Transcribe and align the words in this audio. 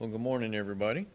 Well, 0.00 0.10
good 0.10 0.20
morning, 0.20 0.56
everybody. 0.56 1.06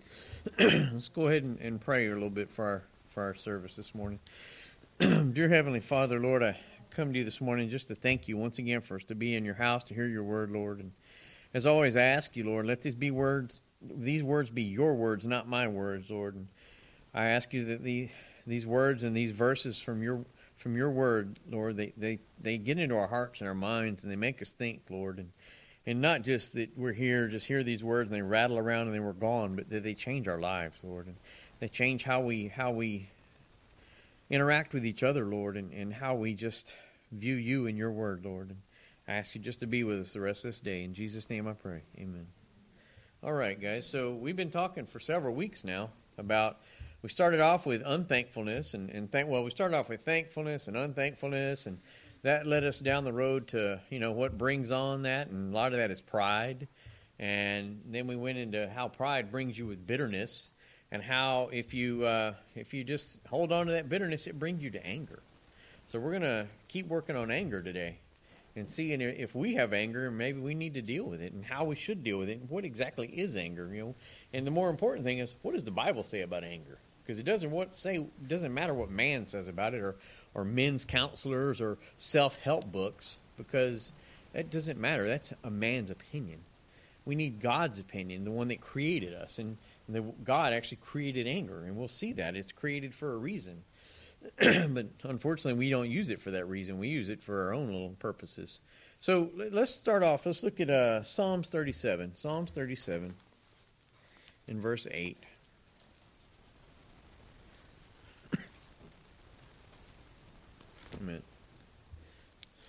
Let's 0.60 1.08
go 1.08 1.26
ahead 1.26 1.42
and, 1.42 1.58
and, 1.58 1.80
pray 1.80 2.06
a 2.06 2.12
little 2.12 2.30
bit 2.30 2.52
for 2.52 2.64
our 2.64 2.82
for 3.10 3.24
our 3.24 3.34
service 3.34 3.74
this 3.74 3.96
morning. 3.96 4.20
Dear 5.00 5.48
Heavenly 5.48 5.80
Father, 5.80 6.20
Lord, 6.20 6.40
I 6.40 6.56
come 6.90 7.12
to 7.12 7.18
you 7.18 7.24
this 7.24 7.40
morning 7.40 7.68
just 7.68 7.88
to 7.88 7.96
thank 7.96 8.28
you 8.28 8.36
once 8.36 8.58
again 8.58 8.80
for 8.80 8.94
us 8.94 9.02
to 9.08 9.16
be 9.16 9.34
in 9.34 9.44
your 9.44 9.56
house 9.56 9.82
to 9.84 9.94
hear 9.94 10.06
your 10.06 10.22
word, 10.22 10.52
Lord. 10.52 10.78
And 10.78 10.92
as 11.52 11.66
always, 11.66 11.96
I 11.96 12.02
ask 12.02 12.36
you, 12.36 12.44
Lord, 12.44 12.64
let 12.66 12.80
these 12.80 12.94
be 12.94 13.10
words, 13.10 13.60
these 13.82 14.22
words 14.22 14.50
be 14.50 14.62
your 14.62 14.94
words, 14.94 15.26
not 15.26 15.48
my 15.48 15.66
words, 15.66 16.08
Lord. 16.08 16.36
And 16.36 16.46
I 17.12 17.26
ask 17.26 17.52
you 17.52 17.64
that 17.64 17.82
the 17.82 18.08
these 18.46 18.68
words 18.68 19.02
and 19.02 19.16
these 19.16 19.32
verses 19.32 19.80
from 19.80 20.00
your 20.00 20.24
from 20.58 20.76
your 20.76 20.90
word, 20.90 21.40
Lord, 21.50 21.76
they, 21.76 21.92
they, 21.96 22.20
they 22.40 22.56
get 22.56 22.78
into 22.78 22.96
our 22.96 23.08
hearts 23.08 23.40
and 23.40 23.48
our 23.48 23.54
minds 23.54 24.04
and 24.04 24.12
they 24.12 24.16
make 24.16 24.40
us 24.40 24.50
think, 24.50 24.82
Lord. 24.90 25.18
And 25.18 25.32
and 25.86 26.00
not 26.00 26.22
just 26.22 26.54
that 26.54 26.76
we're 26.76 26.92
here, 26.92 27.28
just 27.28 27.46
hear 27.46 27.62
these 27.62 27.84
words 27.84 28.08
and 28.08 28.16
they 28.16 28.22
rattle 28.22 28.58
around 28.58 28.86
and 28.86 28.94
then 28.94 29.04
we're 29.04 29.12
gone, 29.12 29.54
but 29.54 29.70
that 29.70 29.82
they 29.84 29.94
change 29.94 30.26
our 30.26 30.40
lives, 30.40 30.80
Lord, 30.82 31.06
and 31.06 31.16
they 31.60 31.68
change 31.68 32.02
how 32.02 32.20
we 32.20 32.48
how 32.48 32.72
we 32.72 33.08
interact 34.28 34.72
with 34.74 34.84
each 34.84 35.02
other, 35.02 35.24
Lord, 35.24 35.56
and, 35.56 35.72
and 35.72 35.94
how 35.94 36.16
we 36.16 36.34
just 36.34 36.74
view 37.12 37.36
you 37.36 37.66
and 37.66 37.78
your 37.78 37.92
word, 37.92 38.24
Lord. 38.24 38.48
And 38.48 38.58
I 39.06 39.12
ask 39.12 39.34
you 39.34 39.40
just 39.40 39.60
to 39.60 39.66
be 39.66 39.84
with 39.84 40.00
us 40.00 40.12
the 40.12 40.20
rest 40.20 40.44
of 40.44 40.50
this 40.50 40.60
day. 40.60 40.82
In 40.82 40.94
Jesus' 40.94 41.30
name 41.30 41.46
I 41.46 41.52
pray. 41.52 41.82
Amen. 41.96 42.26
All 43.22 43.32
right, 43.32 43.60
guys. 43.60 43.88
So 43.88 44.12
we've 44.12 44.36
been 44.36 44.50
talking 44.50 44.86
for 44.86 44.98
several 44.98 45.34
weeks 45.34 45.62
now 45.62 45.90
about 46.18 46.58
we 47.02 47.08
started 47.08 47.40
off 47.40 47.66
with 47.66 47.82
unthankfulness 47.86 48.74
and, 48.74 48.90
and 48.90 49.10
thank 49.10 49.28
well, 49.28 49.44
we 49.44 49.50
started 49.50 49.76
off 49.76 49.88
with 49.88 50.00
thankfulness 50.04 50.66
and 50.66 50.76
unthankfulness 50.76 51.66
and 51.66 51.78
that 52.26 52.44
led 52.44 52.64
us 52.64 52.80
down 52.80 53.04
the 53.04 53.12
road 53.12 53.46
to 53.46 53.80
you 53.88 54.00
know 54.00 54.10
what 54.10 54.36
brings 54.36 54.72
on 54.72 55.02
that, 55.02 55.28
and 55.28 55.52
a 55.52 55.56
lot 55.56 55.70
of 55.72 55.78
that 55.78 55.92
is 55.92 56.00
pride. 56.00 56.66
And 57.20 57.80
then 57.86 58.08
we 58.08 58.16
went 58.16 58.36
into 58.36 58.68
how 58.68 58.88
pride 58.88 59.30
brings 59.30 59.56
you 59.56 59.64
with 59.66 59.86
bitterness, 59.86 60.50
and 60.90 61.00
how 61.00 61.48
if 61.52 61.72
you 61.72 62.04
uh, 62.04 62.34
if 62.56 62.74
you 62.74 62.82
just 62.82 63.20
hold 63.28 63.52
on 63.52 63.66
to 63.66 63.72
that 63.72 63.88
bitterness, 63.88 64.26
it 64.26 64.40
brings 64.40 64.60
you 64.60 64.70
to 64.70 64.84
anger. 64.84 65.22
So 65.86 66.00
we're 66.00 66.14
gonna 66.14 66.48
keep 66.66 66.88
working 66.88 67.14
on 67.14 67.30
anger 67.30 67.62
today, 67.62 67.98
and 68.56 68.68
seeing 68.68 69.00
if 69.00 69.36
we 69.36 69.54
have 69.54 69.72
anger, 69.72 70.10
maybe 70.10 70.40
we 70.40 70.56
need 70.56 70.74
to 70.74 70.82
deal 70.82 71.04
with 71.04 71.22
it, 71.22 71.32
and 71.32 71.44
how 71.44 71.62
we 71.62 71.76
should 71.76 72.02
deal 72.02 72.18
with 72.18 72.28
it, 72.28 72.40
and 72.40 72.50
what 72.50 72.64
exactly 72.64 73.06
is 73.06 73.36
anger, 73.36 73.72
you 73.72 73.82
know. 73.84 73.94
And 74.32 74.44
the 74.44 74.50
more 74.50 74.68
important 74.68 75.06
thing 75.06 75.20
is, 75.20 75.36
what 75.42 75.54
does 75.54 75.64
the 75.64 75.70
Bible 75.70 76.02
say 76.02 76.22
about 76.22 76.42
anger? 76.42 76.80
Because 77.04 77.20
it 77.20 77.24
doesn't 77.24 77.52
what 77.52 77.76
say 77.76 78.04
doesn't 78.26 78.52
matter 78.52 78.74
what 78.74 78.90
man 78.90 79.26
says 79.26 79.46
about 79.46 79.74
it, 79.74 79.80
or 79.80 79.94
or 80.36 80.44
men's 80.44 80.84
counselors 80.84 81.60
or 81.60 81.78
self 81.96 82.38
help 82.42 82.70
books 82.70 83.16
because 83.38 83.92
that 84.34 84.50
doesn't 84.50 84.78
matter. 84.78 85.08
That's 85.08 85.32
a 85.42 85.50
man's 85.50 85.90
opinion. 85.90 86.40
We 87.06 87.14
need 87.14 87.40
God's 87.40 87.80
opinion, 87.80 88.24
the 88.24 88.30
one 88.30 88.48
that 88.48 88.60
created 88.60 89.14
us. 89.14 89.38
And 89.38 89.56
the, 89.88 90.02
God 90.24 90.52
actually 90.52 90.78
created 90.78 91.26
anger, 91.26 91.64
and 91.64 91.76
we'll 91.76 91.88
see 91.88 92.12
that. 92.14 92.36
It's 92.36 92.52
created 92.52 92.94
for 92.94 93.14
a 93.14 93.16
reason. 93.16 93.62
but 94.38 94.86
unfortunately, 95.04 95.58
we 95.58 95.70
don't 95.70 95.90
use 95.90 96.10
it 96.10 96.20
for 96.20 96.32
that 96.32 96.46
reason. 96.46 96.78
We 96.78 96.88
use 96.88 97.08
it 97.08 97.22
for 97.22 97.46
our 97.46 97.54
own 97.54 97.66
little 97.66 97.94
purposes. 97.98 98.60
So 99.00 99.30
let's 99.34 99.70
start 99.70 100.02
off. 100.02 100.26
Let's 100.26 100.42
look 100.42 100.60
at 100.60 100.68
uh, 100.68 101.02
Psalms 101.04 101.48
37. 101.48 102.16
Psalms 102.16 102.50
37 102.50 103.14
in 104.48 104.60
verse 104.60 104.86
8. 104.90 105.16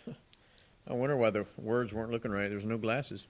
I 0.89 0.93
wonder 0.93 1.17
why 1.17 1.29
the 1.29 1.45
words 1.57 1.93
weren't 1.93 2.11
looking 2.11 2.31
right. 2.31 2.49
There's 2.49 2.63
no 2.63 2.77
glasses. 2.77 3.25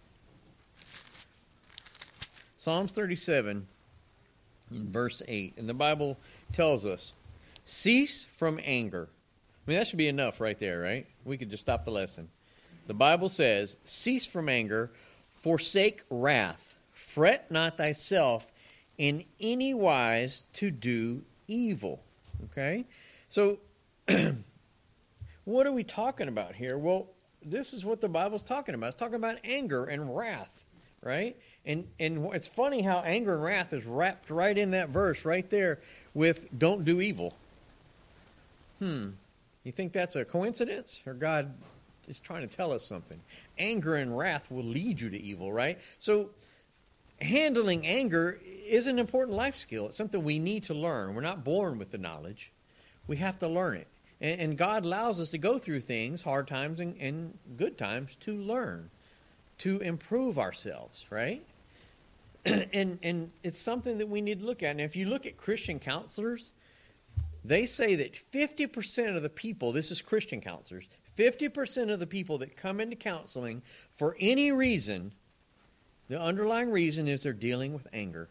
Psalms 2.58 2.91
37 2.91 3.68
in 4.72 4.91
verse 4.91 5.22
8. 5.28 5.53
And 5.57 5.69
the 5.69 5.74
Bible 5.74 6.18
tells 6.52 6.86
us, 6.86 7.13
cease 7.66 8.25
from 8.36 8.59
anger. 8.63 9.07
I 9.66 9.72
mean, 9.72 9.80
that 9.80 9.88
should 9.88 9.97
be 9.97 10.07
enough 10.07 10.40
right 10.40 10.59
there, 10.59 10.81
right? 10.81 11.06
We 11.25 11.38
could 11.38 11.50
just 11.50 11.62
stop 11.62 11.86
the 11.86 11.91
lesson. 11.91 12.30
The 12.88 12.94
Bible 12.94 13.30
says, 13.30 13.78
cease 13.86 14.25
from 14.25 14.50
anger, 14.50 14.91
forsake 15.36 16.03
wrath, 16.09 16.75
fret 16.94 17.52
not 17.52 17.78
thyself 17.78 18.52
in 18.97 19.25
any 19.40 19.74
wise 19.74 20.44
to 20.53 20.72
do 20.72 21.24
evil. 21.47 22.02
Okay? 22.46 22.86
So, 23.30 23.59
What 25.47 25.66
are 25.66 25.72
we 25.72 25.85
talking 25.85 26.28
about 26.28 26.56
here? 26.56 26.78
Well, 26.78 27.08
this 27.41 27.74
is 27.74 27.85
what 27.85 28.02
the 28.02 28.09
Bible's 28.09 28.44
talking 28.44 28.75
about. 28.75 28.88
It's 28.88 28.97
talking 28.97 29.16
about 29.16 29.38
anger 29.46 29.85
and 29.85 30.13
wrath, 30.13 30.66
right? 31.02 31.38
And 31.66 31.88
and 32.02 32.34
it's 32.34 32.50
funny 32.50 32.81
how 32.81 32.97
anger 32.97 33.35
and 33.35 33.44
wrath 33.44 33.72
is 33.72 33.86
wrapped 33.86 34.30
right 34.30 34.57
in 34.57 34.72
that 34.72 34.90
verse 34.90 35.24
right 35.24 35.50
there 35.50 35.80
with 36.13 36.47
don't 36.59 36.84
do 36.84 37.00
evil. 37.00 37.34
Hmm. 38.80 39.12
You 39.63 39.72
think 39.72 39.94
that's 39.94 40.18
a 40.18 40.25
coincidence 40.25 41.02
or 41.07 41.13
God 41.13 41.53
is 42.09 42.19
trying 42.19 42.46
to 42.46 42.53
tell 42.53 42.74
us 42.74 42.84
something? 42.86 43.22
Anger 43.57 43.96
and 43.96 44.18
wrath 44.18 44.52
will 44.52 44.66
lead 44.66 45.00
you 45.00 45.09
to 45.12 45.18
evil, 45.18 45.53
right? 45.53 45.80
So 45.97 46.31
handling 47.22 47.88
anger 47.88 48.38
is 48.68 48.88
an 48.88 49.00
important 49.00 49.38
life 49.38 49.57
skill. 49.57 49.86
It's 49.86 49.96
something 49.96 50.25
we 50.25 50.40
need 50.40 50.63
to 50.63 50.74
learn. 50.74 51.16
We're 51.16 51.22
not 51.22 51.46
born 51.46 51.80
with 51.80 51.91
the 51.91 51.97
knowledge. 51.97 52.52
We 53.07 53.16
have 53.16 53.40
to 53.40 53.47
learn 53.47 53.78
it. 53.78 53.88
And, 54.22 54.42
and 54.42 54.58
God 54.58 54.86
allows 54.86 55.20
us 55.20 55.30
to 55.32 55.38
go 55.38 55.58
through 55.58 55.82
things, 55.82 56.22
hard 56.22 56.48
times 56.48 56.80
and, 56.80 56.96
and 57.00 57.38
good 57.56 57.78
times, 57.78 58.16
to 58.22 58.36
learn, 58.36 58.90
to 59.60 59.80
improve 59.80 60.40
ourselves, 60.40 61.06
right? 61.10 61.44
and 62.46 63.00
and 63.02 63.32
it's 63.44 63.60
something 63.60 63.98
that 63.98 64.08
we 64.08 64.22
need 64.22 64.40
to 64.40 64.46
look 64.46 64.64
at. 64.64 64.72
And 64.72 64.82
if 64.82 64.96
you 64.96 65.08
look 65.08 65.26
at 65.26 65.38
Christian 65.38 65.80
counselors, 65.80 66.52
they 67.44 67.66
say 67.66 67.96
that 67.96 68.14
50% 68.14 69.16
of 69.16 69.24
the 69.24 69.30
people, 69.30 69.72
this 69.72 69.92
is 69.92 70.02
Christian 70.02 70.42
counselors, 70.42 70.86
50% 71.18 71.92
of 71.92 72.00
the 72.00 72.08
people 72.08 72.38
that 72.40 72.56
come 72.56 72.80
into 72.80 72.96
counseling 72.96 73.62
for 73.96 74.18
any 74.20 74.52
reason, 74.52 75.14
the 76.10 76.20
underlying 76.20 76.72
reason 76.72 77.08
is 77.08 77.24
they're 77.24 77.34
dealing 77.34 77.74
with 77.74 77.88
anger. 77.94 78.30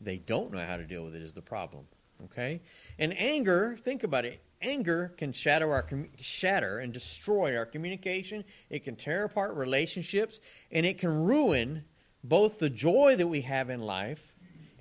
They 0.00 0.16
don't 0.18 0.52
know 0.52 0.64
how 0.64 0.76
to 0.76 0.84
deal 0.84 1.04
with 1.04 1.14
it 1.14 1.22
is 1.22 1.34
the 1.34 1.42
problem. 1.42 1.84
Okay? 2.24 2.60
And 2.98 3.16
anger, 3.18 3.78
think 3.82 4.04
about 4.04 4.24
it. 4.24 4.40
Anger 4.62 5.12
can 5.16 5.32
shatter 5.32 5.72
our 5.72 5.86
shatter 6.20 6.80
and 6.80 6.92
destroy 6.92 7.56
our 7.56 7.64
communication. 7.64 8.44
It 8.68 8.84
can 8.84 8.94
tear 8.94 9.24
apart 9.24 9.54
relationships 9.54 10.40
and 10.70 10.84
it 10.84 10.98
can 10.98 11.24
ruin 11.24 11.84
both 12.22 12.58
the 12.58 12.68
joy 12.68 13.16
that 13.16 13.26
we 13.26 13.40
have 13.42 13.70
in 13.70 13.80
life 13.80 14.32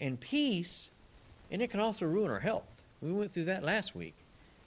and 0.01 0.19
peace, 0.19 0.91
and 1.51 1.61
it 1.61 1.69
can 1.69 1.79
also 1.79 2.05
ruin 2.05 2.31
our 2.31 2.39
health. 2.39 2.67
We 3.01 3.11
went 3.11 3.33
through 3.33 3.45
that 3.45 3.63
last 3.63 3.95
week. 3.95 4.15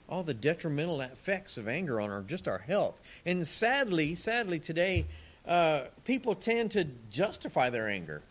All 0.09 0.23
the 0.23 0.33
detrimental 0.33 1.01
effects 1.01 1.57
of 1.57 1.67
anger 1.67 2.01
on 2.01 2.09
our 2.09 2.21
just 2.21 2.47
our 2.47 2.59
health. 2.59 2.99
And 3.25 3.47
sadly, 3.47 4.15
sadly 4.15 4.59
today, 4.59 5.05
uh, 5.47 5.83
people 6.05 6.35
tend 6.35 6.71
to 6.71 6.85
justify 7.09 7.69
their 7.69 7.87
anger. 7.87 8.21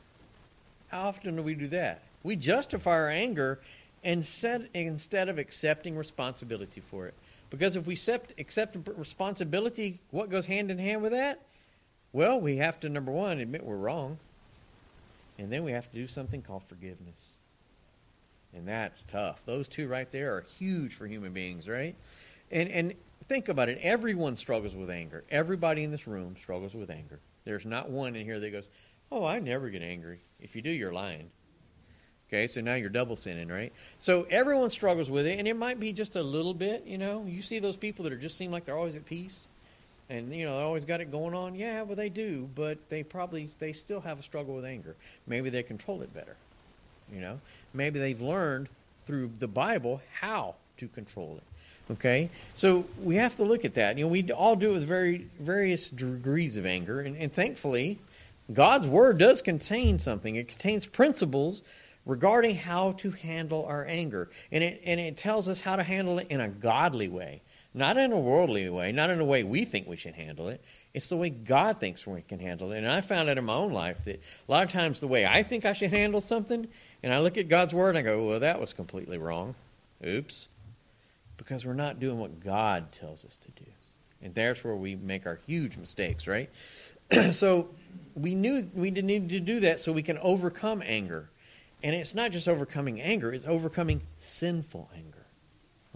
How 0.88 1.09
often 1.09 1.37
do 1.37 1.43
we 1.43 1.54
do 1.54 1.69
that? 1.69 2.03
We 2.22 2.37
justify 2.37 2.93
our 2.93 3.09
anger 3.09 3.60
instead, 4.02 4.68
instead 4.74 5.28
of 5.28 5.38
accepting 5.38 5.96
responsibility 5.96 6.80
for 6.80 7.06
it. 7.06 7.14
Because 7.50 7.76
if 7.76 7.86
we 7.86 7.94
accept, 7.94 8.32
accept 8.38 8.76
responsibility, 8.96 10.00
what 10.10 10.30
goes 10.30 10.46
hand 10.46 10.70
in 10.70 10.78
hand 10.78 11.02
with 11.02 11.12
that? 11.12 11.40
Well, 12.12 12.40
we 12.40 12.56
have 12.56 12.80
to, 12.80 12.88
number 12.88 13.12
one, 13.12 13.40
admit 13.40 13.64
we're 13.64 13.76
wrong. 13.76 14.19
And 15.38 15.50
then 15.50 15.64
we 15.64 15.72
have 15.72 15.90
to 15.90 15.96
do 15.96 16.06
something 16.06 16.43
called 16.43 16.64
forgiveness. 16.64 17.32
And 18.54 18.69
that's 18.69 19.02
tough. 19.04 19.43
Those 19.46 19.66
two 19.66 19.88
right 19.88 20.10
there 20.12 20.34
are 20.34 20.44
huge 20.58 20.94
for 20.94 21.06
human 21.06 21.32
beings, 21.32 21.69
right? 21.69 21.94
And, 22.50 22.69
and 22.69 22.94
think 23.28 23.49
about 23.49 23.69
it. 23.69 23.78
Everyone 23.82 24.37
struggles 24.37 24.75
with 24.75 24.90
anger. 24.90 25.25
Everybody 25.31 25.84
in 25.84 25.90
this 25.90 26.06
room 26.06 26.37
struggles 26.38 26.75
with 26.75 26.90
anger. 26.90 27.19
There's 27.44 27.64
not 27.64 27.90
one 27.90 28.14
in 28.14 28.25
here 28.25 28.38
that 28.40 28.50
goes, 28.50 28.69
Oh, 29.10 29.26
I 29.26 29.40
never 29.40 29.69
get 29.69 29.82
angry. 29.82 30.20
If 30.40 30.56
you 30.56 30.62
do, 30.62 30.70
you're 30.70 30.93
lying. 30.93 31.31
Okay, 32.32 32.46
so 32.46 32.62
now 32.62 32.75
you're 32.76 32.88
double 32.88 33.14
sinning, 33.14 33.49
right? 33.49 33.75
So 33.99 34.26
everyone 34.31 34.70
struggles 34.70 35.11
with 35.11 35.26
it, 35.26 35.38
and 35.38 35.46
it 35.46 35.55
might 35.55 35.79
be 35.79 35.93
just 35.93 36.17
a 36.17 36.23
little 36.23 36.55
bit, 36.55 36.87
you 36.87 36.96
know. 36.96 37.26
You 37.29 37.43
see 37.43 37.58
those 37.58 37.76
people 37.76 38.05
that 38.05 38.12
are 38.12 38.19
just 38.19 38.38
seem 38.38 38.50
like 38.50 38.64
they're 38.64 38.76
always 38.76 38.96
at 38.96 39.05
peace, 39.05 39.49
and 40.08 40.34
you 40.34 40.46
know 40.46 40.56
they 40.56 40.62
always 40.62 40.87
got 40.87 41.02
it 41.02 41.11
going 41.11 41.34
on. 41.34 41.55
Yeah, 41.55 41.82
well 41.82 41.94
they 41.94 42.08
do, 42.08 42.49
but 42.55 42.79
they 42.88 43.02
probably 43.02 43.50
they 43.58 43.75
still 43.75 44.00
have 44.00 44.19
a 44.19 44.23
struggle 44.23 44.55
with 44.55 44.64
anger. 44.64 44.96
Maybe 45.26 45.50
they 45.50 45.62
control 45.62 46.00
it 46.00 46.14
better, 46.14 46.37
you 47.12 47.20
know. 47.20 47.38
Maybe 47.75 47.99
they've 47.99 48.20
learned 48.20 48.70
through 49.06 49.32
the 49.38 49.49
Bible 49.49 50.00
how 50.20 50.55
to 50.78 50.88
control 50.88 51.37
it. 51.37 51.93
Okay, 51.93 52.31
so 52.55 52.87
we 53.02 53.17
have 53.17 53.37
to 53.37 53.44
look 53.44 53.67
at 53.67 53.75
that. 53.75 53.99
You 53.99 54.06
know, 54.06 54.11
we 54.11 54.32
all 54.32 54.56
do 54.56 54.70
it 54.70 54.75
with 54.75 54.85
very 54.85 55.26
various 55.38 55.90
degrees 55.90 56.56
of 56.56 56.64
anger, 56.64 56.99
and, 56.99 57.14
and 57.14 57.31
thankfully, 57.31 57.99
God's 58.50 58.87
Word 58.87 59.19
does 59.19 59.43
contain 59.43 59.99
something. 59.99 60.37
It 60.37 60.49
contains 60.49 60.87
principles 60.87 61.62
regarding 62.04 62.56
how 62.56 62.93
to 62.93 63.10
handle 63.10 63.64
our 63.66 63.87
anger. 63.87 64.31
And 64.50 64.64
it, 64.64 64.81
and 64.84 64.99
it 64.99 65.16
tells 65.16 65.49
us 65.49 65.60
how 65.60 65.76
to 65.76 65.82
handle 65.82 66.19
it 66.19 66.26
in 66.31 66.40
a 66.40 66.49
godly 66.49 67.08
way, 67.08 67.43
not 67.75 67.96
in 67.96 68.12
a 68.12 68.19
worldly 68.19 68.69
way, 68.69 68.93
not 68.93 69.10
in 69.10 69.20
a 69.20 69.25
way 69.25 69.44
we 69.44 69.64
think 69.64 69.87
we 69.87 69.96
should 69.96 70.14
handle 70.14 70.49
it. 70.49 70.62
It's 70.94 71.08
the 71.08 71.16
way 71.16 71.31
God 71.31 71.81
thinks 71.81 72.06
we 72.06 72.22
can 72.22 72.38
handle 72.38 72.72
it. 72.72 72.78
And 72.78 72.88
I 72.88 73.00
found 73.00 73.28
out 73.28 73.38
in 73.38 73.44
my 73.44 73.54
own 73.54 73.72
life 73.72 74.04
that 74.04 74.20
a 74.49 74.50
lot 74.50 74.64
of 74.64 74.70
times 74.70 75.00
the 75.00 75.08
way 75.08 75.25
I 75.25 75.43
think 75.43 75.64
I 75.64 75.72
should 75.72 75.90
handle 75.90 76.20
something, 76.20 76.69
and 77.02 77.14
I 77.14 77.20
look 77.20 77.38
at 77.38 77.49
God's 77.49 77.72
word 77.72 77.96
and 77.96 77.99
I 77.99 78.02
go, 78.02 78.25
well, 78.25 78.40
that 78.40 78.60
was 78.60 78.72
completely 78.72 79.19
wrong. 79.19 79.54
Oops. 80.04 80.49
Because 81.37 81.64
we're 81.64 81.72
not 81.72 81.99
doing 81.99 82.19
what 82.19 82.40
God 82.40 82.93
tells 82.93 83.25
us 83.25 83.37
to 83.38 83.50
do. 83.52 83.70
And 84.20 84.34
there's 84.34 84.62
where 84.62 84.76
we 84.76 84.94
make 84.94 85.26
our 85.26 85.40
huge 85.46 85.76
mistakes, 85.76 86.28
right? 86.28 86.50
so 87.32 87.69
we 88.14 88.34
knew 88.34 88.69
we 88.75 88.90
needed 88.90 89.31
to 89.31 89.40
do 89.40 89.60
that 89.60 89.81
so 89.81 89.93
we 89.93 90.02
can 90.02 90.19
overcome 90.19 90.82
anger. 90.84 91.28
And 91.82 91.94
it's 91.94 92.14
not 92.14 92.31
just 92.31 92.49
overcoming 92.49 93.00
anger, 93.00 93.32
it's 93.32 93.46
overcoming 93.46 94.02
sinful 94.19 94.90
anger. 94.94 95.26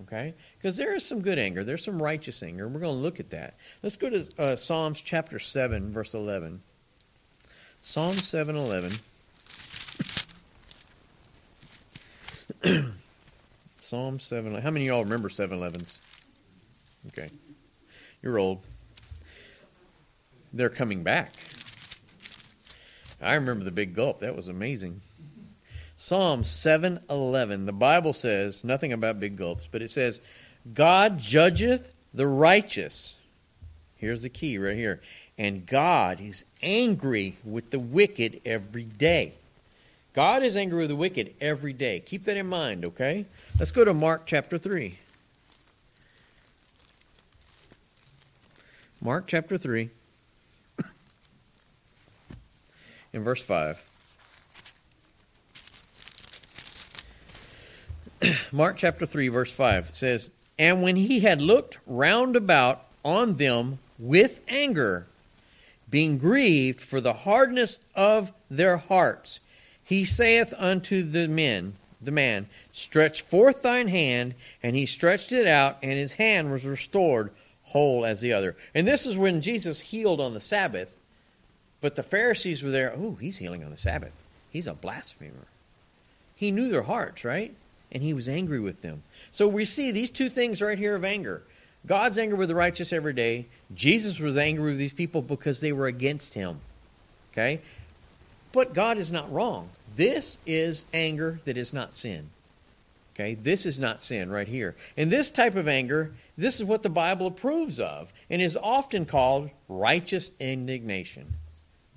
Okay? 0.02 0.34
Because 0.58 0.76
there 0.76 0.94
is 0.94 1.04
some 1.04 1.22
good 1.22 1.38
anger, 1.38 1.64
there's 1.64 1.84
some 1.84 2.02
righteous 2.02 2.42
anger. 2.42 2.68
We're 2.68 2.80
going 2.80 2.94
to 2.94 3.00
look 3.00 3.20
at 3.20 3.30
that. 3.30 3.54
Let's 3.82 3.96
go 3.96 4.10
to 4.10 4.28
uh, 4.38 4.56
Psalms 4.56 5.00
chapter 5.00 5.38
7, 5.38 5.92
verse 5.92 6.12
11. 6.12 6.62
Psalm 7.80 8.14
7 8.14 8.56
11. 8.56 8.92
Psalm 13.80 14.18
7. 14.18 14.60
How 14.60 14.70
many 14.70 14.88
of 14.88 14.88
y'all 14.88 15.04
remember 15.04 15.28
711s? 15.28 15.98
Okay. 17.08 17.28
You're 18.22 18.38
old. 18.38 18.64
They're 20.52 20.68
coming 20.68 21.04
back. 21.04 21.32
I 23.22 23.34
remember 23.34 23.64
the 23.64 23.70
big 23.70 23.94
gulp. 23.94 24.20
That 24.20 24.34
was 24.34 24.48
amazing. 24.48 25.00
Psalm 25.96 26.44
7:11. 26.44 27.64
The 27.64 27.72
Bible 27.72 28.12
says 28.12 28.62
nothing 28.62 28.92
about 28.92 29.18
big 29.18 29.36
gulps, 29.36 29.66
but 29.70 29.80
it 29.80 29.90
says, 29.90 30.20
"God 30.74 31.18
judgeth 31.18 31.90
the 32.12 32.26
righteous." 32.26 33.16
Here's 33.96 34.20
the 34.20 34.28
key 34.28 34.58
right 34.58 34.76
here. 34.76 35.00
And 35.38 35.66
God 35.66 36.20
is 36.20 36.44
angry 36.62 37.36
with 37.44 37.70
the 37.70 37.78
wicked 37.78 38.42
every 38.44 38.84
day. 38.84 39.34
God 40.12 40.42
is 40.42 40.56
angry 40.56 40.80
with 40.80 40.88
the 40.88 40.96
wicked 40.96 41.34
every 41.40 41.72
day. 41.72 42.00
Keep 42.00 42.24
that 42.24 42.36
in 42.36 42.46
mind, 42.46 42.84
okay? 42.84 43.26
Let's 43.58 43.70
go 43.70 43.84
to 43.84 43.92
Mark 43.92 44.22
chapter 44.26 44.58
3. 44.58 44.98
Mark 49.00 49.26
chapter 49.26 49.58
3 49.58 49.90
in 53.12 53.22
verse 53.22 53.42
5. 53.42 53.95
Mark 58.52 58.76
chapter 58.76 59.06
3, 59.06 59.28
verse 59.28 59.52
5 59.52 59.94
says, 59.94 60.30
And 60.58 60.82
when 60.82 60.96
he 60.96 61.20
had 61.20 61.40
looked 61.40 61.78
round 61.86 62.36
about 62.36 62.84
on 63.04 63.34
them 63.34 63.78
with 63.98 64.40
anger, 64.48 65.06
being 65.88 66.18
grieved 66.18 66.80
for 66.80 67.00
the 67.00 67.12
hardness 67.12 67.80
of 67.94 68.32
their 68.50 68.76
hearts, 68.76 69.40
he 69.82 70.04
saith 70.04 70.52
unto 70.58 71.02
the 71.02 71.28
men, 71.28 71.74
the 72.00 72.10
man, 72.10 72.48
Stretch 72.72 73.22
forth 73.22 73.62
thine 73.62 73.88
hand, 73.88 74.34
and 74.62 74.76
he 74.76 74.86
stretched 74.86 75.32
it 75.32 75.46
out, 75.46 75.78
and 75.82 75.92
his 75.92 76.14
hand 76.14 76.50
was 76.50 76.64
restored 76.64 77.30
whole 77.64 78.04
as 78.04 78.20
the 78.20 78.32
other. 78.32 78.56
And 78.74 78.86
this 78.86 79.06
is 79.06 79.16
when 79.16 79.40
Jesus 79.40 79.80
healed 79.80 80.20
on 80.20 80.34
the 80.34 80.40
Sabbath, 80.40 80.88
but 81.80 81.96
the 81.96 82.02
Pharisees 82.02 82.62
were 82.62 82.70
there, 82.70 82.92
oh, 82.96 83.16
he's 83.20 83.38
healing 83.38 83.62
on 83.62 83.70
the 83.70 83.76
Sabbath. 83.76 84.24
He's 84.50 84.66
a 84.66 84.74
blasphemer. 84.74 85.46
He 86.34 86.50
knew 86.50 86.68
their 86.68 86.82
hearts, 86.82 87.24
right? 87.24 87.54
And 87.96 88.02
he 88.02 88.12
was 88.12 88.28
angry 88.28 88.60
with 88.60 88.82
them. 88.82 89.02
So 89.32 89.48
we 89.48 89.64
see 89.64 89.90
these 89.90 90.10
two 90.10 90.28
things 90.28 90.60
right 90.60 90.78
here 90.78 90.96
of 90.96 91.02
anger. 91.02 91.42
God's 91.86 92.18
anger 92.18 92.36
with 92.36 92.50
the 92.50 92.54
righteous 92.54 92.92
every 92.92 93.14
day. 93.14 93.46
Jesus 93.74 94.18
was 94.18 94.36
angry 94.36 94.72
with 94.72 94.78
these 94.78 94.92
people 94.92 95.22
because 95.22 95.60
they 95.60 95.72
were 95.72 95.86
against 95.86 96.34
him. 96.34 96.60
Okay? 97.32 97.62
But 98.52 98.74
God 98.74 98.98
is 98.98 99.10
not 99.10 99.32
wrong. 99.32 99.70
This 99.96 100.36
is 100.44 100.84
anger 100.92 101.40
that 101.46 101.56
is 101.56 101.72
not 101.72 101.96
sin. 101.96 102.28
Okay? 103.14 103.32
This 103.32 103.64
is 103.64 103.78
not 103.78 104.02
sin 104.02 104.28
right 104.28 104.46
here. 104.46 104.76
And 104.98 105.10
this 105.10 105.30
type 105.30 105.56
of 105.56 105.66
anger, 105.66 106.12
this 106.36 106.56
is 106.56 106.64
what 106.64 106.82
the 106.82 106.90
Bible 106.90 107.26
approves 107.26 107.80
of 107.80 108.12
and 108.28 108.42
is 108.42 108.58
often 108.62 109.06
called 109.06 109.48
righteous 109.70 110.32
indignation. 110.38 111.32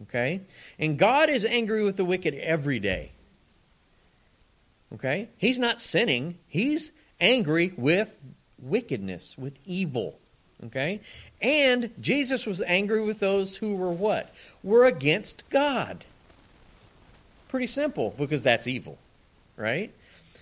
Okay? 0.04 0.40
And 0.80 0.98
God 0.98 1.30
is 1.30 1.44
angry 1.44 1.84
with 1.84 1.98
the 1.98 2.06
wicked 2.06 2.36
every 2.36 2.80
day. 2.80 3.12
Okay? 4.94 5.30
He's 5.38 5.60
not 5.60 5.82
sinning. 5.82 6.38
He's 6.48 6.92
angry 7.20 7.74
with 7.78 8.20
wickedness, 8.58 9.38
with 9.38 9.58
evil. 9.66 10.20
Okay? 10.66 11.02
And 11.42 11.92
Jesus 12.00 12.46
was 12.46 12.62
angry 12.62 13.02
with 13.02 13.20
those 13.20 13.58
who 13.58 13.76
were 13.76 13.92
what? 13.92 14.34
Were 14.64 14.86
against 14.86 15.44
God. 15.50 16.06
Pretty 17.48 17.68
simple 17.68 18.14
because 18.18 18.44
that's 18.44 18.68
evil, 18.68 18.98
right? 19.56 19.92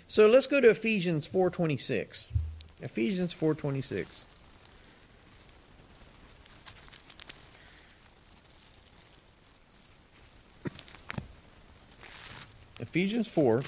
So 0.07 0.27
let's 0.27 0.47
go 0.47 0.59
to 0.59 0.69
Ephesians 0.69 1.25
4:26. 1.27 2.25
Ephesians 2.81 3.33
4:26. 3.33 4.05
Ephesians 12.79 13.27
4 13.27 13.63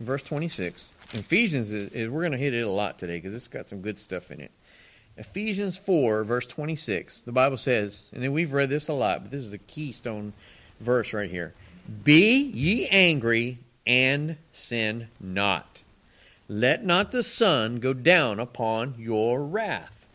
verse 0.00 0.22
26. 0.22 0.88
Ephesians 1.12 1.72
is, 1.72 1.92
is 1.92 2.08
we're 2.08 2.22
going 2.22 2.32
to 2.32 2.38
hit 2.38 2.54
it 2.54 2.62
a 2.62 2.70
lot 2.70 2.98
today 2.98 3.18
because 3.18 3.34
it's 3.34 3.48
got 3.48 3.68
some 3.68 3.80
good 3.80 3.98
stuff 3.98 4.30
in 4.30 4.40
it. 4.40 4.50
Ephesians 5.16 5.76
4, 5.76 6.24
verse 6.24 6.46
26, 6.46 7.20
the 7.22 7.32
Bible 7.32 7.58
says, 7.58 8.04
and 8.12 8.22
then 8.22 8.32
we've 8.32 8.52
read 8.52 8.70
this 8.70 8.88
a 8.88 8.94
lot, 8.94 9.22
but 9.22 9.30
this 9.30 9.44
is 9.44 9.52
a 9.52 9.58
keystone 9.58 10.32
verse 10.80 11.12
right 11.12 11.30
here. 11.30 11.52
Be 12.02 12.36
ye 12.36 12.88
angry 12.88 13.58
and 13.86 14.36
sin 14.52 15.08
not. 15.20 15.82
Let 16.48 16.84
not 16.84 17.12
the 17.12 17.22
sun 17.22 17.76
go 17.76 17.92
down 17.92 18.40
upon 18.40 18.94
your 18.98 19.42
wrath. 19.42 20.06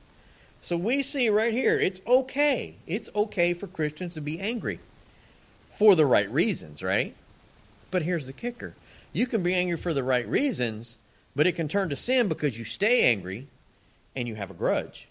So 0.61 0.75
we 0.75 1.03
see 1.03 1.29
right 1.29 1.53
here, 1.53 1.79
it's 1.79 2.01
okay. 2.07 2.75
It's 2.87 3.09
okay 3.15 3.53
for 3.53 3.67
Christians 3.67 4.15
to 4.15 4.21
be 4.21 4.39
angry 4.39 4.79
for 5.77 5.95
the 5.95 6.05
right 6.05 6.29
reasons, 6.31 6.81
right? 6.81 7.15
But 7.91 8.01
here's 8.01 8.25
the 8.25 8.33
kicker 8.33 8.73
you 9.17 9.25
can 9.27 9.41
be 9.41 9.53
angry 9.53 9.77
for 9.77 9.93
the 9.93 10.03
right 10.03 10.27
reasons, 10.27 10.97
but 11.35 11.47
it 11.47 11.53
can 11.53 11.67
turn 11.67 11.89
to 11.89 11.95
sin 11.95 12.27
because 12.27 12.57
you 12.57 12.63
stay 12.63 13.03
angry 13.03 13.47
and 14.15 14.27
you 14.27 14.35
have 14.35 14.51
a 14.51 14.53
grudge. 14.53 15.07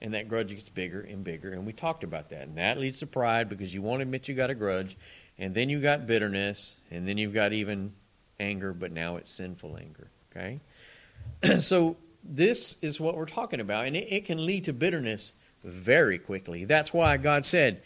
And 0.00 0.12
that 0.12 0.28
grudge 0.28 0.50
gets 0.50 0.68
bigger 0.68 1.00
and 1.00 1.24
bigger. 1.24 1.52
And 1.52 1.64
we 1.64 1.72
talked 1.72 2.04
about 2.04 2.28
that. 2.30 2.42
And 2.42 2.58
that 2.58 2.78
leads 2.78 2.98
to 2.98 3.06
pride 3.06 3.48
because 3.48 3.72
you 3.72 3.80
won't 3.80 4.02
admit 4.02 4.28
you 4.28 4.34
got 4.34 4.50
a 4.50 4.54
grudge. 4.54 4.96
And 5.38 5.54
then 5.54 5.70
you 5.70 5.80
got 5.80 6.06
bitterness. 6.06 6.76
And 6.90 7.08
then 7.08 7.16
you've 7.16 7.32
got 7.32 7.54
even 7.54 7.94
anger, 8.38 8.74
but 8.74 8.92
now 8.92 9.16
it's 9.16 9.32
sinful 9.32 9.78
anger. 9.78 10.08
Okay? 10.30 10.60
so 11.60 11.96
this 12.22 12.76
is 12.82 13.00
what 13.00 13.16
we're 13.16 13.24
talking 13.24 13.60
about. 13.60 13.86
And 13.86 13.96
it, 13.96 14.08
it 14.10 14.24
can 14.26 14.44
lead 14.44 14.64
to 14.64 14.74
bitterness 14.74 15.32
very 15.62 16.18
quickly. 16.18 16.66
That's 16.66 16.92
why 16.92 17.16
God 17.16 17.46
said, 17.46 17.82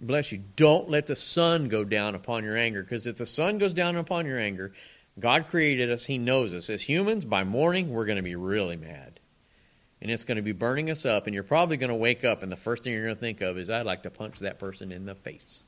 bless 0.00 0.32
you, 0.32 0.42
don't 0.56 0.90
let 0.90 1.06
the 1.06 1.16
sun 1.16 1.68
go 1.68 1.84
down 1.84 2.14
upon 2.14 2.44
your 2.44 2.56
anger. 2.56 2.82
Because 2.82 3.06
if 3.06 3.16
the 3.16 3.26
sun 3.26 3.58
goes 3.58 3.74
down 3.74 3.96
upon 3.96 4.26
your 4.26 4.38
anger, 4.38 4.72
God 5.18 5.46
created 5.48 5.90
us, 5.90 6.04
He 6.06 6.18
knows 6.18 6.52
us. 6.52 6.68
As 6.68 6.82
humans, 6.82 7.24
by 7.24 7.44
morning, 7.44 7.90
we're 7.90 8.04
going 8.04 8.16
to 8.16 8.22
be 8.22 8.36
really 8.36 8.76
mad. 8.76 9.20
And 10.02 10.10
it's 10.10 10.24
going 10.24 10.36
to 10.36 10.42
be 10.42 10.52
burning 10.52 10.90
us 10.90 11.06
up, 11.06 11.26
and 11.26 11.32
you're 11.32 11.42
probably 11.42 11.78
going 11.78 11.90
to 11.90 11.96
wake 11.96 12.22
up, 12.22 12.42
and 12.42 12.52
the 12.52 12.56
first 12.56 12.84
thing 12.84 12.92
you're 12.92 13.04
going 13.04 13.14
to 13.14 13.20
think 13.20 13.40
of 13.40 13.56
is, 13.56 13.70
I'd 13.70 13.86
like 13.86 14.02
to 14.02 14.10
punch 14.10 14.40
that 14.40 14.58
person 14.58 14.92
in 14.92 15.06
the 15.06 15.14
face. 15.14 15.62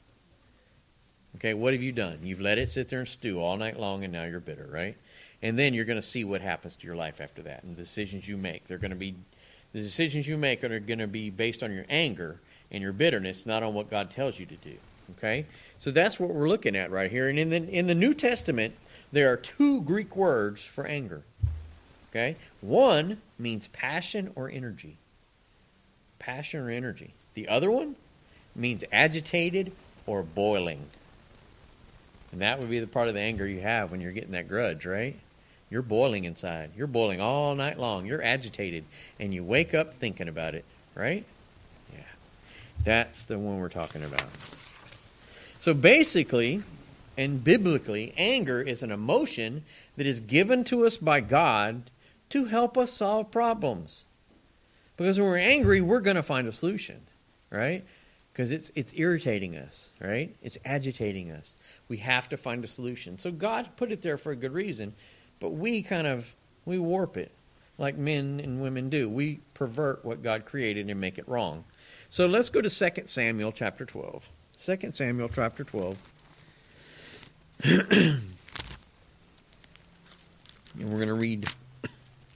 Okay, 1.37 1.55
what 1.55 1.73
have 1.73 1.83
you 1.83 1.93
done? 1.93 2.21
You've 2.23 2.41
let 2.41 2.59
it 2.59 2.71
sit 2.71 2.91
there 2.91 2.99
and 3.01 3.09
stew 3.09 3.41
all 3.41 3.57
night 3.57 3.81
long, 3.81 4.05
and 4.05 4.13
now 4.13 4.25
you're 4.25 4.41
bitter, 4.41 4.69
right? 4.71 4.97
And 5.41 5.59
then 5.59 5.73
you're 5.73 5.87
going 5.87 6.01
to 6.01 6.07
see 6.07 6.25
what 6.25 6.43
happens 6.43 6.77
to 6.77 6.87
your 6.87 6.97
life 6.97 7.21
after 7.21 7.43
that, 7.43 7.63
and 7.65 7.75
the 7.75 7.83
decisions 7.83 8.29
you 8.29 8.37
make. 8.37 8.67
They're 8.67 8.77
going 8.77 8.91
to 8.91 8.97
be, 8.97 9.15
the 9.73 9.81
decisions 9.81 10.29
you 10.29 10.37
make 10.37 10.63
are 10.63 10.79
going 10.79 10.99
to 10.99 11.07
be 11.07 11.31
based 11.31 11.63
on 11.63 11.73
your 11.73 11.87
anger 11.89 12.41
and 12.71 12.83
your 12.83 12.93
bitterness, 12.93 13.47
not 13.47 13.63
on 13.63 13.75
what 13.75 13.91
God 13.91 14.11
tells 14.11 14.39
you 14.39 14.47
to 14.47 14.57
do. 14.57 14.75
Okay? 15.17 15.47
So 15.79 15.91
that's 15.91 16.21
what 16.21 16.31
we're 16.31 16.49
looking 16.49 16.77
at 16.77 16.91
right 16.91 17.11
here. 17.11 17.29
And 17.29 17.39
in 17.39 17.51
the, 17.51 17.69
in 17.69 17.87
the 17.87 17.95
New 17.95 18.15
Testament, 18.15 18.75
there 19.13 19.33
are 19.33 19.37
two 19.37 19.81
Greek 19.83 20.15
words 20.15 20.63
for 20.63 20.87
anger. 20.87 21.23
Okay? 22.11 22.37
One 22.61 23.21
means 23.39 23.69
passion 23.69 24.33
or 24.35 24.51
energy. 24.51 24.97
Passion 26.19 26.61
or 26.61 26.71
energy. 26.71 27.15
The 27.35 27.49
other 27.49 27.71
one 27.71 27.97
means 28.55 28.85
agitated 28.93 29.73
or 30.07 30.23
boiling. 30.23 30.87
And 32.33 32.43
that 32.43 32.59
would 32.59 32.69
be 32.69 32.81
the 32.81 32.87
part 32.87 33.09
of 33.09 33.15
the 33.15 33.21
anger 33.21 33.47
you 33.47 33.61
have 33.61 33.91
when 33.91 34.01
you're 34.01 34.13
getting 34.13 34.33
that 34.33 34.49
grudge, 34.49 34.85
right? 34.85 35.17
You're 35.71 35.83
boiling 35.83 36.25
inside. 36.25 36.71
You're 36.77 36.87
boiling 36.87 37.21
all 37.21 37.55
night 37.55 37.79
long. 37.79 38.07
You're 38.07 38.23
agitated. 38.23 38.85
And 39.21 39.33
you 39.33 39.45
wake 39.45 39.75
up 39.75 39.95
thinking 39.95 40.29
about 40.29 40.55
it, 40.55 40.65
right? 40.95 41.25
That's 42.85 43.25
the 43.25 43.39
one 43.39 43.59
we're 43.59 43.69
talking 43.69 44.03
about. 44.03 44.25
So 45.59 45.75
basically, 45.75 46.63
and 47.17 47.43
biblically, 47.43 48.15
anger 48.17 48.61
is 48.63 48.83
an 48.83 48.91
emotion 48.91 49.65
that 49.97 50.07
is 50.07 50.21
given 50.21 50.65
to 50.65 50.87
us 50.87 50.97
by 50.97 51.21
God 51.21 51.91
to 52.31 52.47
help 52.47 52.79
us 52.79 52.93
solve 52.93 53.31
problems. 53.31 54.05
Because 54.97 55.19
when 55.19 55.29
we're 55.29 55.39
angry, 55.39 55.81
we're 55.81 56.01
going 56.01 56.17
to 56.17 56.23
find 56.23 56.47
a 56.47 56.53
solution, 56.53 57.01
right? 57.51 57.85
because 58.39 58.53
it's 58.53 58.71
it's 58.77 58.93
irritating 58.95 59.57
us, 59.57 59.91
right? 60.01 60.33
It's 60.43 60.59
agitating 60.65 61.33
us. 61.33 61.57
We 61.89 61.97
have 61.97 62.29
to 62.29 62.37
find 62.37 62.63
a 62.63 62.69
solution. 62.69 63.19
So 63.19 63.33
God 63.33 63.71
put 63.77 63.91
it 63.91 64.01
there 64.01 64.17
for 64.17 64.31
a 64.31 64.37
good 64.37 64.53
reason, 64.53 64.95
but 65.41 65.51
we 65.51 65.83
kind 65.83 66.07
of 66.07 66.37
we 66.65 66.79
warp 66.79 67.17
it 67.17 67.33
like 67.79 67.99
men 67.99 68.39
and 68.41 68.63
women 68.63 68.91
do. 68.91 69.11
We 69.11 69.41
pervert 69.55 70.05
what 70.05 70.23
God 70.23 70.45
created 70.45 70.89
and 70.89 71.01
make 71.01 71.19
it 71.19 71.29
wrong. 71.29 71.65
So 72.11 72.27
let's 72.27 72.49
go 72.49 72.63
to 72.63 72.71
2 72.71 73.03
Samuel 73.07 73.53
chapter 73.53 73.85
12. 73.85 74.29
2 74.65 74.93
Samuel 74.93 75.29
chapter 75.29 75.63
12. 75.63 75.99
and 77.65 78.23
we're 80.79 80.97
going 80.97 81.09
to 81.09 81.15
read 81.15 81.47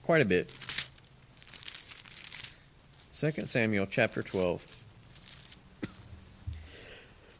quite 0.03 0.21
a 0.21 0.25
bit. 0.25 0.55
2 3.19 3.31
Samuel 3.47 3.87
chapter 3.89 4.21
12. 4.21 4.83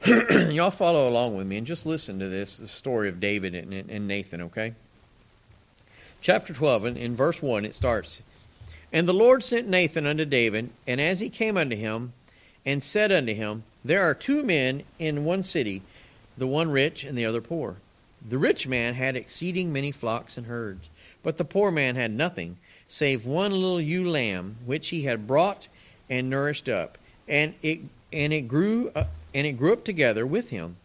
Y'all 0.52 0.72
follow 0.72 1.08
along 1.08 1.38
with 1.38 1.46
me 1.46 1.58
and 1.58 1.68
just 1.68 1.86
listen 1.86 2.18
to 2.20 2.28
this, 2.30 2.58
the 2.58 2.68
story 2.68 3.10
of 3.10 3.20
David 3.20 3.54
and, 3.54 3.72
and 3.90 4.08
Nathan, 4.08 4.42
okay? 4.42 4.74
Chapter 6.20 6.54
12, 6.54 6.86
in, 6.86 6.98
in 6.98 7.16
verse 7.16 7.44
1, 7.44 7.64
it 7.64 7.76
starts 7.76 8.22
And 8.92 9.08
the 9.08 9.14
Lord 9.14 9.44
sent 9.44 9.68
Nathan 9.68 10.08
unto 10.08 10.26
David, 10.26 10.72
and 10.88 11.00
as 11.00 11.20
he 11.20 11.30
came 11.30 11.58
unto 11.58 11.76
him, 11.76 12.14
and 12.66 12.82
said 12.82 13.12
unto 13.12 13.34
him, 13.34 13.64
There 13.84 14.04
are 14.04 14.14
two 14.14 14.44
men 14.44 14.84
in 15.00 15.26
one 15.26 15.44
city, 15.44 15.82
the 16.38 16.48
one 16.48 16.72
rich 16.72 17.04
and 17.04 17.18
the 17.18 17.26
other 17.26 17.42
poor. 17.42 17.78
The 18.28 18.38
rich 18.38 18.68
man 18.68 18.94
had 18.94 19.16
exceeding 19.16 19.74
many 19.74 19.92
flocks 19.92 20.38
and 20.38 20.48
herds, 20.48 20.90
but 21.22 21.38
the 21.38 21.46
poor 21.46 21.72
man 21.72 21.96
had 21.96 22.12
nothing, 22.12 22.58
save 22.88 23.26
one 23.26 23.52
little 23.52 23.82
ewe 23.82 24.10
lamb, 24.10 24.58
which 24.66 24.90
he 24.90 25.04
had 25.04 25.28
brought 25.28 25.68
and 26.10 26.30
nourished 26.30 26.70
up. 26.70 26.98
And 27.28 27.56
it 27.62 27.82
and 28.12 28.32
it 28.32 28.48
grew 28.48 28.92
up, 28.96 29.12
and 29.34 29.48
it 29.48 29.54
grew 29.54 29.74
up 29.74 29.84
together 29.84 30.26
with 30.26 30.50
him 30.50 30.78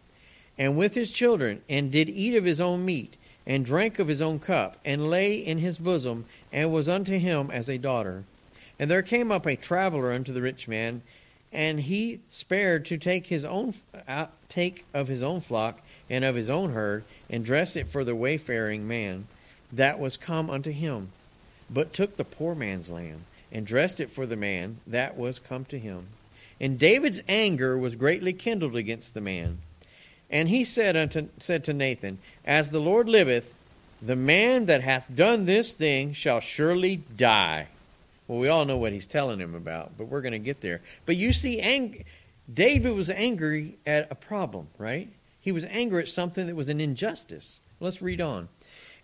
and 0.59 0.75
with 0.75 0.93
his 0.93 1.11
children, 1.11 1.61
and 1.69 1.89
did 1.89 2.09
eat 2.09 2.35
of 2.35 2.43
his 2.43 2.59
own 2.59 2.83
meat, 2.83 3.15
and 3.47 3.65
drank 3.65 3.97
of 3.97 4.09
his 4.09 4.21
own 4.21 4.39
cup, 4.39 4.75
and 4.83 5.09
lay 5.09 5.35
in 5.35 5.59
his 5.59 5.77
bosom, 5.77 6.25
and 6.51 6.73
was 6.73 6.89
unto 6.89 7.17
him 7.17 7.49
as 7.49 7.69
a 7.69 7.77
daughter. 7.77 8.25
And 8.77 8.91
there 8.91 9.01
came 9.01 9.31
up 9.31 9.45
a 9.45 9.55
traveler 9.55 10.11
unto 10.11 10.33
the 10.33 10.41
rich 10.41 10.67
man, 10.67 11.01
and 11.51 11.81
he 11.81 12.19
spared 12.29 12.85
to 12.85 12.97
take 12.97 13.27
his 13.27 13.43
own 13.43 13.73
uh, 14.07 14.27
take 14.47 14.85
of 14.93 15.07
his 15.07 15.23
own 15.23 15.41
flock 15.41 15.81
and 16.09 16.23
of 16.23 16.35
his 16.35 16.49
own 16.49 16.73
herd, 16.73 17.03
and 17.29 17.45
dress 17.45 17.75
it 17.75 17.87
for 17.87 18.03
the 18.03 18.15
wayfaring 18.15 18.87
man 18.87 19.27
that 19.71 19.99
was 19.99 20.17
come 20.17 20.49
unto 20.49 20.71
him, 20.71 21.11
but 21.69 21.93
took 21.93 22.17
the 22.17 22.25
poor 22.25 22.55
man's 22.55 22.89
lamb, 22.89 23.25
and 23.51 23.65
dressed 23.65 23.99
it 23.99 24.11
for 24.11 24.25
the 24.25 24.35
man 24.35 24.77
that 24.87 25.17
was 25.17 25.39
come 25.39 25.65
to 25.65 25.79
him. 25.79 26.07
And 26.59 26.77
David's 26.77 27.21
anger 27.27 27.77
was 27.77 27.95
greatly 27.95 28.33
kindled 28.33 28.75
against 28.75 29.13
the 29.13 29.21
man. 29.21 29.59
And 30.29 30.49
he 30.49 30.65
said 30.65 30.95
unto 30.95 31.29
said 31.39 31.63
to 31.65 31.73
Nathan, 31.73 32.19
As 32.45 32.69
the 32.69 32.81
Lord 32.81 33.09
liveth, 33.09 33.53
the 34.01 34.15
man 34.15 34.65
that 34.67 34.81
hath 34.81 35.13
done 35.13 35.45
this 35.45 35.73
thing 35.73 36.13
shall 36.13 36.39
surely 36.39 36.97
die. 37.15 37.67
Well, 38.29 38.39
we 38.39 38.47
all 38.47 38.63
know 38.63 38.77
what 38.77 38.93
he's 38.93 39.05
telling 39.05 39.39
him 39.39 39.55
about, 39.55 39.97
but 39.97 40.07
we're 40.07 40.21
going 40.21 40.31
to 40.31 40.39
get 40.39 40.61
there. 40.61 40.79
But 41.05 41.17
you 41.17 41.33
see, 41.33 41.59
ang- 41.59 42.05
David 42.51 42.93
was 42.93 43.09
angry 43.09 43.75
at 43.85 44.09
a 44.09 44.15
problem, 44.15 44.67
right? 44.77 45.09
He 45.41 45.51
was 45.51 45.65
angry 45.65 46.03
at 46.03 46.07
something 46.07 46.47
that 46.47 46.55
was 46.55 46.69
an 46.69 46.79
injustice. 46.79 47.59
Let's 47.81 48.01
read 48.01 48.21
on. 48.21 48.47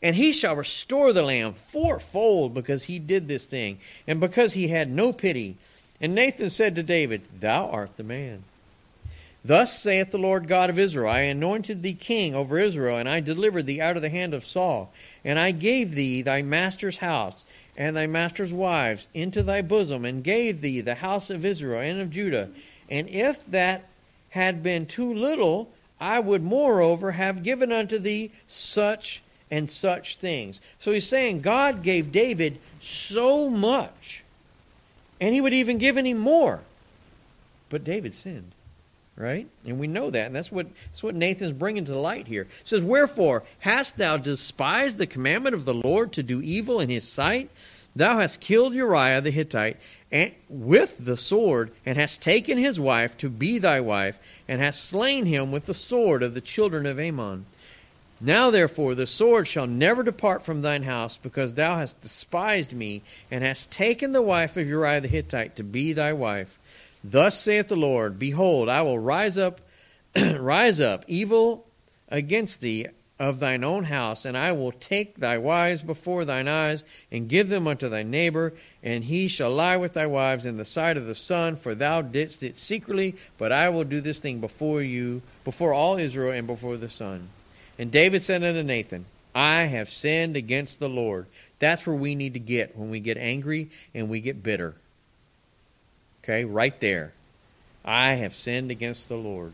And 0.01 0.15
he 0.15 0.31
shall 0.31 0.55
restore 0.55 1.11
the 1.11 1.23
lamb 1.23 1.53
fourfold 1.53 2.53
because 2.53 2.83
he 2.83 2.99
did 2.99 3.27
this 3.27 3.43
thing, 3.43 3.79
and 4.07 4.21
because 4.21 4.53
he 4.53 4.69
had 4.69 4.89
no 4.89 5.11
pity 5.11 5.57
and 6.01 6.13
Nathan 6.13 6.49
said 6.49 6.75
to 6.75 6.83
David, 6.83 7.21
Thou 7.39 7.69
art 7.69 7.97
the 7.97 8.03
man. 8.03 8.43
Thus 9.43 9.79
saith 9.79 10.11
the 10.11 10.17
Lord 10.17 10.47
God 10.47 10.69
of 10.69 10.79
Israel 10.79 11.09
I 11.09 11.21
anointed 11.21 11.83
thee 11.83 11.93
king 11.93 12.33
over 12.33 12.57
Israel, 12.57 12.97
and 12.97 13.07
I 13.07 13.19
delivered 13.19 13.65
thee 13.65 13.79
out 13.79 13.95
of 13.95 14.01
the 14.01 14.09
hand 14.09 14.33
of 14.33 14.45
Saul. 14.45 14.91
And 15.23 15.39
I 15.39 15.51
gave 15.51 15.93
thee 15.93 16.21
thy 16.21 16.41
master's 16.41 16.97
house 16.97 17.43
and 17.77 17.95
thy 17.95 18.07
master's 18.07 18.53
wives 18.53 19.07
into 19.13 19.43
thy 19.43 19.61
bosom, 19.61 20.05
and 20.05 20.23
gave 20.23 20.61
thee 20.61 20.81
the 20.81 20.95
house 20.95 21.29
of 21.29 21.45
Israel 21.45 21.81
and 21.81 21.99
of 21.99 22.11
Judah. 22.11 22.49
And 22.89 23.09
if 23.09 23.45
that 23.47 23.85
had 24.29 24.63
been 24.63 24.85
too 24.85 25.13
little, 25.13 25.69
I 25.99 26.19
would 26.19 26.43
moreover 26.43 27.13
have 27.13 27.43
given 27.43 27.71
unto 27.71 27.97
thee 27.97 28.31
such 28.47 29.21
and 29.49 29.69
such 29.69 30.17
things. 30.17 30.59
So 30.79 30.91
he's 30.91 31.07
saying 31.07 31.41
God 31.41 31.83
gave 31.83 32.11
David 32.11 32.59
so 32.79 33.49
much 33.49 34.23
and 35.19 35.33
he 35.33 35.41
would 35.41 35.53
even 35.53 35.77
give 35.77 35.97
any 35.97 36.13
more. 36.13 36.61
But 37.69 37.83
David 37.83 38.15
sinned, 38.15 38.51
right? 39.17 39.47
And 39.65 39.79
we 39.79 39.87
know 39.87 40.09
that. 40.09 40.27
And 40.27 40.35
that's 40.35 40.51
what, 40.51 40.67
that's 40.87 41.03
what 41.03 41.15
Nathan's 41.15 41.53
bringing 41.53 41.85
to 41.85 41.97
light 41.97 42.27
here. 42.27 42.43
It 42.43 42.67
says, 42.67 42.81
Wherefore 42.81 43.43
hast 43.59 43.97
thou 43.97 44.17
despised 44.17 44.97
the 44.97 45.07
commandment 45.07 45.55
of 45.55 45.65
the 45.65 45.73
Lord 45.73 46.11
to 46.13 46.23
do 46.23 46.41
evil 46.41 46.79
in 46.79 46.89
his 46.89 47.07
sight? 47.07 47.49
Thou 47.95 48.19
hast 48.19 48.41
killed 48.41 48.73
Uriah 48.73 49.21
the 49.21 49.31
Hittite 49.31 49.77
and, 50.11 50.33
with 50.49 51.05
the 51.05 51.15
sword, 51.15 51.71
and 51.85 51.97
hast 51.97 52.21
taken 52.21 52.57
his 52.57 52.79
wife 52.79 53.17
to 53.17 53.29
be 53.29 53.57
thy 53.57 53.79
wife, 53.79 54.19
and 54.47 54.61
hast 54.61 54.83
slain 54.83 55.25
him 55.25 55.51
with 55.51 55.65
the 55.65 55.73
sword 55.73 56.21
of 56.21 56.33
the 56.33 56.41
children 56.41 56.85
of 56.85 56.99
Ammon. 56.99 57.45
Now, 58.21 58.49
therefore, 58.49 58.95
the 58.95 59.07
sword 59.07 59.47
shall 59.47 59.67
never 59.67 60.03
depart 60.03 60.45
from 60.45 60.61
thine 60.61 60.83
house, 60.83 61.17
because 61.17 61.53
thou 61.53 61.77
hast 61.77 61.99
despised 62.01 62.73
me, 62.73 63.01
and 63.31 63.43
hast 63.43 63.71
taken 63.71 64.11
the 64.11 64.21
wife 64.21 64.57
of 64.57 64.67
Uriah 64.67 65.01
the 65.01 65.07
Hittite 65.07 65.55
to 65.55 65.63
be 65.63 65.93
thy 65.93 66.13
wife. 66.13 66.59
Thus 67.07 67.39
saith 67.39 67.67
the 67.67 67.75
Lord, 67.75 68.17
Behold, 68.17 68.67
I 68.67 68.81
will 68.81 68.97
rise 68.97 69.37
up, 69.37 69.61
rise 70.15 70.79
up, 70.81 71.05
evil 71.07 71.67
against 72.09 72.61
thee 72.61 72.87
of 73.19 73.39
thine 73.39 73.63
own 73.63 73.83
house, 73.83 74.25
and 74.25 74.35
I 74.35 74.51
will 74.53 74.71
take 74.71 75.17
thy 75.17 75.37
wives 75.37 75.83
before 75.83 76.25
thine 76.25 76.47
eyes, 76.47 76.83
and 77.11 77.29
give 77.29 77.49
them 77.49 77.67
unto 77.67 77.89
thy 77.89 78.01
neighbor, 78.01 78.53
and 78.81 79.03
he 79.03 79.27
shall 79.27 79.51
lie 79.51 79.77
with 79.77 79.93
thy 79.93 80.07
wives 80.07 80.45
in 80.45 80.57
the 80.57 80.65
sight 80.65 80.97
of 80.97 81.05
the 81.05 81.13
sun, 81.13 81.57
for 81.57 81.75
thou 81.75 82.01
didst 82.01 82.41
it 82.41 82.57
secretly, 82.57 83.15
but 83.37 83.51
I 83.51 83.69
will 83.69 83.83
do 83.83 84.01
this 84.01 84.19
thing 84.19 84.39
before 84.39 84.81
you, 84.81 85.21
before 85.43 85.73
all 85.73 85.97
Israel, 85.97 86.31
and 86.31 86.47
before 86.47 86.75
the 86.75 86.89
sun. 86.89 87.29
And 87.77 87.91
David 87.91 88.23
said 88.23 88.43
unto 88.43 88.63
Nathan, 88.63 89.05
I 89.35 89.65
have 89.65 89.91
sinned 89.91 90.35
against 90.35 90.79
the 90.79 90.89
Lord. 90.89 91.27
That's 91.59 91.85
where 91.85 91.95
we 91.95 92.15
need 92.15 92.33
to 92.33 92.39
get 92.39 92.75
when 92.75 92.89
we 92.89 92.99
get 92.99 93.17
angry 93.17 93.69
and 93.93 94.09
we 94.09 94.21
get 94.21 94.41
bitter. 94.41 94.75
Okay, 96.25 96.43
right 96.43 96.77
there. 96.81 97.13
I 97.85 98.15
have 98.15 98.35
sinned 98.35 98.71
against 98.71 99.07
the 99.07 99.15
Lord. 99.15 99.53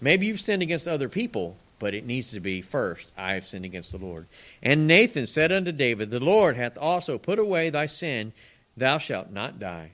Maybe 0.00 0.26
you've 0.26 0.40
sinned 0.40 0.62
against 0.62 0.88
other 0.88 1.08
people, 1.08 1.56
but 1.78 1.94
it 1.94 2.04
needs 2.04 2.30
to 2.32 2.40
be 2.40 2.60
first, 2.60 3.12
I 3.16 3.34
have 3.34 3.46
sinned 3.46 3.64
against 3.64 3.92
the 3.92 3.98
Lord. 3.98 4.26
And 4.62 4.86
Nathan 4.86 5.26
said 5.26 5.52
unto 5.52 5.72
David, 5.72 6.10
The 6.10 6.20
Lord 6.20 6.56
hath 6.56 6.76
also 6.76 7.16
put 7.16 7.38
away 7.38 7.70
thy 7.70 7.86
sin, 7.86 8.32
thou 8.76 8.98
shalt 8.98 9.30
not 9.30 9.58
die. 9.58 9.92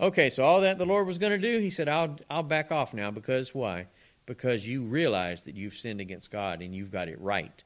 Okay, 0.00 0.30
so 0.30 0.42
all 0.42 0.62
that 0.62 0.78
the 0.78 0.86
Lord 0.86 1.06
was 1.06 1.18
going 1.18 1.38
to 1.38 1.38
do, 1.38 1.60
he 1.60 1.70
said, 1.70 1.88
I'll, 1.88 2.16
I'll 2.30 2.42
back 2.42 2.72
off 2.72 2.94
now 2.94 3.10
because 3.10 3.54
why? 3.54 3.86
because 4.26 4.66
you 4.66 4.82
realize 4.82 5.42
that 5.42 5.54
you've 5.54 5.74
sinned 5.74 6.00
against 6.00 6.30
God 6.30 6.62
and 6.62 6.74
you've 6.74 6.90
got 6.90 7.08
it 7.08 7.20
right. 7.20 7.62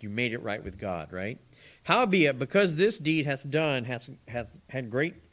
You 0.00 0.08
made 0.08 0.32
it 0.32 0.42
right 0.42 0.62
with 0.62 0.78
God, 0.78 1.12
right? 1.12 1.38
Howbeit, 1.84 2.38
because 2.38 2.74
this 2.74 2.98
deed 2.98 3.26
hath 3.26 3.48
done, 3.48 3.84
hath, 3.84 4.08
hath 4.28 4.48
had 4.70 4.90
great 4.90 5.29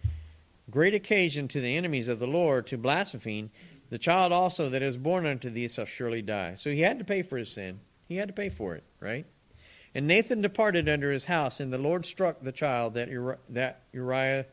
great 0.69 0.93
occasion 0.93 1.47
to 1.49 1.61
the 1.61 1.75
enemies 1.75 2.07
of 2.07 2.19
the 2.19 2.27
Lord 2.27 2.67
to 2.67 2.77
blaspheme, 2.77 3.51
the 3.89 3.97
child 3.97 4.31
also 4.31 4.69
that 4.69 4.81
is 4.81 4.97
born 4.97 5.25
unto 5.25 5.49
thee 5.49 5.69
shall 5.69 5.85
surely 5.85 6.21
die. 6.21 6.55
So 6.57 6.71
he 6.71 6.81
had 6.81 6.99
to 6.99 7.05
pay 7.05 7.21
for 7.21 7.37
his 7.37 7.51
sin. 7.51 7.79
He 8.07 8.17
had 8.17 8.27
to 8.27 8.33
pay 8.33 8.49
for 8.49 8.75
it, 8.75 8.83
right? 8.99 9.25
And 9.95 10.07
Nathan 10.07 10.41
departed 10.41 10.87
under 10.89 11.11
his 11.11 11.25
house, 11.25 11.59
and 11.59 11.71
the 11.71 11.77
Lord 11.77 12.05
struck 12.05 12.41
the 12.41 12.51
child 12.51 12.93
that, 12.93 13.09
Uri- 13.09 13.37
that 13.49 13.81
Uriah's 13.93 14.45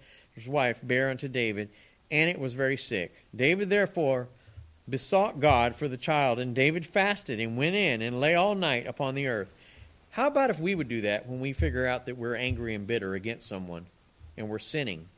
wife 0.46 0.80
bare 0.82 1.10
unto 1.10 1.28
David, 1.28 1.70
and 2.10 2.30
it 2.30 2.38
was 2.38 2.52
very 2.52 2.76
sick. 2.76 3.26
David 3.34 3.70
therefore 3.70 4.28
besought 4.88 5.40
God 5.40 5.74
for 5.74 5.88
the 5.88 5.96
child, 5.96 6.38
and 6.38 6.54
David 6.54 6.86
fasted 6.86 7.40
and 7.40 7.56
went 7.56 7.74
in 7.74 8.02
and 8.02 8.20
lay 8.20 8.34
all 8.34 8.54
night 8.54 8.86
upon 8.86 9.14
the 9.14 9.26
earth. 9.26 9.54
How 10.10 10.28
about 10.28 10.50
if 10.50 10.60
we 10.60 10.74
would 10.74 10.88
do 10.88 11.00
that 11.00 11.26
when 11.26 11.40
we 11.40 11.52
figure 11.52 11.86
out 11.86 12.06
that 12.06 12.16
we're 12.16 12.36
angry 12.36 12.74
and 12.74 12.86
bitter 12.86 13.14
against 13.14 13.48
someone 13.48 13.86
and 14.36 14.48
we're 14.48 14.60
sinning? 14.60 15.08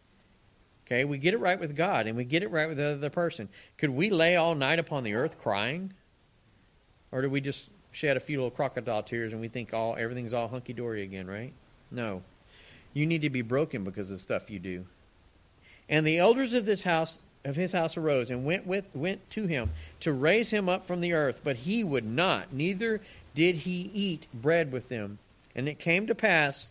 Okay, 0.86 1.04
we 1.04 1.18
get 1.18 1.34
it 1.34 1.40
right 1.40 1.58
with 1.58 1.74
God 1.74 2.06
and 2.06 2.16
we 2.16 2.24
get 2.24 2.44
it 2.44 2.50
right 2.50 2.68
with 2.68 2.76
the 2.76 2.92
other 2.92 3.10
person. 3.10 3.48
Could 3.76 3.90
we 3.90 4.08
lay 4.08 4.36
all 4.36 4.54
night 4.54 4.78
upon 4.78 5.02
the 5.02 5.14
earth 5.14 5.40
crying? 5.40 5.92
Or 7.10 7.22
do 7.22 7.28
we 7.28 7.40
just 7.40 7.70
shed 7.90 8.16
a 8.16 8.20
few 8.20 8.38
little 8.38 8.50
crocodile 8.50 9.02
tears 9.02 9.32
and 9.32 9.40
we 9.40 9.48
think 9.48 9.74
all 9.74 9.96
everything's 9.98 10.32
all 10.32 10.48
hunky 10.48 10.72
dory 10.72 11.02
again, 11.02 11.26
right? 11.26 11.52
No. 11.90 12.22
You 12.92 13.04
need 13.04 13.22
to 13.22 13.30
be 13.30 13.42
broken 13.42 13.82
because 13.82 14.10
of 14.10 14.18
the 14.18 14.22
stuff 14.22 14.48
you 14.48 14.60
do. 14.60 14.86
And 15.88 16.06
the 16.06 16.18
elders 16.18 16.52
of 16.52 16.66
this 16.66 16.84
house 16.84 17.18
of 17.44 17.56
his 17.56 17.72
house 17.72 17.96
arose 17.96 18.28
and 18.28 18.44
went 18.44 18.66
with 18.66 18.84
went 18.92 19.28
to 19.30 19.46
him 19.46 19.70
to 20.00 20.12
raise 20.12 20.50
him 20.50 20.68
up 20.68 20.86
from 20.86 21.00
the 21.00 21.12
earth, 21.12 21.40
but 21.44 21.56
he 21.58 21.84
would 21.84 22.04
not, 22.04 22.52
neither 22.52 23.00
did 23.34 23.56
he 23.58 23.90
eat 23.94 24.26
bread 24.34 24.72
with 24.72 24.88
them. 24.88 25.18
And 25.54 25.68
it 25.68 25.78
came 25.78 26.06
to 26.06 26.14
pass 26.14 26.68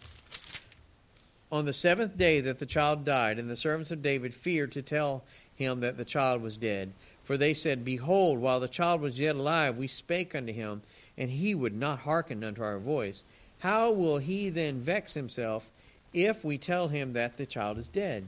on 1.55 1.63
the 1.63 1.71
seventh 1.71 2.17
day 2.17 2.41
that 2.41 2.59
the 2.59 2.65
child 2.65 3.05
died, 3.05 3.39
and 3.39 3.49
the 3.49 3.55
servants 3.55 3.89
of 3.89 4.01
David 4.01 4.35
feared 4.35 4.73
to 4.73 4.81
tell 4.81 5.23
him 5.55 5.79
that 5.79 5.95
the 5.95 6.03
child 6.03 6.41
was 6.41 6.57
dead. 6.57 6.91
For 7.23 7.37
they 7.37 7.53
said, 7.53 7.85
Behold, 7.85 8.39
while 8.39 8.59
the 8.59 8.67
child 8.67 8.99
was 8.99 9.17
yet 9.17 9.37
alive, 9.37 9.77
we 9.77 9.87
spake 9.87 10.35
unto 10.35 10.51
him, 10.51 10.81
and 11.17 11.29
he 11.29 11.55
would 11.55 11.73
not 11.73 11.99
hearken 11.99 12.43
unto 12.43 12.61
our 12.61 12.77
voice. 12.77 13.23
How 13.59 13.89
will 13.89 14.17
he 14.17 14.49
then 14.49 14.81
vex 14.81 15.13
himself 15.13 15.69
if 16.13 16.43
we 16.43 16.57
tell 16.57 16.89
him 16.89 17.13
that 17.13 17.37
the 17.37 17.45
child 17.45 17.77
is 17.77 17.87
dead? 17.87 18.27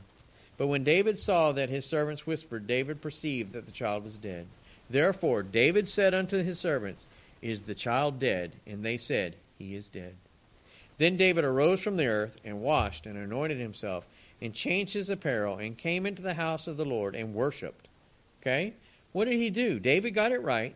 But 0.57 0.67
when 0.67 0.85
David 0.85 1.19
saw 1.19 1.51
that 1.51 1.69
his 1.69 1.85
servants 1.85 2.25
whispered, 2.25 2.65
David 2.65 3.01
perceived 3.01 3.51
that 3.51 3.65
the 3.65 3.73
child 3.73 4.05
was 4.05 4.17
dead. 4.17 4.47
Therefore 4.89 5.43
David 5.43 5.89
said 5.89 6.13
unto 6.13 6.41
his 6.41 6.59
servants, 6.59 7.07
Is 7.41 7.63
the 7.63 7.75
child 7.75 8.19
dead? 8.21 8.53
And 8.65 8.85
they 8.85 8.97
said, 8.97 9.35
He 9.59 9.75
is 9.75 9.89
dead. 9.89 10.15
Then 10.97 11.17
David 11.17 11.45
arose 11.45 11.81
from 11.81 11.97
the 11.97 12.07
earth, 12.07 12.37
and 12.43 12.61
washed, 12.61 13.05
and 13.05 13.17
anointed 13.17 13.59
himself, 13.59 14.07
and 14.41 14.53
changed 14.53 14.93
his 14.93 15.09
apparel, 15.09 15.57
and 15.57 15.77
came 15.77 16.05
into 16.05 16.21
the 16.21 16.33
house 16.33 16.67
of 16.67 16.77
the 16.77 16.85
Lord, 16.85 17.15
and 17.15 17.33
worshipped. 17.33 17.87
Okay? 18.41 18.73
What 19.11 19.25
did 19.25 19.35
he 19.35 19.49
do? 19.49 19.79
David 19.79 20.11
got 20.11 20.31
it 20.31 20.41
right. 20.41 20.75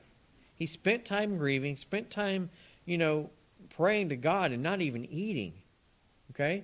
He 0.56 0.66
spent 0.66 1.06
time 1.06 1.38
grieving, 1.38 1.76
spent 1.76 2.10
time, 2.10 2.50
you 2.86 2.98
know, 2.98 3.30
praying 3.76 4.10
to 4.10 4.16
God 4.16 4.52
and 4.52 4.62
not 4.62 4.82
even 4.82 5.06
eating. 5.06 5.54
Okay? 6.32 6.64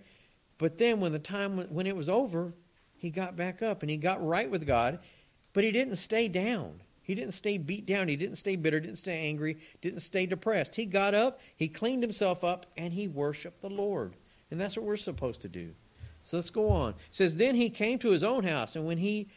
But 0.58 0.78
then 0.78 1.00
when 1.00 1.14
the 1.14 1.20
time 1.20 1.58
when 1.74 1.88
it 1.88 1.96
was 1.96 2.10
over, 2.10 2.54
he 2.98 3.10
got 3.10 3.36
back 3.36 3.62
up 3.62 3.82
and 3.82 3.90
he 3.90 3.98
got 3.98 4.26
right 4.26 4.50
with 4.50 4.66
God, 4.66 5.00
but 5.54 5.64
he 5.64 5.72
didn't 5.72 5.98
stay 5.98 6.28
down. 6.28 6.82
He 7.08 7.16
didn't 7.16 7.32
stay 7.32 7.58
beat 7.58 7.86
down. 7.86 8.10
He 8.10 8.18
didn't 8.18 8.36
stay 8.36 8.58
bitter, 8.58 8.82
didn't 8.82 8.98
stay 8.98 9.30
angry, 9.30 9.58
didn't 9.82 10.02
stay 10.02 10.26
depressed. 10.26 10.76
He 10.76 10.86
got 10.86 11.16
up, 11.16 11.40
he 11.56 11.70
cleaned 11.70 12.04
himself 12.04 12.44
up, 12.44 12.66
and 12.76 12.92
he 12.92 13.08
worshiped 13.08 13.62
the 13.62 13.70
Lord. 13.70 14.18
And 14.52 14.60
that's 14.60 14.76
what 14.76 14.86
we're 14.86 14.98
supposed 14.98 15.42
to 15.42 15.48
do. 15.48 15.72
So 16.24 16.36
let's 16.36 16.50
go 16.50 16.70
on. 16.70 16.90
It 16.90 16.96
says, 17.12 17.38
Then 17.38 17.56
he 17.56 17.70
came 17.70 17.98
to 18.00 18.10
his 18.10 18.24
own 18.24 18.44
house, 18.44 18.76
and 18.76 18.86
when 18.86 18.98
he 18.98 19.30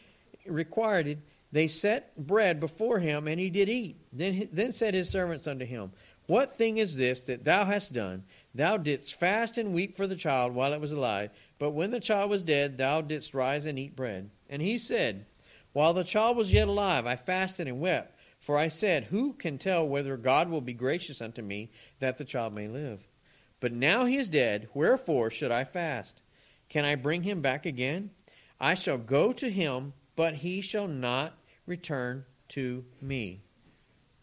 required 0.45 1.07
it, 1.07 1.19
they 1.53 1.67
set 1.67 2.13
bread 2.17 2.59
before 2.59 2.99
him, 2.99 3.29
and 3.29 3.39
he 3.39 3.49
did 3.49 3.69
eat. 3.69 3.95
Then, 4.11 4.49
then 4.51 4.73
said 4.73 4.93
his 4.93 5.09
servants 5.09 5.47
unto 5.47 5.65
him, 5.65 5.93
What 6.27 6.57
thing 6.57 6.77
is 6.77 6.97
this 6.97 7.21
that 7.23 7.45
thou 7.45 7.63
hast 7.63 7.93
done? 7.93 8.25
Thou 8.53 8.75
didst 8.75 9.15
fast 9.15 9.57
and 9.57 9.73
weep 9.73 9.95
for 9.95 10.07
the 10.07 10.15
child 10.17 10.53
while 10.53 10.73
it 10.73 10.81
was 10.81 10.91
alive, 10.91 11.31
but 11.57 11.71
when 11.71 11.91
the 11.91 12.01
child 12.01 12.29
was 12.29 12.43
dead, 12.43 12.77
thou 12.77 12.99
didst 12.99 13.33
rise 13.33 13.65
and 13.65 13.79
eat 13.79 13.95
bread. 13.95 14.29
And 14.49 14.61
he 14.61 14.77
said, 14.77 15.25
While 15.73 15.93
the 15.93 16.03
child 16.03 16.37
was 16.37 16.51
yet 16.51 16.67
alive, 16.67 17.05
I 17.05 17.15
fasted 17.15 17.67
and 17.67 17.79
wept, 17.79 18.17
for 18.39 18.57
I 18.57 18.67
said, 18.67 19.05
Who 19.05 19.33
can 19.33 19.57
tell 19.57 19.87
whether 19.87 20.17
God 20.17 20.49
will 20.49 20.61
be 20.61 20.73
gracious 20.73 21.21
unto 21.21 21.41
me, 21.41 21.71
that 21.99 22.17
the 22.17 22.25
child 22.25 22.53
may 22.53 22.67
live? 22.67 23.07
But 23.59 23.71
now 23.71 24.05
he 24.05 24.17
is 24.17 24.29
dead, 24.29 24.67
wherefore 24.73 25.29
should 25.31 25.51
I 25.51 25.63
fast? 25.63 26.21
Can 26.67 26.83
I 26.83 26.95
bring 26.95 27.23
him 27.23 27.41
back 27.41 27.65
again? 27.65 28.09
I 28.59 28.73
shall 28.75 28.97
go 28.97 29.33
to 29.33 29.49
him, 29.49 29.93
but 30.15 30.35
he 30.35 30.61
shall 30.61 30.87
not 30.87 31.37
return 31.65 32.25
to 32.49 32.83
me. 33.01 33.41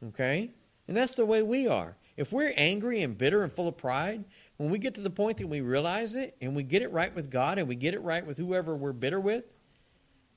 Okay? 0.08 0.50
And 0.86 0.96
that's 0.96 1.14
the 1.14 1.26
way 1.26 1.42
we 1.42 1.66
are. 1.66 1.96
If 2.16 2.32
we're 2.32 2.52
angry 2.56 3.02
and 3.02 3.16
bitter 3.16 3.42
and 3.42 3.52
full 3.52 3.68
of 3.68 3.76
pride, 3.76 4.24
when 4.56 4.70
we 4.70 4.78
get 4.78 4.94
to 4.94 5.00
the 5.00 5.10
point 5.10 5.38
that 5.38 5.46
we 5.46 5.60
realize 5.60 6.16
it 6.16 6.36
and 6.40 6.56
we 6.56 6.64
get 6.64 6.82
it 6.82 6.90
right 6.90 7.14
with 7.14 7.30
God 7.30 7.58
and 7.58 7.68
we 7.68 7.76
get 7.76 7.94
it 7.94 8.02
right 8.02 8.26
with 8.26 8.38
whoever 8.38 8.74
we're 8.74 8.92
bitter 8.92 9.20
with, 9.20 9.44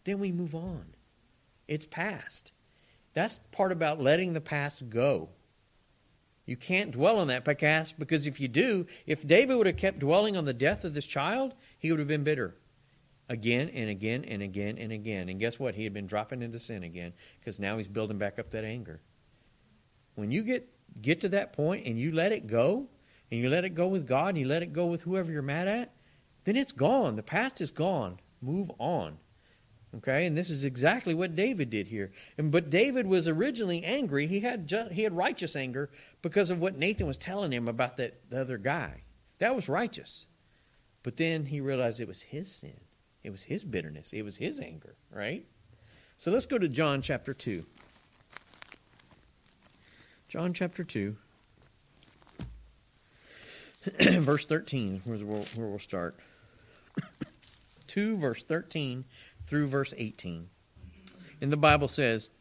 then 0.04 0.20
we 0.20 0.32
move 0.32 0.54
on. 0.54 0.86
It's 1.72 1.86
past. 1.86 2.52
That's 3.14 3.40
part 3.54 3.72
about 3.72 4.02
letting 4.02 4.34
the 4.34 4.42
past 4.42 4.90
go. 4.90 5.30
You 6.46 6.58
can't 6.58 6.92
dwell 6.92 7.18
on 7.18 7.30
that 7.30 7.46
past 7.46 7.98
because 7.98 8.28
if 8.28 8.42
you 8.42 8.50
do, 8.50 8.88
if 9.06 9.26
David 9.26 9.56
would 9.56 9.68
have 9.68 9.78
kept 9.78 10.00
dwelling 10.00 10.36
on 10.36 10.44
the 10.44 10.54
death 10.54 10.84
of 10.84 10.94
this 10.94 11.06
child, 11.06 11.54
he 11.80 11.90
would 11.90 12.00
have 12.00 12.10
been 12.10 12.26
bitter 12.26 12.58
again 13.30 13.70
and 13.70 13.90
again 13.90 14.26
and 14.26 14.42
again 14.42 14.78
and 14.78 14.92
again. 14.92 15.30
And 15.30 15.40
guess 15.40 15.58
what? 15.58 15.76
He 15.76 15.86
had 15.86 15.94
been 15.94 16.08
dropping 16.08 16.42
into 16.42 16.60
sin 16.60 16.84
again 16.84 17.14
because 17.40 17.58
now 17.58 17.78
he's 17.78 17.88
building 17.88 18.18
back 18.18 18.38
up 18.38 18.50
that 18.50 18.66
anger. 18.66 19.00
When 20.16 20.30
you 20.30 20.44
get 20.44 20.68
get 21.02 21.22
to 21.22 21.30
that 21.30 21.54
point 21.54 21.86
and 21.86 21.98
you 21.98 22.12
let 22.12 22.34
it 22.34 22.48
go, 22.48 22.90
and 23.32 23.40
you 23.40 23.48
let 23.48 23.64
it 23.64 23.76
go 23.76 23.88
with 23.88 24.06
God, 24.06 24.30
and 24.30 24.40
you 24.40 24.46
let 24.46 24.62
it 24.62 24.74
go 24.74 24.88
with 24.88 25.04
whoever 25.04 25.32
you're 25.32 25.42
mad 25.42 25.70
at, 25.70 25.94
then 26.44 26.58
it's 26.58 26.74
gone. 26.74 27.16
The 27.16 27.24
past 27.24 27.62
is 27.62 27.72
gone. 27.72 28.20
Move 28.42 28.70
on. 28.78 29.20
Okay, 29.98 30.26
and 30.26 30.38
this 30.38 30.50
is 30.50 30.64
exactly 30.64 31.14
what 31.14 31.36
David 31.36 31.70
did 31.70 31.90
here. 31.90 32.12
And 32.38 32.50
but 32.50 32.70
David 32.70 33.08
was 33.08 33.28
originally 33.28 33.84
angry. 33.84 34.26
He 34.26 34.40
had 34.40 34.68
just, 34.68 34.94
he 34.94 35.04
had 35.04 35.16
righteous 35.16 35.56
anger 35.56 35.90
because 36.22 36.50
of 36.50 36.60
what 36.60 36.78
Nathan 36.78 37.08
was 37.08 37.18
telling 37.18 37.52
him 37.52 37.68
about 37.68 37.98
that 37.98 38.22
the 38.30 38.42
other 38.42 38.58
guy. 38.58 39.04
That 39.40 39.56
was 39.56 39.68
righteous. 39.68 40.28
But 41.04 41.18
then 41.18 41.48
he 41.48 41.60
realized 41.60 42.00
it 42.00 42.08
was 42.08 42.22
his 42.22 42.50
sin. 42.50 42.80
It 43.24 43.32
was 43.32 43.44
his 43.44 43.66
bitterness. 43.66 44.14
It 44.14 44.24
was 44.24 44.38
his 44.38 44.60
anger, 44.60 44.96
right? 45.12 45.46
So 46.18 46.32
let's 46.32 46.46
go 46.46 46.58
to 46.58 46.70
John 46.70 47.02
chapter 47.02 47.34
2. 47.34 47.66
John 50.30 50.54
chapter 50.54 50.86
2, 50.86 51.18
verse 54.22 54.46
13, 54.46 55.02
where 55.04 55.18
we'll, 55.18 55.44
where 55.56 55.68
we'll 55.68 55.78
start. 55.78 56.16
2, 57.88 58.16
verse 58.16 58.42
13 58.42 59.04
through 59.48 59.68
verse 59.68 59.94
18. 59.98 60.50
And 61.42 61.52
the 61.52 61.58
Bible 61.58 61.88
says, 61.88 62.32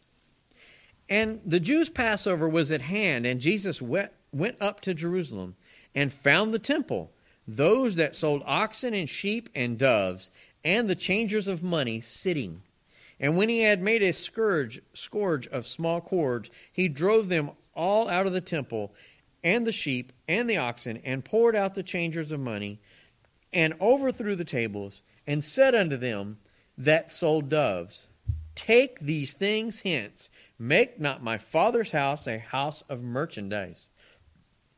And 1.08 1.40
the 1.44 1.60
Jews' 1.60 1.88
Passover 1.88 2.48
was 2.48 2.70
at 2.70 2.82
hand, 2.82 3.26
and 3.26 3.40
Jesus 3.40 3.80
went, 3.80 4.12
went 4.32 4.56
up 4.60 4.80
to 4.82 4.94
Jerusalem 4.94 5.56
and 5.94 6.12
found 6.12 6.52
the 6.52 6.58
temple, 6.58 7.10
those 7.46 7.96
that 7.96 8.14
sold 8.14 8.42
oxen 8.46 8.94
and 8.94 9.08
sheep 9.08 9.48
and 9.54 9.78
doves 9.78 10.30
and 10.64 10.88
the 10.88 10.94
changers 10.94 11.48
of 11.48 11.62
money 11.62 12.00
sitting. 12.00 12.62
And 13.18 13.36
when 13.36 13.48
he 13.48 13.60
had 13.60 13.82
made 13.82 14.02
a 14.02 14.12
scourge, 14.12 14.80
scourge 14.94 15.46
of 15.48 15.66
small 15.66 16.00
cords, 16.00 16.50
he 16.72 16.88
drove 16.88 17.28
them 17.28 17.50
all 17.74 18.08
out 18.08 18.26
of 18.26 18.32
the 18.32 18.40
temple, 18.40 18.92
and 19.42 19.66
the 19.66 19.72
sheep, 19.72 20.12
and 20.28 20.48
the 20.48 20.56
oxen, 20.56 20.98
and 20.98 21.24
poured 21.24 21.56
out 21.56 21.74
the 21.74 21.82
changers 21.82 22.32
of 22.32 22.40
money, 22.40 22.78
and 23.52 23.74
overthrew 23.80 24.36
the 24.36 24.44
tables, 24.44 25.02
and 25.26 25.44
said 25.44 25.74
unto 25.74 25.96
them 25.96 26.38
that 26.84 27.12
sold 27.12 27.48
doves, 27.48 28.08
Take 28.54 29.00
these 29.00 29.32
things 29.32 29.80
hence, 29.80 30.28
make 30.58 31.00
not 31.00 31.22
my 31.22 31.38
father's 31.38 31.92
house 31.92 32.26
a 32.26 32.38
house 32.38 32.82
of 32.88 33.02
merchandise. 33.02 33.88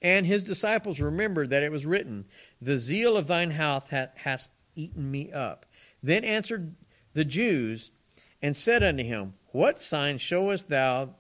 And 0.01 0.27
his 0.27 0.45
disciples 0.45 1.01
remembered 1.01 1.51
that 1.51 1.63
it 1.63 1.73
was 1.73 1.87
written, 1.87 2.27
The 2.61 2.79
zeal 2.79 3.17
of 3.17 3.29
thine 3.29 3.53
house 3.53 3.89
hath 3.89 4.51
eaten 4.75 5.11
me 5.11 5.33
up. 5.33 5.65
Then 6.03 6.25
answered 6.25 6.75
the 7.15 7.25
Jews 7.25 7.93
and 8.41 8.57
said 8.57 8.83
unto 8.83 9.05
him, 9.05 9.35
What 9.53 9.81
sign 9.81 10.19
showest 10.19 10.69
thou 10.69 11.11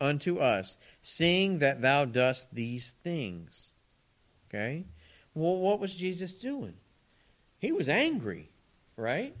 unto 0.00 0.38
us, 0.38 0.76
seeing 1.02 1.58
that 1.58 1.82
thou 1.82 2.06
dost 2.06 2.54
these 2.54 2.94
things? 3.04 3.70
Okay? 4.48 4.86
Well, 5.34 5.56
what 5.56 5.80
was 5.80 5.94
Jesus 5.94 6.32
doing? 6.32 6.74
He 7.58 7.70
was 7.70 7.88
angry, 7.88 8.50
right? 8.96 9.34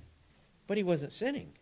But 0.66 0.76
he 0.76 0.82
wasn't 0.82 1.12
sinning. 1.12 1.52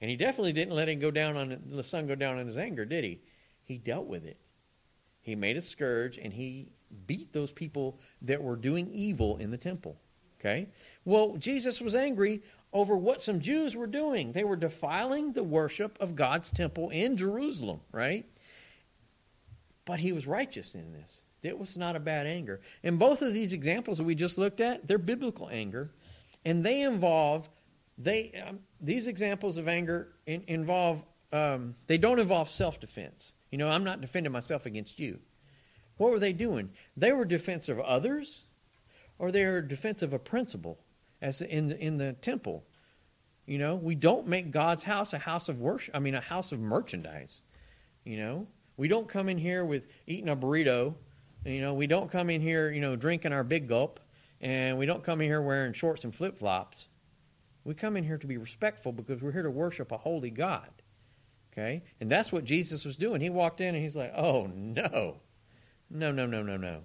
And 0.00 0.10
he 0.10 0.16
definitely 0.16 0.52
didn't 0.52 0.74
let 0.74 0.88
him 0.88 0.98
go 0.98 1.10
down 1.10 1.36
on 1.36 1.62
the 1.70 1.82
sun 1.82 2.06
go 2.06 2.14
down 2.14 2.38
in 2.38 2.46
his 2.46 2.58
anger, 2.58 2.84
did 2.84 3.04
he? 3.04 3.20
He 3.64 3.78
dealt 3.78 4.06
with 4.06 4.24
it. 4.24 4.38
He 5.22 5.34
made 5.34 5.56
a 5.56 5.62
scourge 5.62 6.18
and 6.18 6.32
he 6.32 6.68
beat 7.06 7.32
those 7.32 7.50
people 7.50 7.98
that 8.22 8.42
were 8.42 8.56
doing 8.56 8.90
evil 8.90 9.38
in 9.38 9.50
the 9.50 9.56
temple. 9.56 9.96
Okay? 10.38 10.68
Well, 11.04 11.36
Jesus 11.38 11.80
was 11.80 11.94
angry 11.94 12.42
over 12.72 12.96
what 12.96 13.22
some 13.22 13.40
Jews 13.40 13.74
were 13.74 13.86
doing. 13.86 14.32
They 14.32 14.44
were 14.44 14.56
defiling 14.56 15.32
the 15.32 15.44
worship 15.44 15.96
of 16.00 16.16
God's 16.16 16.50
temple 16.50 16.90
in 16.90 17.16
Jerusalem, 17.16 17.80
right? 17.92 18.26
But 19.84 20.00
he 20.00 20.12
was 20.12 20.26
righteous 20.26 20.74
in 20.74 20.92
this. 20.92 21.22
It 21.42 21.58
was 21.58 21.76
not 21.76 21.94
a 21.94 22.00
bad 22.00 22.26
anger. 22.26 22.60
And 22.82 22.98
both 22.98 23.22
of 23.22 23.32
these 23.32 23.52
examples 23.52 23.98
that 23.98 24.04
we 24.04 24.14
just 24.14 24.38
looked 24.38 24.60
at, 24.60 24.86
they're 24.86 24.98
biblical 24.98 25.48
anger, 25.50 25.90
and 26.44 26.64
they 26.64 26.82
involve 26.82 27.48
they 27.98 28.32
um, 28.46 28.60
these 28.80 29.06
examples 29.06 29.56
of 29.56 29.68
anger 29.68 30.08
in, 30.26 30.44
involve 30.46 31.04
um, 31.32 31.74
they 31.86 31.98
don't 31.98 32.18
involve 32.18 32.48
self 32.48 32.80
defense. 32.80 33.32
You 33.50 33.58
know, 33.58 33.68
I'm 33.68 33.84
not 33.84 34.00
defending 34.00 34.32
myself 34.32 34.66
against 34.66 34.98
you. 34.98 35.18
What 35.96 36.10
were 36.10 36.18
they 36.18 36.32
doing? 36.32 36.70
They 36.96 37.12
were 37.12 37.24
defense 37.24 37.68
of 37.68 37.78
others, 37.80 38.42
or 39.18 39.30
they 39.30 39.44
were 39.44 39.60
defense 39.60 40.02
of 40.02 40.12
a 40.12 40.18
principle 40.18 40.78
as 41.22 41.40
in 41.40 41.68
the, 41.68 41.78
in 41.78 41.98
the 41.98 42.12
temple. 42.14 42.64
You 43.46 43.58
know, 43.58 43.74
we 43.74 43.94
don't 43.94 44.26
make 44.26 44.50
God's 44.50 44.82
house 44.82 45.12
a 45.12 45.18
house 45.18 45.48
of 45.48 45.60
worship. 45.60 45.94
I 45.94 45.98
mean, 45.98 46.14
a 46.14 46.20
house 46.20 46.52
of 46.52 46.60
merchandise. 46.60 47.42
You 48.04 48.18
know, 48.18 48.46
we 48.76 48.88
don't 48.88 49.08
come 49.08 49.28
in 49.28 49.38
here 49.38 49.64
with 49.64 49.86
eating 50.06 50.28
a 50.28 50.36
burrito. 50.36 50.94
You 51.44 51.60
know, 51.60 51.74
we 51.74 51.86
don't 51.86 52.10
come 52.10 52.30
in 52.30 52.40
here, 52.40 52.72
you 52.72 52.80
know, 52.80 52.96
drinking 52.96 53.32
our 53.32 53.44
big 53.44 53.68
gulp, 53.68 54.00
and 54.40 54.78
we 54.78 54.86
don't 54.86 55.04
come 55.04 55.20
in 55.20 55.28
here 55.28 55.42
wearing 55.42 55.72
shorts 55.72 56.04
and 56.04 56.14
flip 56.14 56.38
flops. 56.38 56.88
We 57.64 57.74
come 57.74 57.96
in 57.96 58.04
here 58.04 58.18
to 58.18 58.26
be 58.26 58.36
respectful 58.36 58.92
because 58.92 59.22
we're 59.22 59.32
here 59.32 59.42
to 59.42 59.50
worship 59.50 59.90
a 59.90 59.96
holy 59.96 60.30
God. 60.30 60.68
Okay? 61.52 61.82
And 62.00 62.10
that's 62.10 62.32
what 62.32 62.44
Jesus 62.44 62.84
was 62.84 62.96
doing. 62.96 63.20
He 63.20 63.30
walked 63.30 63.60
in 63.60 63.74
and 63.74 63.82
he's 63.82 63.96
like, 63.96 64.12
oh, 64.16 64.50
no. 64.54 65.16
No, 65.90 66.10
no, 66.10 66.26
no, 66.26 66.42
no, 66.42 66.56
no. 66.56 66.80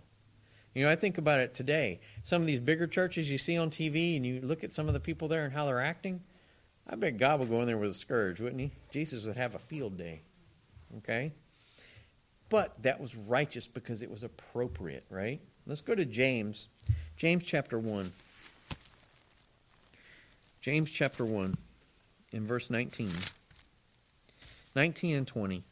You 0.76 0.86
know, 0.86 0.92
I 0.92 0.96
think 0.96 1.18
about 1.18 1.40
it 1.40 1.54
today. 1.54 2.00
Some 2.24 2.42
of 2.42 2.48
these 2.48 2.60
bigger 2.60 2.88
churches 2.88 3.30
you 3.30 3.38
see 3.38 3.58
on 3.58 3.72
TV 3.72 4.16
and 4.16 4.26
you 4.26 4.42
look 4.42 4.64
at 4.64 4.74
some 4.74 4.88
of 4.88 4.94
the 4.94 5.00
people 5.00 5.28
there 5.28 5.44
and 5.44 5.54
how 5.54 5.66
they're 5.66 5.82
acting. 5.82 6.22
I 6.88 6.96
bet 6.96 7.18
God 7.18 7.40
would 7.40 7.50
go 7.50 7.62
in 7.62 7.68
there 7.68 7.78
with 7.78 7.92
a 7.92 7.96
scourge, 7.96 8.40
wouldn't 8.40 8.62
he? 8.62 8.72
Jesus 8.92 9.26
would 9.26 9.38
have 9.38 9.56
a 9.56 9.60
field 9.60 9.98
day. 9.98 10.22
Okay? 10.98 11.34
But 12.50 12.82
that 12.84 13.00
was 13.00 13.16
righteous 13.16 13.68
because 13.68 14.02
it 14.02 14.10
was 14.10 14.24
appropriate, 14.24 15.06
right? 15.10 15.40
Let's 15.68 15.82
go 15.82 15.94
to 15.94 16.06
James. 16.06 16.68
James 17.18 17.44
chapter 17.44 17.78
1. 17.78 18.12
James 20.62 20.92
chapter 20.92 21.24
1 21.24 21.58
in 22.32 22.46
verse 22.46 22.70
19. 22.70 23.10
19 24.76 25.16
and 25.16 25.28
20. 25.28 25.64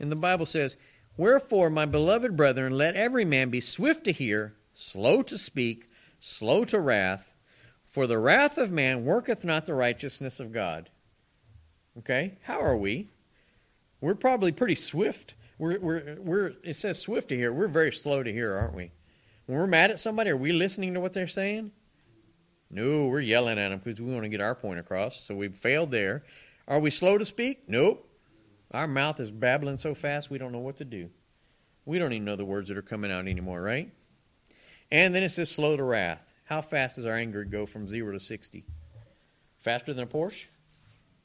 And 0.00 0.10
the 0.10 0.16
Bible 0.16 0.46
says, 0.46 0.76
Wherefore, 1.16 1.70
my 1.70 1.86
beloved 1.86 2.36
brethren, 2.36 2.76
let 2.76 2.96
every 2.96 3.24
man 3.24 3.50
be 3.50 3.60
swift 3.60 4.04
to 4.04 4.12
hear, 4.12 4.54
slow 4.74 5.22
to 5.22 5.38
speak, 5.38 5.88
slow 6.18 6.64
to 6.64 6.80
wrath, 6.80 7.34
for 7.88 8.06
the 8.06 8.18
wrath 8.18 8.58
of 8.58 8.72
man 8.72 9.04
worketh 9.04 9.44
not 9.44 9.66
the 9.66 9.74
righteousness 9.74 10.40
of 10.40 10.52
God. 10.52 10.90
Okay? 11.98 12.38
How 12.42 12.60
are 12.60 12.76
we? 12.76 13.10
We're 14.00 14.16
probably 14.16 14.50
pretty 14.50 14.74
swift. 14.74 15.34
We're, 15.58 15.78
we're, 15.78 16.16
we're, 16.18 16.52
it 16.64 16.76
says 16.76 16.98
swift 16.98 17.28
to 17.28 17.36
hear. 17.36 17.52
We're 17.52 17.68
very 17.68 17.92
slow 17.92 18.22
to 18.22 18.32
hear, 18.32 18.54
aren't 18.54 18.74
we? 18.74 18.90
When 19.46 19.58
we're 19.58 19.66
mad 19.66 19.90
at 19.90 20.00
somebody, 20.00 20.30
are 20.30 20.36
we 20.36 20.52
listening 20.52 20.94
to 20.94 21.00
what 21.00 21.12
they're 21.12 21.28
saying? 21.28 21.70
No, 22.74 23.06
we're 23.06 23.20
yelling 23.20 23.56
at 23.56 23.68
them 23.68 23.80
because 23.82 24.00
we 24.00 24.12
want 24.12 24.24
to 24.24 24.28
get 24.28 24.40
our 24.40 24.56
point 24.56 24.80
across. 24.80 25.20
So 25.20 25.36
we've 25.36 25.56
failed 25.56 25.92
there. 25.92 26.24
Are 26.66 26.80
we 26.80 26.90
slow 26.90 27.16
to 27.18 27.24
speak? 27.24 27.68
Nope. 27.68 28.10
Our 28.72 28.88
mouth 28.88 29.20
is 29.20 29.30
babbling 29.30 29.78
so 29.78 29.94
fast 29.94 30.28
we 30.28 30.38
don't 30.38 30.50
know 30.50 30.58
what 30.58 30.78
to 30.78 30.84
do. 30.84 31.10
We 31.84 32.00
don't 32.00 32.12
even 32.12 32.24
know 32.24 32.34
the 32.34 32.44
words 32.44 32.68
that 32.68 32.76
are 32.76 32.82
coming 32.82 33.12
out 33.12 33.28
anymore, 33.28 33.62
right? 33.62 33.92
And 34.90 35.14
then 35.14 35.22
it 35.22 35.30
says 35.30 35.52
slow 35.52 35.76
to 35.76 35.84
wrath. 35.84 36.20
How 36.46 36.62
fast 36.62 36.96
does 36.96 37.06
our 37.06 37.16
anger 37.16 37.44
go 37.44 37.64
from 37.64 37.88
zero 37.88 38.12
to 38.12 38.18
60? 38.18 38.64
Faster 39.60 39.94
than 39.94 40.02
a 40.02 40.08
Porsche? 40.08 40.46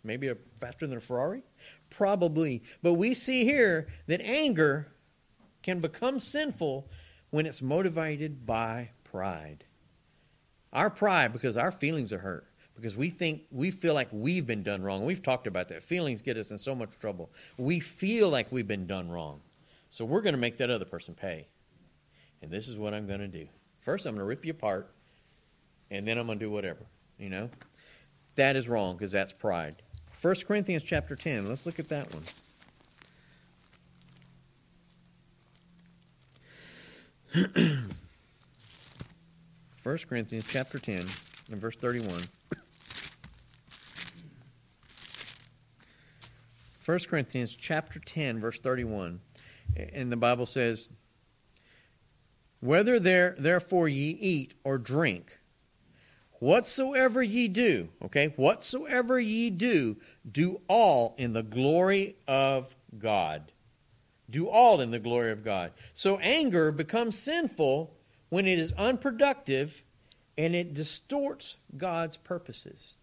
Maybe 0.03 0.27
a, 0.27 0.38
faster 0.62 0.85
than 0.85 0.99
a 0.99 1.01
Ferrari? 1.01 1.41
Probably. 1.89 2.62
But 2.83 2.93
we 2.93 3.15
see 3.15 3.43
here 3.43 3.88
that 4.05 4.21
anger 4.21 4.91
can 5.63 5.79
become 5.79 6.19
sinful 6.19 6.88
when 7.31 7.47
it's 7.47 7.62
motivated 7.63 8.45
by 8.45 8.91
pride. 9.03 9.65
Our 10.71 10.89
pride, 10.89 11.34
because 11.34 11.58
our 11.58 11.71
feelings 11.71 12.13
are 12.13 12.19
hurt, 12.19 12.45
because 12.75 12.95
we 12.95 13.10
think, 13.10 13.43
we 13.51 13.71
feel 13.71 13.93
like 13.93 14.08
we've 14.12 14.45
been 14.45 14.63
done 14.63 14.84
wrong. 14.84 15.05
We've 15.05 15.23
talked 15.23 15.47
about 15.47 15.69
that. 15.69 15.84
Feelings 15.84 16.21
get 16.21 16.38
us 16.38 16.51
in 16.51 16.58
so 16.58 16.75
much 16.75 16.97
trouble. 16.99 17.32
We 17.58 17.79
feel 17.79 18.29
like 18.29 18.51
we've 18.51 18.67
been 18.67 18.88
done 18.88 19.10
wrong. 19.10 19.41
So 19.89 20.05
we're 20.05 20.21
going 20.21 20.36
to 20.36 20.39
make 20.39 20.58
that 20.60 20.69
other 20.69 20.86
person 20.86 21.15
pay. 21.15 21.47
And 22.41 22.51
this 22.51 22.67
is 22.67 22.77
what 22.77 22.93
I'm 22.93 23.08
going 23.08 23.19
to 23.19 23.27
do. 23.27 23.47
First, 23.82 24.05
I'm 24.05 24.13
going 24.13 24.19
to 24.19 24.25
rip 24.25 24.45
you 24.45 24.51
apart, 24.51 24.91
and 25.89 26.08
then 26.08 26.17
I'm 26.17 26.27
going 26.27 26.39
to 26.39 26.45
do 26.45 26.51
whatever. 26.51 26.86
You 27.17 27.29
know? 27.29 27.49
That 28.36 28.55
is 28.55 28.69
wrong 28.69 28.95
because 28.95 29.12
that's 29.12 29.34
pride. 29.34 29.82
1 30.21 30.36
Corinthians 30.47 30.84
chapter 30.84 31.15
10. 31.15 31.49
Let's 31.49 31.65
look 31.65 31.79
at 31.79 31.89
that 31.89 32.08
one. 32.13 32.23
1 39.89 39.97
Corinthians 40.08 40.45
chapter 40.47 40.78
10 40.78 40.97
and 41.52 41.60
verse 41.60 41.75
31. 41.75 42.21
1 46.86 46.99
Corinthians 47.10 47.56
chapter 47.56 47.97
10 47.97 48.39
verse 48.39 48.60
31. 48.60 49.19
And 49.75 50.12
the 50.12 50.15
Bible 50.15 50.45
says, 50.45 50.89
"Whether 52.60 52.99
there 52.99 53.36
therefore 53.39 53.89
ye 53.89 54.12
eat 54.12 54.54
or 54.63 54.78
drink, 54.78 55.39
whatsoever 56.34 57.23
ye 57.23 57.47
do, 57.47 57.89
okay? 58.04 58.28
Whatsoever 58.36 59.19
ye 59.19 59.49
do, 59.49 59.97
do 60.32 60.62
all 60.67 61.15
in 61.17 61.34
the 61.34 61.41
glory 61.41 62.15
of 62.28 62.75
God." 62.95 63.52
Do 64.30 64.49
all 64.49 64.82
in 64.82 64.91
the 64.91 64.99
glory 64.99 65.32
of 65.32 65.43
God. 65.43 65.71
So 65.95 66.19
anger 66.19 66.71
becomes 66.71 67.17
sinful 67.17 67.98
when 68.29 68.47
it 68.47 68.59
is 68.59 68.71
unproductive 68.73 69.83
and 70.37 70.55
it 70.55 70.73
distorts 70.73 71.57
God's 71.75 72.17
purposes. 72.17 72.95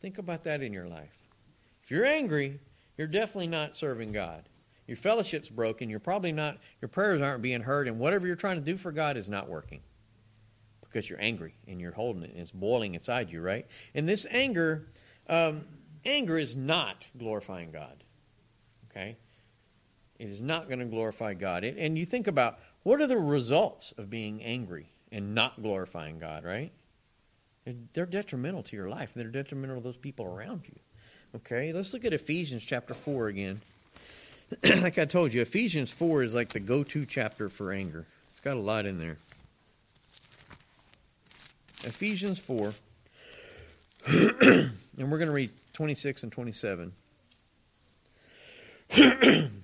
Think 0.00 0.18
about 0.18 0.42
that 0.44 0.62
in 0.62 0.72
your 0.72 0.88
life. 0.88 1.16
If 1.84 1.90
you're 1.90 2.04
angry, 2.04 2.60
you're 2.96 3.06
definitely 3.06 3.46
not 3.46 3.76
serving 3.76 4.12
God. 4.12 4.44
Your 4.86 4.96
fellowship's 4.96 5.48
broken. 5.48 5.88
You're 5.88 6.00
probably 6.00 6.32
not, 6.32 6.58
your 6.80 6.88
prayers 6.88 7.20
aren't 7.20 7.42
being 7.42 7.62
heard, 7.62 7.86
and 7.86 7.98
whatever 7.98 8.26
you're 8.26 8.36
trying 8.36 8.56
to 8.56 8.62
do 8.62 8.76
for 8.76 8.90
God 8.90 9.16
is 9.16 9.28
not 9.28 9.48
working 9.48 9.80
because 10.80 11.08
you're 11.08 11.20
angry 11.20 11.54
and 11.66 11.80
you're 11.80 11.92
holding 11.92 12.22
it 12.22 12.30
and 12.32 12.40
it's 12.40 12.50
boiling 12.50 12.94
inside 12.94 13.30
you, 13.30 13.40
right? 13.40 13.66
And 13.94 14.08
this 14.08 14.26
anger, 14.30 14.88
um, 15.28 15.62
anger 16.04 16.36
is 16.36 16.54
not 16.54 17.06
glorifying 17.16 17.70
God. 17.70 18.04
Okay? 18.90 19.16
It 20.18 20.28
is 20.28 20.42
not 20.42 20.68
going 20.68 20.80
to 20.80 20.84
glorify 20.84 21.34
God. 21.34 21.64
And 21.64 21.98
you 21.98 22.04
think 22.04 22.26
about 22.26 22.58
what 22.82 23.00
are 23.00 23.06
the 23.06 23.18
results 23.18 23.92
of 23.96 24.10
being 24.10 24.42
angry 24.42 24.88
and 25.10 25.34
not 25.34 25.62
glorifying 25.62 26.18
God, 26.18 26.44
right? 26.44 26.72
They're 27.92 28.06
detrimental 28.06 28.62
to 28.64 28.76
your 28.76 28.88
life. 28.88 29.12
They're 29.14 29.28
detrimental 29.28 29.76
to 29.76 29.82
those 29.82 29.96
people 29.96 30.26
around 30.26 30.62
you. 30.66 30.74
Okay, 31.36 31.72
let's 31.72 31.92
look 31.92 32.04
at 32.04 32.12
Ephesians 32.12 32.62
chapter 32.62 32.92
4 32.92 33.28
again. 33.28 33.62
like 34.64 34.98
I 34.98 35.04
told 35.04 35.32
you, 35.32 35.40
Ephesians 35.42 35.90
4 35.90 36.24
is 36.24 36.34
like 36.34 36.50
the 36.50 36.60
go 36.60 36.82
to 36.82 37.06
chapter 37.06 37.48
for 37.48 37.72
anger. 37.72 38.06
It's 38.32 38.40
got 38.40 38.56
a 38.56 38.60
lot 38.60 38.84
in 38.84 38.98
there. 38.98 39.16
Ephesians 41.84 42.38
4. 42.38 42.72
and 44.08 44.72
we're 44.98 45.18
going 45.18 45.28
to 45.28 45.32
read 45.32 45.52
26 45.72 46.24
and 46.24 46.32
27. 46.32 46.92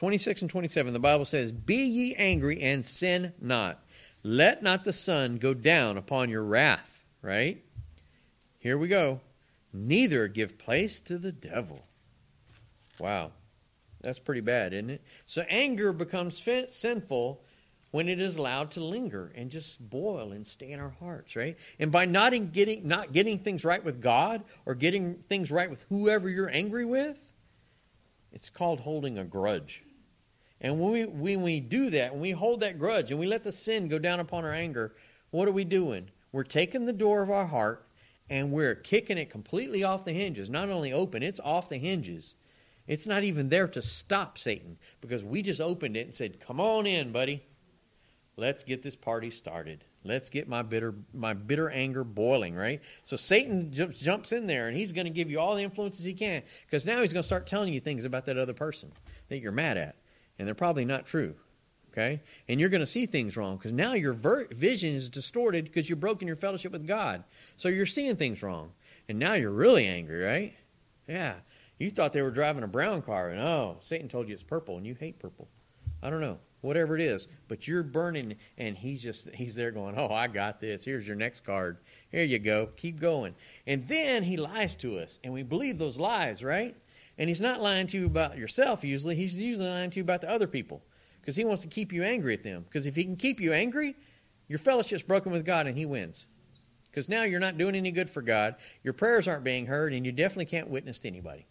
26 0.00 0.40
and 0.40 0.50
27, 0.50 0.94
the 0.94 0.98
Bible 0.98 1.26
says, 1.26 1.52
Be 1.52 1.76
ye 1.76 2.14
angry 2.14 2.62
and 2.62 2.86
sin 2.86 3.34
not. 3.38 3.84
Let 4.22 4.62
not 4.62 4.84
the 4.84 4.94
sun 4.94 5.36
go 5.36 5.52
down 5.52 5.98
upon 5.98 6.30
your 6.30 6.42
wrath. 6.42 7.04
Right? 7.20 7.62
Here 8.58 8.78
we 8.78 8.88
go. 8.88 9.20
Neither 9.74 10.26
give 10.26 10.56
place 10.56 11.00
to 11.00 11.18
the 11.18 11.32
devil. 11.32 11.84
Wow. 12.98 13.32
That's 14.00 14.18
pretty 14.18 14.40
bad, 14.40 14.72
isn't 14.72 14.88
it? 14.88 15.02
So 15.26 15.42
anger 15.50 15.92
becomes 15.92 16.42
sinful 16.70 17.44
when 17.90 18.08
it 18.08 18.22
is 18.22 18.36
allowed 18.36 18.70
to 18.70 18.80
linger 18.82 19.30
and 19.34 19.50
just 19.50 19.86
boil 19.90 20.32
and 20.32 20.46
stay 20.46 20.72
in 20.72 20.80
our 20.80 20.94
hearts, 20.98 21.36
right? 21.36 21.58
And 21.78 21.92
by 21.92 22.06
not 22.06 22.32
getting 22.54 22.88
not 22.88 23.12
getting 23.12 23.40
things 23.40 23.66
right 23.66 23.84
with 23.84 24.00
God 24.00 24.44
or 24.64 24.74
getting 24.74 25.16
things 25.28 25.50
right 25.50 25.68
with 25.68 25.84
whoever 25.90 26.26
you're 26.30 26.48
angry 26.48 26.86
with, 26.86 27.18
it's 28.32 28.48
called 28.48 28.80
holding 28.80 29.18
a 29.18 29.24
grudge. 29.24 29.84
And 30.60 30.78
when 30.78 30.92
we, 30.92 31.04
when 31.06 31.42
we 31.42 31.60
do 31.60 31.90
that, 31.90 32.12
when 32.12 32.20
we 32.20 32.32
hold 32.32 32.60
that 32.60 32.78
grudge 32.78 33.10
and 33.10 33.18
we 33.18 33.26
let 33.26 33.44
the 33.44 33.52
sin 33.52 33.88
go 33.88 33.98
down 33.98 34.20
upon 34.20 34.44
our 34.44 34.52
anger, 34.52 34.94
what 35.30 35.48
are 35.48 35.52
we 35.52 35.64
doing? 35.64 36.10
We're 36.32 36.44
taking 36.44 36.86
the 36.86 36.92
door 36.92 37.22
of 37.22 37.30
our 37.30 37.46
heart 37.46 37.86
and 38.28 38.52
we're 38.52 38.74
kicking 38.74 39.18
it 39.18 39.30
completely 39.30 39.82
off 39.82 40.04
the 40.04 40.12
hinges. 40.12 40.50
Not 40.50 40.68
only 40.68 40.92
open, 40.92 41.22
it's 41.22 41.40
off 41.40 41.68
the 41.68 41.78
hinges. 41.78 42.34
It's 42.86 43.06
not 43.06 43.24
even 43.24 43.48
there 43.48 43.68
to 43.68 43.82
stop 43.82 44.36
Satan 44.36 44.76
because 45.00 45.24
we 45.24 45.42
just 45.42 45.60
opened 45.60 45.96
it 45.96 46.06
and 46.06 46.14
said, 46.14 46.40
Come 46.40 46.60
on 46.60 46.86
in, 46.86 47.12
buddy. 47.12 47.42
Let's 48.36 48.64
get 48.64 48.82
this 48.82 48.96
party 48.96 49.30
started. 49.30 49.84
Let's 50.04 50.30
get 50.30 50.48
my 50.48 50.62
bitter 50.62 50.94
my 51.12 51.34
bitter 51.34 51.68
anger 51.68 52.04
boiling, 52.04 52.54
right? 52.54 52.80
So 53.04 53.16
Satan 53.16 53.72
j- 53.72 53.88
jumps 53.88 54.32
in 54.32 54.46
there 54.46 54.66
and 54.66 54.76
he's 54.76 54.92
going 54.92 55.04
to 55.04 55.12
give 55.12 55.30
you 55.30 55.38
all 55.38 55.54
the 55.54 55.62
influences 55.62 56.04
he 56.04 56.14
can 56.14 56.42
because 56.66 56.86
now 56.86 57.00
he's 57.00 57.12
going 57.12 57.22
to 57.22 57.26
start 57.26 57.46
telling 57.46 57.72
you 57.72 57.80
things 57.80 58.04
about 58.04 58.26
that 58.26 58.38
other 58.38 58.54
person 58.54 58.92
that 59.28 59.38
you're 59.38 59.52
mad 59.52 59.76
at 59.76 59.96
and 60.40 60.48
they're 60.48 60.54
probably 60.54 60.86
not 60.86 61.04
true. 61.04 61.34
Okay? 61.92 62.22
And 62.48 62.58
you're 62.58 62.70
going 62.70 62.80
to 62.80 62.86
see 62.86 63.04
things 63.04 63.36
wrong 63.36 63.58
because 63.58 63.72
now 63.72 63.92
your 63.92 64.14
ver- 64.14 64.48
vision 64.50 64.94
is 64.94 65.10
distorted 65.10 65.66
because 65.66 65.88
you're 65.88 65.96
broken 65.96 66.26
your 66.26 66.36
fellowship 66.36 66.72
with 66.72 66.86
God. 66.86 67.24
So 67.56 67.68
you're 67.68 67.84
seeing 67.84 68.16
things 68.16 68.42
wrong. 68.42 68.72
And 69.06 69.18
now 69.18 69.34
you're 69.34 69.50
really 69.50 69.86
angry, 69.86 70.22
right? 70.22 70.54
Yeah. 71.06 71.34
You 71.78 71.90
thought 71.90 72.14
they 72.14 72.22
were 72.22 72.30
driving 72.30 72.62
a 72.62 72.68
brown 72.68 73.02
car, 73.02 73.28
and 73.28 73.40
oh, 73.40 73.78
Satan 73.80 74.08
told 74.08 74.28
you 74.28 74.34
it's 74.34 74.42
purple, 74.42 74.76
and 74.76 74.86
you 74.86 74.94
hate 74.94 75.18
purple. 75.18 75.48
I 76.02 76.10
don't 76.10 76.20
know, 76.20 76.38
whatever 76.60 76.94
it 76.94 77.00
is, 77.00 77.26
but 77.48 77.66
you're 77.66 77.82
burning, 77.82 78.36
and 78.56 78.76
he's 78.76 79.02
just 79.02 79.28
he's 79.30 79.54
there 79.54 79.70
going, 79.70 79.94
oh, 79.98 80.12
I 80.12 80.26
got 80.26 80.60
this. 80.60 80.84
Here's 80.84 81.06
your 81.06 81.16
next 81.16 81.40
card. 81.40 81.78
Here 82.10 82.22
you 82.22 82.38
go. 82.38 82.68
Keep 82.76 83.00
going. 83.00 83.34
And 83.66 83.88
then 83.88 84.22
he 84.22 84.36
lies 84.36 84.76
to 84.76 84.98
us, 84.98 85.18
and 85.24 85.32
we 85.32 85.42
believe 85.42 85.78
those 85.78 85.98
lies, 85.98 86.44
right? 86.44 86.76
And 87.20 87.28
he's 87.28 87.40
not 87.40 87.60
lying 87.60 87.86
to 87.88 87.98
you 87.98 88.06
about 88.06 88.38
yourself 88.38 88.82
usually. 88.82 89.14
He's 89.14 89.36
usually 89.36 89.68
lying 89.68 89.90
to 89.90 89.96
you 89.98 90.02
about 90.02 90.22
the 90.22 90.30
other 90.30 90.46
people 90.46 90.82
because 91.20 91.36
he 91.36 91.44
wants 91.44 91.62
to 91.62 91.68
keep 91.68 91.92
you 91.92 92.02
angry 92.02 92.32
at 92.32 92.42
them. 92.42 92.64
Because 92.64 92.86
if 92.86 92.96
he 92.96 93.04
can 93.04 93.16
keep 93.16 93.42
you 93.42 93.52
angry, 93.52 93.94
your 94.48 94.58
fellowship's 94.58 95.02
broken 95.02 95.30
with 95.30 95.44
God 95.44 95.66
and 95.66 95.76
he 95.76 95.84
wins. 95.84 96.24
Because 96.90 97.10
now 97.10 97.24
you're 97.24 97.38
not 97.38 97.58
doing 97.58 97.76
any 97.76 97.90
good 97.92 98.08
for 98.08 98.22
God. 98.22 98.56
Your 98.82 98.94
prayers 98.94 99.28
aren't 99.28 99.44
being 99.44 99.66
heard, 99.66 99.92
and 99.92 100.04
you 100.04 100.12
definitely 100.12 100.46
can't 100.46 100.70
witness 100.70 100.98
to 101.00 101.08
anybody. 101.08 101.46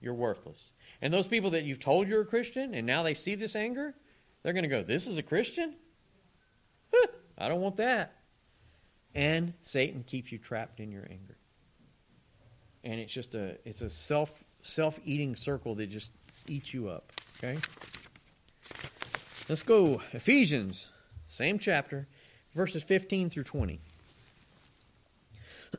You're 0.00 0.14
worthless. 0.14 0.72
And 1.00 1.12
those 1.12 1.26
people 1.26 1.50
that 1.50 1.64
you've 1.64 1.80
told 1.80 2.06
you're 2.06 2.20
a 2.20 2.26
Christian 2.26 2.74
and 2.74 2.86
now 2.86 3.02
they 3.02 3.14
see 3.14 3.34
this 3.34 3.56
anger, 3.56 3.94
they're 4.42 4.52
going 4.52 4.62
to 4.62 4.68
go, 4.68 4.82
This 4.82 5.08
is 5.08 5.16
a 5.16 5.22
Christian? 5.22 5.74
I 7.38 7.48
don't 7.48 7.60
want 7.60 7.76
that. 7.76 8.14
and 9.14 9.54
Satan 9.62 10.04
keeps 10.04 10.30
you 10.30 10.38
trapped 10.38 10.80
in 10.80 10.92
your 10.92 11.06
anger. 11.10 11.38
And 12.84 13.00
it's 13.00 13.12
just 13.12 13.34
a 13.34 13.56
it's 13.64 13.80
a 13.80 13.90
self 13.90 14.44
self 14.68 15.00
eating 15.04 15.34
circle 15.34 15.74
that 15.76 15.90
just 15.90 16.10
eats 16.46 16.72
you 16.72 16.88
up. 16.88 17.12
Okay? 17.38 17.58
Let's 19.48 19.62
go. 19.62 20.02
Ephesians, 20.12 20.88
same 21.28 21.58
chapter, 21.58 22.06
verses 22.54 22.82
15 22.82 23.30
through 23.30 23.44
20. 23.44 23.80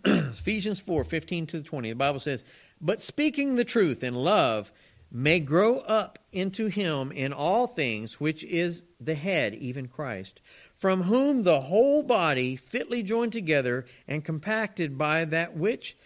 Ephesians 0.06 0.80
4 0.80 1.04
15 1.04 1.47
to 1.47 1.62
20. 1.62 1.89
The 1.89 1.95
Bible 1.95 2.19
says, 2.19 2.43
But 2.82 3.02
speaking 3.02 3.56
the 3.56 3.63
truth 3.63 4.04
in 4.04 4.15
love 4.15 4.71
may 5.12 5.39
grow 5.39 5.80
up 5.80 6.19
into 6.32 6.67
him 6.67 7.12
in 7.12 7.34
all 7.34 7.67
things, 7.67 8.19
which 8.19 8.43
is 8.43 8.84
the 8.99 9.15
head, 9.15 9.54
even 9.56 9.88
Christ, 9.88 10.39
from 10.78 11.04
whom 11.04 11.43
the 11.43 11.62
whole 11.62 12.04
body, 12.04 12.56
fitly 12.56 13.04
joined 13.04 13.34
together 13.34 13.86
and 14.08 14.23
compacted 14.23 14.97
by 14.97 15.25
that 15.25 15.56
which, 15.56 15.97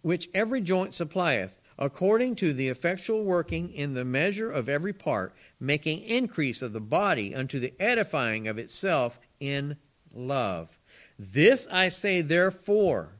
which 0.00 0.28
every 0.34 0.60
joint 0.60 0.94
supplieth, 0.94 1.58
according 1.78 2.36
to 2.36 2.52
the 2.52 2.68
effectual 2.68 3.24
working 3.24 3.72
in 3.72 3.94
the 3.94 4.04
measure 4.04 4.50
of 4.50 4.68
every 4.68 4.92
part, 4.92 5.34
making 5.58 6.00
increase 6.02 6.62
of 6.62 6.72
the 6.72 6.80
body 6.80 7.34
unto 7.34 7.58
the 7.58 7.74
edifying 7.80 8.46
of 8.46 8.58
itself 8.58 9.18
in 9.40 9.76
love. 10.12 10.78
This 11.18 11.66
I 11.70 11.88
say 11.88 12.20
therefore, 12.20 13.14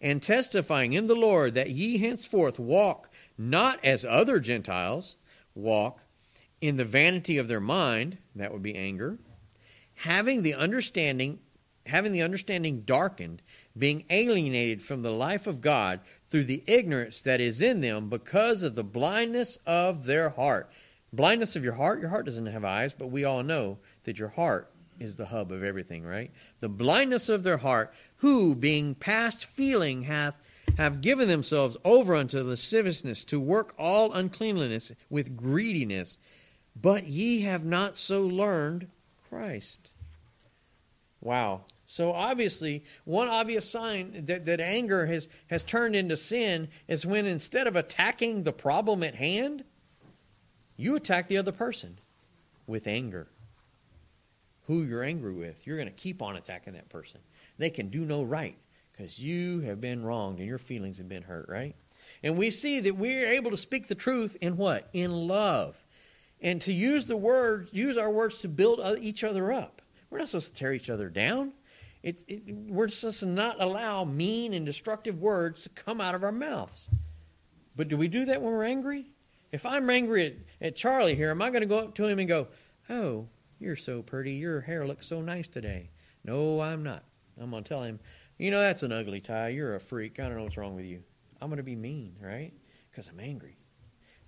and 0.00 0.22
testifying 0.22 0.92
in 0.92 1.06
the 1.06 1.14
Lord 1.14 1.54
that 1.54 1.70
ye 1.70 1.98
henceforth 1.98 2.58
walk 2.58 3.10
not 3.38 3.82
as 3.84 4.04
other 4.04 4.38
Gentiles 4.38 5.16
walk 5.54 6.00
in 6.60 6.76
the 6.76 6.84
vanity 6.84 7.38
of 7.38 7.48
their 7.48 7.60
mind, 7.60 8.18
that 8.34 8.52
would 8.52 8.62
be 8.62 8.74
anger, 8.74 9.18
having 9.96 10.42
the 10.42 10.54
understanding 10.54 11.38
having 11.86 12.12
the 12.12 12.22
understanding 12.22 12.80
darkened, 12.82 13.42
being 13.76 14.04
alienated 14.08 14.82
from 14.82 15.02
the 15.02 15.12
life 15.12 15.46
of 15.46 15.60
God 15.60 16.00
through 16.34 16.42
the 16.42 16.64
ignorance 16.66 17.20
that 17.20 17.40
is 17.40 17.60
in 17.60 17.80
them 17.80 18.08
because 18.08 18.64
of 18.64 18.74
the 18.74 18.82
blindness 18.82 19.56
of 19.64 20.04
their 20.04 20.30
heart. 20.30 20.68
Blindness 21.12 21.54
of 21.54 21.62
your 21.62 21.74
heart, 21.74 22.00
your 22.00 22.08
heart 22.08 22.26
doesn't 22.26 22.46
have 22.46 22.64
eyes, 22.64 22.92
but 22.92 23.06
we 23.06 23.22
all 23.22 23.44
know 23.44 23.78
that 24.02 24.18
your 24.18 24.30
heart 24.30 24.68
is 24.98 25.14
the 25.14 25.26
hub 25.26 25.52
of 25.52 25.62
everything, 25.62 26.02
right? 26.02 26.32
The 26.58 26.68
blindness 26.68 27.28
of 27.28 27.44
their 27.44 27.58
heart, 27.58 27.94
who, 28.16 28.56
being 28.56 28.96
past 28.96 29.44
feeling, 29.44 30.02
hath 30.02 30.40
have 30.76 31.00
given 31.00 31.28
themselves 31.28 31.76
over 31.84 32.16
unto 32.16 32.42
lasciviousness 32.42 33.22
to 33.26 33.38
work 33.38 33.72
all 33.78 34.12
uncleanliness 34.12 34.90
with 35.08 35.36
greediness. 35.36 36.18
But 36.74 37.06
ye 37.06 37.42
have 37.42 37.64
not 37.64 37.96
so 37.96 38.22
learned 38.22 38.88
Christ. 39.28 39.92
Wow. 41.20 41.66
So 41.94 42.10
obviously, 42.10 42.82
one 43.04 43.28
obvious 43.28 43.70
sign 43.70 44.24
that, 44.26 44.46
that 44.46 44.58
anger 44.58 45.06
has, 45.06 45.28
has 45.46 45.62
turned 45.62 45.94
into 45.94 46.16
sin 46.16 46.66
is 46.88 47.06
when 47.06 47.24
instead 47.24 47.68
of 47.68 47.76
attacking 47.76 48.42
the 48.42 48.52
problem 48.52 49.04
at 49.04 49.14
hand, 49.14 49.62
you 50.76 50.96
attack 50.96 51.28
the 51.28 51.36
other 51.36 51.52
person 51.52 51.98
with 52.66 52.88
anger. 52.88 53.28
Who 54.66 54.82
you're 54.82 55.04
angry 55.04 55.34
with, 55.34 55.68
you're 55.68 55.76
going 55.76 55.86
to 55.86 55.94
keep 55.94 56.20
on 56.20 56.34
attacking 56.34 56.72
that 56.72 56.88
person. 56.88 57.20
They 57.58 57.70
can 57.70 57.90
do 57.90 58.04
no 58.04 58.24
right 58.24 58.56
because 58.90 59.20
you 59.20 59.60
have 59.60 59.80
been 59.80 60.02
wronged 60.02 60.40
and 60.40 60.48
your 60.48 60.58
feelings 60.58 60.98
have 60.98 61.08
been 61.08 61.22
hurt, 61.22 61.48
right? 61.48 61.76
And 62.24 62.36
we 62.36 62.50
see 62.50 62.80
that 62.80 62.96
we're 62.96 63.28
able 63.28 63.52
to 63.52 63.56
speak 63.56 63.86
the 63.86 63.94
truth 63.94 64.36
in 64.40 64.56
what? 64.56 64.88
In 64.92 65.28
love. 65.28 65.84
And 66.40 66.60
to 66.62 66.72
use 66.72 67.04
the 67.04 67.16
words, 67.16 67.72
use 67.72 67.96
our 67.96 68.10
words 68.10 68.40
to 68.40 68.48
build 68.48 68.80
each 68.98 69.22
other 69.22 69.52
up. 69.52 69.80
We're 70.10 70.18
not 70.18 70.30
supposed 70.30 70.54
to 70.54 70.58
tear 70.58 70.72
each 70.72 70.90
other 70.90 71.08
down. 71.08 71.52
It, 72.04 72.22
it, 72.28 72.54
we're 72.54 72.88
supposed 72.88 73.20
to 73.20 73.26
not 73.26 73.62
allow 73.62 74.04
mean 74.04 74.52
and 74.52 74.66
destructive 74.66 75.18
words 75.18 75.62
to 75.62 75.70
come 75.70 76.02
out 76.02 76.14
of 76.14 76.22
our 76.22 76.30
mouths. 76.30 76.90
But 77.74 77.88
do 77.88 77.96
we 77.96 78.08
do 78.08 78.26
that 78.26 78.42
when 78.42 78.52
we're 78.52 78.64
angry? 78.64 79.06
If 79.52 79.64
I'm 79.64 79.88
angry 79.88 80.26
at, 80.26 80.34
at 80.60 80.76
Charlie 80.76 81.14
here, 81.14 81.30
am 81.30 81.40
I 81.40 81.48
going 81.48 81.62
to 81.62 81.66
go 81.66 81.78
up 81.78 81.94
to 81.94 82.04
him 82.04 82.18
and 82.18 82.28
go, 82.28 82.48
Oh, 82.90 83.28
you're 83.58 83.74
so 83.74 84.02
pretty. 84.02 84.32
Your 84.32 84.60
hair 84.60 84.86
looks 84.86 85.06
so 85.06 85.22
nice 85.22 85.48
today? 85.48 85.88
No, 86.24 86.60
I'm 86.60 86.82
not. 86.82 87.04
I'm 87.40 87.50
going 87.50 87.64
to 87.64 87.68
tell 87.68 87.82
him, 87.82 87.98
you 88.36 88.50
know, 88.50 88.60
that's 88.60 88.82
an 88.82 88.92
ugly 88.92 89.22
tie. 89.22 89.48
You're 89.48 89.74
a 89.74 89.80
freak. 89.80 90.20
I 90.20 90.24
don't 90.24 90.36
know 90.36 90.42
what's 90.42 90.58
wrong 90.58 90.74
with 90.74 90.84
you. 90.84 91.02
I'm 91.40 91.48
going 91.48 91.56
to 91.56 91.62
be 91.62 91.74
mean, 91.74 92.16
right? 92.20 92.52
Because 92.90 93.08
I'm 93.08 93.18
angry. 93.18 93.56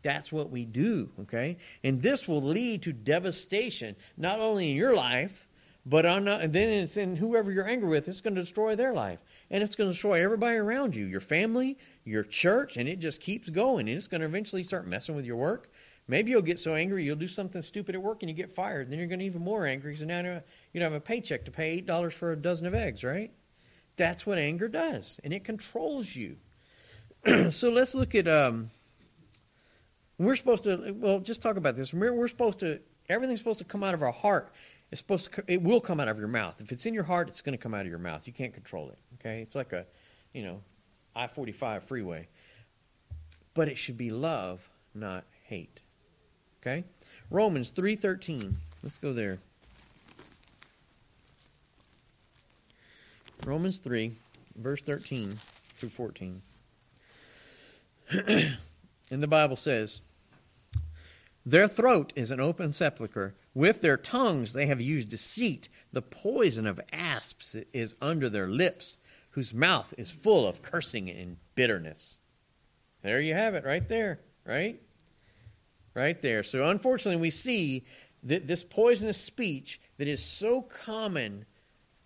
That's 0.03 0.33
what 0.33 0.51
we 0.51 0.65
do, 0.65 1.11
okay? 1.21 1.59
And 1.85 2.01
this 2.01 2.27
will 2.27 2.43
lead 2.43 2.85
to 2.85 2.95
devastation, 2.95 3.97
not 4.17 4.41
only 4.41 4.71
in 4.71 4.77
your 4.77 4.97
life, 4.97 5.45
but 5.88 6.05
on, 6.05 6.27
and 6.27 6.53
then 6.53 6.68
it's 6.68 6.96
in 6.96 7.16
whoever 7.16 7.53
you're 7.53 7.68
angry 7.68 7.88
with. 7.88 8.09
It's 8.09 8.20
going 8.20 8.35
to 8.35 8.42
destroy 8.42 8.75
their 8.75 8.92
life. 8.92 9.20
And 9.51 9.62
it's 9.62 9.77
going 9.77 9.88
to 9.88 9.92
destroy 9.92 10.22
everybody 10.22 10.57
around 10.57 10.96
you, 10.96 11.07
your 11.07 11.20
family, 11.20 11.79
your 12.05 12.25
church, 12.25 12.77
and 12.77 12.88
it 12.88 12.99
just 12.99 13.20
keeps 13.20 13.49
going. 13.51 13.88
And 13.88 13.96
it's 13.96 14.09
going 14.09 14.20
to 14.20 14.27
eventually 14.27 14.64
start 14.64 14.88
messing 14.88 15.14
with 15.14 15.25
your 15.25 15.37
work. 15.37 15.70
Maybe 16.09 16.33
you'll 16.33 16.42
get 16.42 16.59
so 16.59 16.75
angry 16.75 17.05
you'll 17.05 17.16
do 17.16 17.29
something 17.29 17.62
stupid 17.62 17.94
at 17.94 18.03
work 18.03 18.22
and 18.22 18.29
you 18.29 18.35
get 18.35 18.55
fired. 18.55 18.90
Then 18.90 18.99
you're 18.99 19.09
going 19.09 19.20
to 19.20 19.25
even 19.25 19.42
more 19.42 19.64
angry 19.64 19.92
because 19.92 20.07
now 20.07 20.20
you 20.72 20.81
don't 20.81 20.92
have 20.92 20.92
a 20.92 21.01
paycheck 21.01 21.44
to 21.44 21.51
pay 21.53 21.81
$8 21.83 22.12
for 22.12 22.33
a 22.33 22.37
dozen 22.37 22.66
of 22.66 22.75
eggs, 22.75 23.05
right? 23.05 23.33
That's 23.96 24.27
what 24.27 24.38
anger 24.38 24.68
does, 24.68 25.18
and 25.25 25.33
it 25.33 25.42
controls 25.42 26.14
you. 26.14 26.37
so 27.51 27.70
let's 27.70 27.94
look 27.94 28.14
at. 28.14 28.29
Um, 28.29 28.70
we're 30.18 30.37
supposed 30.37 30.64
to. 30.64 30.92
Well, 30.92 31.20
just 31.20 31.40
talk 31.40 31.57
about 31.57 31.77
this. 31.77 31.94
We're, 31.94 32.12
we're 32.12 32.29
supposed 32.29 32.59
to. 32.61 32.81
Everything's 33.09 33.40
supposed 33.40 33.61
to 33.61 33.64
come 33.64 33.83
out 33.83 33.94
of 33.94 34.03
our 34.03 34.12
heart. 34.12 34.53
It's 34.90 35.01
supposed 35.01 35.33
to. 35.33 35.44
It 35.46 35.62
will 35.62 35.81
come 35.81 36.01
out 36.01 36.09
of 36.09 36.18
your 36.18 36.29
mouth. 36.29 36.55
If 36.61 36.72
it's 36.72 36.87
in 36.87 36.94
your 36.94 37.05
heart, 37.05 37.29
it's 37.29 37.42
going 37.42 37.57
to 37.57 37.62
come 37.62 37.75
out 37.75 37.83
of 37.83 37.88
your 37.88 37.99
mouth. 37.99 38.27
You 38.27 38.33
can't 38.33 38.55
control 38.55 38.88
it. 38.90 38.99
Okay, 39.20 39.42
it's 39.42 39.55
like 39.55 39.72
a, 39.72 39.87
you 40.33 40.44
know, 40.44 40.62
I 41.14 41.27
forty 41.27 41.53
five 41.53 41.85
freeway. 41.85 42.29
But 43.55 43.68
it 43.68 43.79
should 43.79 43.96
be 43.96 44.11
love, 44.11 44.68
not 44.94 45.25
hate. 45.44 45.81
Okay, 46.61 46.85
Romans 47.31 47.70
three 47.70 47.96
thirteen. 47.96 48.59
Let's 48.83 48.99
go 48.99 49.12
there. 49.12 49.38
Romans 53.44 53.79
3, 53.79 54.16
verse 54.57 54.81
13 54.81 55.38
through 55.75 55.88
14. 55.88 56.42
and 58.11 58.57
the 59.11 59.29
Bible 59.29 59.57
says, 59.57 60.01
Their 61.44 61.68
throat 61.68 62.12
is 62.16 62.31
an 62.31 62.40
open 62.40 62.72
sepulchre. 62.72 63.35
With 63.57 63.81
their 63.81 63.97
tongues 63.97 64.53
they 64.53 64.66
have 64.66 64.83
used 64.83 65.09
deceit. 65.09 65.71
The 65.90 66.03
poison 66.03 66.66
of 66.66 66.79
asps 66.92 67.57
is 67.73 67.95
under 68.03 68.29
their 68.29 68.49
lips, 68.49 68.99
whose 69.31 69.55
mouth 69.55 69.95
is 69.97 70.11
full 70.11 70.47
of 70.47 70.61
cursing 70.61 71.09
and 71.09 71.38
bitterness. 71.55 72.19
There 73.01 73.19
you 73.19 73.33
have 73.33 73.55
it, 73.55 73.64
right 73.64 73.88
there, 73.88 74.21
right? 74.45 74.79
Right 75.95 76.21
there. 76.21 76.42
So, 76.42 76.69
unfortunately, 76.69 77.19
we 77.19 77.31
see 77.31 77.87
that 78.23 78.47
this 78.47 78.62
poisonous 78.62 79.16
speech 79.16 79.81
that 79.97 80.07
is 80.07 80.23
so 80.23 80.61
common 80.61 81.47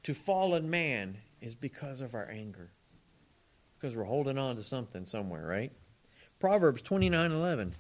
to 0.05 0.15
fallen 0.15 0.71
man 0.71 1.17
is 1.41 1.57
because 1.57 2.01
of 2.01 2.15
our 2.15 2.31
anger. 2.31 2.71
Because 3.77 3.97
we're 3.97 4.05
holding 4.05 4.39
on 4.39 4.55
to 4.55 4.63
something 4.63 5.05
somewhere, 5.05 5.45
right? 5.45 5.73
Proverbs 6.39 6.81
29:11. 6.83 7.73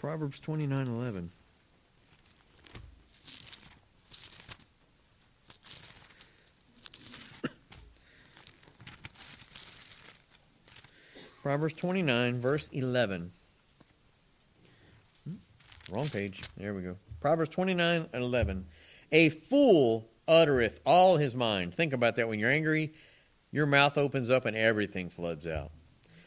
Proverbs 0.00 0.40
29:11. 0.40 1.30
Proverbs 11.42 11.74
29, 11.74 12.40
verse 12.40 12.68
11. 12.72 13.32
Hmm, 15.24 15.34
wrong 15.90 16.08
page. 16.08 16.42
There 16.56 16.74
we 16.74 16.82
go. 16.82 16.96
Proverbs 17.20 17.50
29 17.50 18.08
11. 18.12 18.66
A 19.12 19.28
fool 19.30 20.08
uttereth 20.28 20.80
all 20.84 21.16
his 21.16 21.34
mind. 21.34 21.74
Think 21.74 21.92
about 21.92 22.16
that. 22.16 22.28
When 22.28 22.38
you're 22.38 22.50
angry, 22.50 22.92
your 23.50 23.66
mouth 23.66 23.98
opens 23.98 24.30
up 24.30 24.44
and 24.44 24.56
everything 24.56 25.08
floods 25.08 25.46
out. 25.46 25.70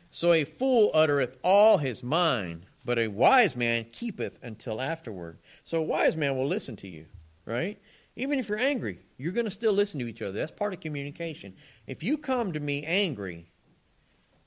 So 0.10 0.34
a 0.34 0.44
fool 0.44 0.92
uttereth 0.94 1.38
all 1.44 1.78
his 1.78 2.04
mind, 2.04 2.66
but 2.86 3.00
a 3.00 3.08
wise 3.08 3.56
man 3.56 3.86
keepeth 3.92 4.38
until 4.44 4.82
afterward. 4.82 5.40
So 5.64 5.80
a 5.80 5.84
wise 5.84 6.16
man 6.16 6.36
will 6.38 6.48
listen 6.48 6.76
to 6.78 6.88
you, 6.88 7.06
right? 7.46 7.80
Even 8.16 8.38
if 8.38 8.50
you're 8.50 8.60
angry, 8.60 9.00
you're 9.18 9.32
going 9.32 9.46
to 9.46 9.52
still 9.52 9.74
listen 9.74 10.00
to 10.00 10.08
each 10.08 10.22
other. 10.22 10.34
That's 10.34 10.52
part 10.52 10.74
of 10.74 10.82
communication. 10.82 11.56
If 11.88 12.04
you 12.04 12.18
come 12.18 12.54
to 12.54 12.60
me 12.60 12.84
angry, 12.84 13.48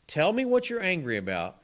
tell 0.07 0.33
me 0.33 0.45
what 0.45 0.71
you're 0.71 0.83
angry 0.83 1.17
about, 1.17 1.59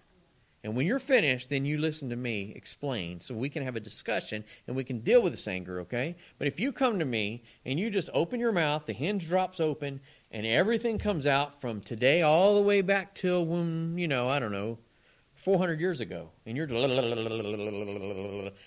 and 0.65 0.77
when 0.77 0.87
you're 0.87 1.01
finished, 1.01 1.51
then 1.51 1.65
you 1.65 1.77
listen 1.79 2.11
to 2.11 2.17
me 2.17 2.53
explain 2.55 3.21
so 3.21 3.35
we 3.35 3.49
can 3.49 3.65
have 3.65 3.75
a 3.75 3.81
discussion 3.81 4.45
and 4.67 4.77
we 4.77 4.85
can 4.85 5.01
deal 5.01 5.21
with 5.21 5.33
this 5.33 5.49
anger, 5.49 5.81
okay? 5.81 6.15
But 6.39 6.47
if 6.47 6.61
you 6.61 6.71
come 6.71 7.01
to 7.01 7.05
me 7.05 7.43
and 7.65 7.81
you 7.81 7.91
just 7.91 8.09
open 8.15 8.39
your 8.39 8.53
mouth, 8.53 8.87
the 8.87 8.93
hinge 8.93 9.27
drops 9.27 9.59
open, 9.59 10.01
and 10.31 10.47
everything 10.47 10.99
comes 10.99 11.27
out 11.27 11.61
from 11.61 11.81
today 11.81 12.23
all 12.23 12.55
the 12.55 12.63
way 12.63 12.81
back 12.81 13.15
till 13.15 13.45
when, 13.45 13.99
you 13.99 14.07
know, 14.07 14.29
I 14.29 14.39
don't 14.39 14.53
know, 14.53 14.79
400 15.35 15.81
years 15.81 15.99
ago, 15.99 16.31
and 16.47 16.57
you're, 16.57 16.69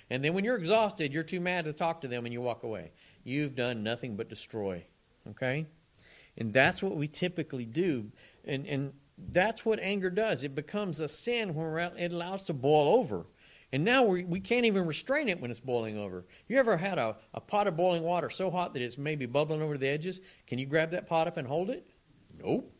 and 0.10 0.24
then 0.24 0.34
when 0.34 0.44
you're 0.44 0.58
exhausted, 0.58 1.14
you're 1.14 1.24
too 1.24 1.40
mad 1.40 1.64
to 1.66 1.74
talk 1.74 2.02
to 2.02 2.10
them 2.10 2.26
and 2.26 2.34
you 2.34 2.42
walk 2.42 2.64
away. 2.64 2.92
You've 3.24 3.56
done 3.56 3.84
nothing 3.84 4.18
but 4.18 4.28
destroy, 4.28 4.84
okay? 5.30 5.68
And 6.38 6.52
that's 6.52 6.84
what 6.84 6.98
we 6.98 7.08
typically 7.08 7.64
do. 7.64 8.12
And, 8.44 8.66
and 8.68 8.92
that's 9.18 9.66
what 9.66 9.80
anger 9.80 10.10
does. 10.10 10.44
It 10.44 10.56
becomes 10.56 11.00
a 11.00 11.08
sin 11.08 11.54
when 11.54 11.94
it 11.98 12.12
allows 12.12 12.44
to 12.44 12.54
boil 12.54 12.96
over. 12.96 13.26
And 13.72 13.84
now 13.84 14.04
we, 14.04 14.24
we 14.24 14.40
can't 14.40 14.66
even 14.66 14.86
restrain 14.86 15.28
it 15.28 15.42
when 15.42 15.52
it's 15.52 15.60
boiling 15.60 15.98
over. 15.98 16.26
You 16.48 16.58
ever 16.58 16.78
had 16.78 16.98
a, 16.98 17.18
a 17.34 17.42
pot 17.42 17.68
of 17.68 17.76
boiling 17.76 18.04
water 18.04 18.30
so 18.30 18.50
hot 18.50 18.74
that 18.74 18.82
it's 18.82 18.98
maybe 18.98 19.26
bubbling 19.26 19.62
over 19.62 19.78
the 19.78 19.88
edges? 19.88 20.22
Can 20.48 20.60
you 20.60 20.66
grab 20.66 20.92
that 20.92 21.08
pot 21.08 21.28
up 21.28 21.38
and 21.38 21.48
hold 21.48 21.70
it? 21.70 21.86
Nope. 22.42 22.72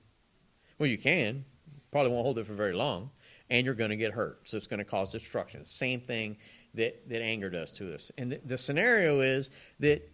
Well, 0.78 0.90
you 0.90 0.98
can. 0.98 1.46
Probably 1.92 2.12
won't 2.12 2.24
hold 2.24 2.40
it 2.40 2.48
for 2.48 2.54
very 2.54 2.74
long. 2.74 3.10
And 3.50 3.66
you're 3.66 3.76
going 3.76 3.90
to 3.90 3.96
get 3.98 4.14
hurt. 4.14 4.42
So 4.46 4.58
it's 4.58 4.68
going 4.68 4.80
to 4.80 4.86
cause 4.86 5.12
destruction. 5.12 5.66
Same 5.66 6.02
thing 6.02 6.38
that, 6.74 7.10
that 7.10 7.22
anger 7.22 7.50
does 7.50 7.72
to 7.74 7.94
us. 7.94 8.12
And 8.18 8.32
the, 8.32 8.42
the 8.44 8.58
scenario 8.58 9.22
is 9.22 9.50
that 9.80 10.10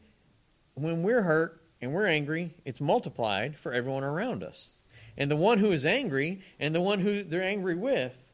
when 0.75 1.03
we're 1.03 1.21
hurt 1.21 1.62
and 1.81 1.93
we're 1.93 2.07
angry, 2.07 2.53
it's 2.65 2.81
multiplied 2.81 3.57
for 3.57 3.73
everyone 3.73 4.03
around 4.03 4.43
us. 4.43 4.71
And 5.17 5.30
the 5.30 5.36
one 5.36 5.58
who 5.58 5.71
is 5.71 5.86
angry 5.86 6.41
and 6.60 6.74
the 6.74 6.82
one 6.82 7.00
who 7.00 7.24
they're 7.24 7.43
angry 7.43 7.76
with 7.76 8.32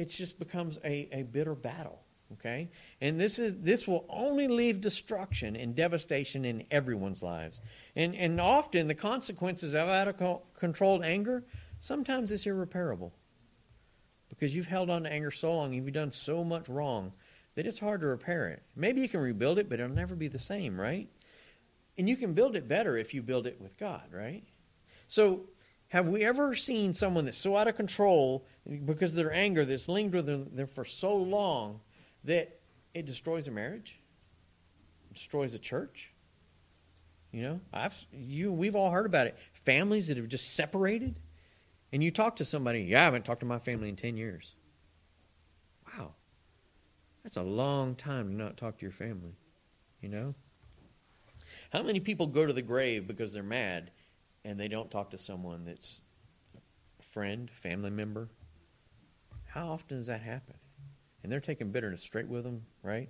it 0.00 0.08
just 0.08 0.38
becomes 0.38 0.78
a, 0.82 1.08
a 1.12 1.22
bitter 1.24 1.54
battle. 1.54 2.00
Okay? 2.32 2.70
And 3.02 3.20
this 3.20 3.38
is 3.38 3.58
this 3.58 3.86
will 3.86 4.06
only 4.08 4.48
leave 4.48 4.80
destruction 4.80 5.56
and 5.56 5.74
devastation 5.74 6.44
in 6.46 6.64
everyone's 6.70 7.22
lives. 7.22 7.60
And 7.94 8.14
and 8.14 8.40
often 8.40 8.88
the 8.88 8.94
consequences 8.94 9.74
of 9.74 9.88
out 9.88 10.08
of 10.08 10.40
controlled 10.56 11.04
anger, 11.04 11.44
sometimes 11.80 12.32
it's 12.32 12.46
irreparable. 12.46 13.12
Because 14.30 14.54
you've 14.54 14.68
held 14.68 14.88
on 14.88 15.02
to 15.02 15.12
anger 15.12 15.30
so 15.30 15.54
long, 15.54 15.74
you've 15.74 15.92
done 15.92 16.12
so 16.12 16.44
much 16.44 16.68
wrong 16.68 17.12
that 17.56 17.66
it's 17.66 17.80
hard 17.80 18.00
to 18.00 18.06
repair 18.06 18.48
it. 18.48 18.62
Maybe 18.74 19.02
you 19.02 19.08
can 19.08 19.20
rebuild 19.20 19.58
it, 19.58 19.68
but 19.68 19.80
it'll 19.80 19.94
never 19.94 20.14
be 20.14 20.28
the 20.28 20.38
same, 20.38 20.80
right? 20.80 21.08
And 21.98 22.08
you 22.08 22.16
can 22.16 22.32
build 22.32 22.56
it 22.56 22.68
better 22.68 22.96
if 22.96 23.12
you 23.12 23.22
build 23.22 23.46
it 23.46 23.60
with 23.60 23.76
God, 23.76 24.04
right? 24.12 24.44
So 25.10 25.46
have 25.88 26.06
we 26.06 26.24
ever 26.24 26.54
seen 26.54 26.94
someone 26.94 27.24
that's 27.24 27.36
so 27.36 27.56
out 27.56 27.66
of 27.66 27.74
control 27.74 28.46
because 28.84 29.10
of 29.10 29.16
their 29.16 29.32
anger 29.32 29.64
that's 29.64 29.88
lingered 29.88 30.24
with 30.24 30.56
them 30.56 30.68
for 30.68 30.84
so 30.84 31.16
long 31.16 31.80
that 32.22 32.60
it 32.94 33.06
destroys 33.06 33.48
a 33.48 33.50
marriage, 33.50 33.98
destroys 35.12 35.52
a 35.52 35.58
church? 35.58 36.14
You 37.32 37.42
know, 37.42 37.60
I've 37.72 38.06
you 38.12 38.52
we've 38.52 38.76
all 38.76 38.92
heard 38.92 39.04
about 39.04 39.26
it. 39.26 39.36
Families 39.64 40.06
that 40.06 40.16
have 40.16 40.28
just 40.28 40.54
separated, 40.54 41.18
and 41.92 42.04
you 42.04 42.12
talk 42.12 42.36
to 42.36 42.44
somebody. 42.44 42.82
Yeah, 42.82 43.00
I 43.00 43.04
haven't 43.06 43.24
talked 43.24 43.40
to 43.40 43.46
my 43.46 43.58
family 43.58 43.88
in 43.88 43.96
ten 43.96 44.16
years. 44.16 44.54
Wow, 45.92 46.14
that's 47.24 47.36
a 47.36 47.42
long 47.42 47.96
time 47.96 48.28
to 48.28 48.34
not 48.36 48.56
talk 48.56 48.78
to 48.78 48.82
your 48.82 48.92
family. 48.92 49.34
You 50.00 50.08
know, 50.08 50.34
how 51.72 51.82
many 51.82 51.98
people 51.98 52.28
go 52.28 52.46
to 52.46 52.52
the 52.52 52.62
grave 52.62 53.08
because 53.08 53.32
they're 53.32 53.42
mad 53.42 53.90
and 54.44 54.58
they 54.58 54.68
don't 54.68 54.90
talk 54.90 55.10
to 55.10 55.18
someone 55.18 55.64
that's 55.64 56.00
a 56.98 57.02
friend, 57.02 57.50
family 57.50 57.90
member, 57.90 58.28
how 59.46 59.68
often 59.68 59.98
does 59.98 60.06
that 60.06 60.22
happen? 60.22 60.54
And 61.22 61.30
they're 61.30 61.40
taking 61.40 61.70
bitterness 61.70 62.02
straight 62.02 62.28
with 62.28 62.44
them, 62.44 62.62
right? 62.82 63.08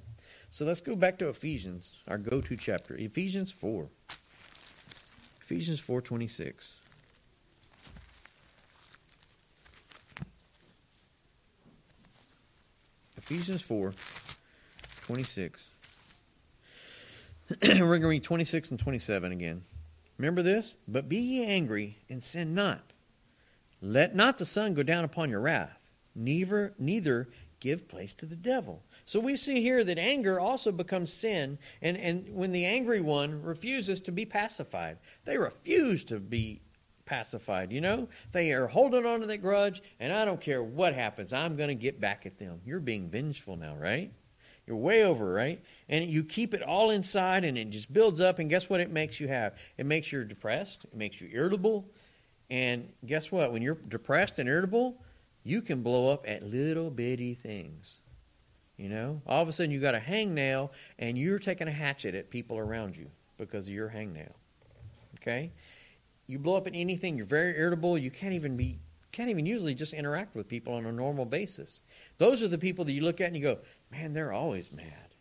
So 0.51 0.65
let's 0.65 0.81
go 0.81 0.97
back 0.97 1.19
to 1.19 1.29
Ephesians, 1.29 1.95
our 2.09 2.19
go-to 2.19 2.57
chapter, 2.57 2.97
Ephesians 2.97 3.53
4. 3.53 3.89
Ephesians 5.43 5.81
4:26. 5.81 6.75
Ephesians 13.17 13.63
4, 13.63 13.95
26. 15.03 15.67
We're 17.63 17.77
going 17.77 18.01
to 18.01 18.09
read 18.09 18.25
26 18.25 18.71
and 18.71 18.81
27 18.81 19.33
again. 19.33 19.63
Remember 20.21 20.43
this? 20.43 20.77
But 20.87 21.09
be 21.09 21.17
ye 21.17 21.47
angry 21.47 21.97
and 22.11 22.23
sin 22.23 22.55
not. 22.55 22.93
Let 23.81 24.15
not 24.15 24.37
the 24.37 24.45
sun 24.45 24.75
go 24.75 24.83
down 24.83 25.03
upon 25.03 25.31
your 25.31 25.41
wrath, 25.41 25.93
neither, 26.15 26.75
neither 26.79 27.31
give 27.59 27.89
place 27.89 28.13
to 28.15 28.27
the 28.27 28.37
devil. 28.37 28.83
So 29.07 29.19
we 29.19 29.35
see 29.35 29.63
here 29.63 29.83
that 29.83 29.99
anger 29.99 30.39
also 30.39 30.73
becomes 30.73 31.11
sin, 31.11 31.59
and, 31.81 31.97
and 31.97 32.29
when 32.35 32.53
the 32.53 32.67
angry 32.67 33.01
one 33.01 33.43
refuses 33.43 33.99
to 34.03 34.13
be 34.13 34.27
pacified, 34.27 34.99
they 35.25 35.39
refuse 35.39 36.05
to 36.05 36.21
be 36.21 36.61
pacified, 37.07 37.73
you 37.73 37.81
know? 37.81 38.07
They 38.33 38.53
are 38.53 38.67
holding 38.67 39.07
on 39.07 39.21
to 39.21 39.27
that 39.27 39.39
grudge, 39.39 39.83
and 39.99 40.13
I 40.13 40.27
don't 40.27 40.41
care 40.41 40.63
what 40.63 40.93
happens, 40.93 41.33
I'm 41.33 41.57
going 41.57 41.69
to 41.69 41.75
get 41.75 41.99
back 41.99 42.27
at 42.27 42.39
them. 42.39 42.61
You're 42.67 42.81
being 42.81 43.09
vengeful 43.09 43.57
now, 43.57 43.75
right? 43.75 44.13
You're 44.71 44.79
way 44.79 45.03
over, 45.03 45.33
right? 45.33 45.61
And 45.89 46.09
you 46.09 46.23
keep 46.23 46.55
it 46.55 46.63
all 46.63 46.91
inside 46.91 47.45
and 47.45 47.59
it 47.59 47.71
just 47.71 47.93
builds 47.93 48.21
up. 48.21 48.39
And 48.39 48.49
guess 48.49 48.71
what 48.71 48.79
it 48.79 48.89
makes 48.89 49.19
you 49.19 49.27
have? 49.27 49.57
It 49.77 49.85
makes 49.85 50.13
you 50.13 50.23
depressed, 50.23 50.85
it 50.85 50.95
makes 50.95 51.21
you 51.21 51.29
irritable. 51.33 51.89
And 52.49 52.93
guess 53.05 53.33
what? 53.33 53.53
When 53.53 53.63
you're 53.63 53.75
depressed 53.75 54.39
and 54.39 54.49
irritable, 54.49 55.03
you 55.43 55.61
can 55.61 55.83
blow 55.83 56.13
up 56.13 56.25
at 56.29 56.45
little 56.45 56.89
bitty 56.89 57.35
things. 57.35 57.99
You 58.77 58.91
know, 58.91 59.23
all 59.27 59.43
of 59.43 59.49
a 59.49 59.53
sudden 59.53 59.73
you 59.73 59.81
got 59.81 59.97
a 59.97 59.99
hangnail 59.99 60.71
and 61.01 61.19
you're 61.19 61.41
taking 61.41 61.67
a 61.67 61.73
hatchet 61.73 62.15
at 62.15 62.31
people 62.31 62.57
around 62.57 62.97
you 62.97 63.11
because 63.39 63.67
of 63.67 63.75
your 63.75 63.89
hangnail. 63.89 64.35
Okay? 65.17 65.51
You 66.29 66.39
blow 66.39 66.55
up 66.55 66.69
at 66.69 66.77
anything, 66.77 67.17
you're 67.17 67.27
very 67.27 67.59
irritable, 67.59 67.99
you 67.99 68.13
can't 68.13 68.35
even 68.35 68.57
be 68.57 68.79
can't 69.13 69.29
even 69.31 69.47
usually 69.47 69.75
just 69.75 69.93
interact 69.93 70.35
with 70.35 70.49
people 70.49 70.75
on 70.75 70.87
a 70.87 70.93
normal 70.93 71.25
basis. 71.25 71.83
Those 72.19 72.43
are 72.43 72.49
the 72.49 72.59
people 72.59 72.85
that 72.85 72.93
you 72.93 73.03
look 73.03 73.21
at 73.21 73.27
and 73.27 73.37
you 73.37 73.43
go, 73.43 73.59
man, 73.91 74.13
they're 74.13 74.33
always 74.33 74.73
mad. 74.73 75.15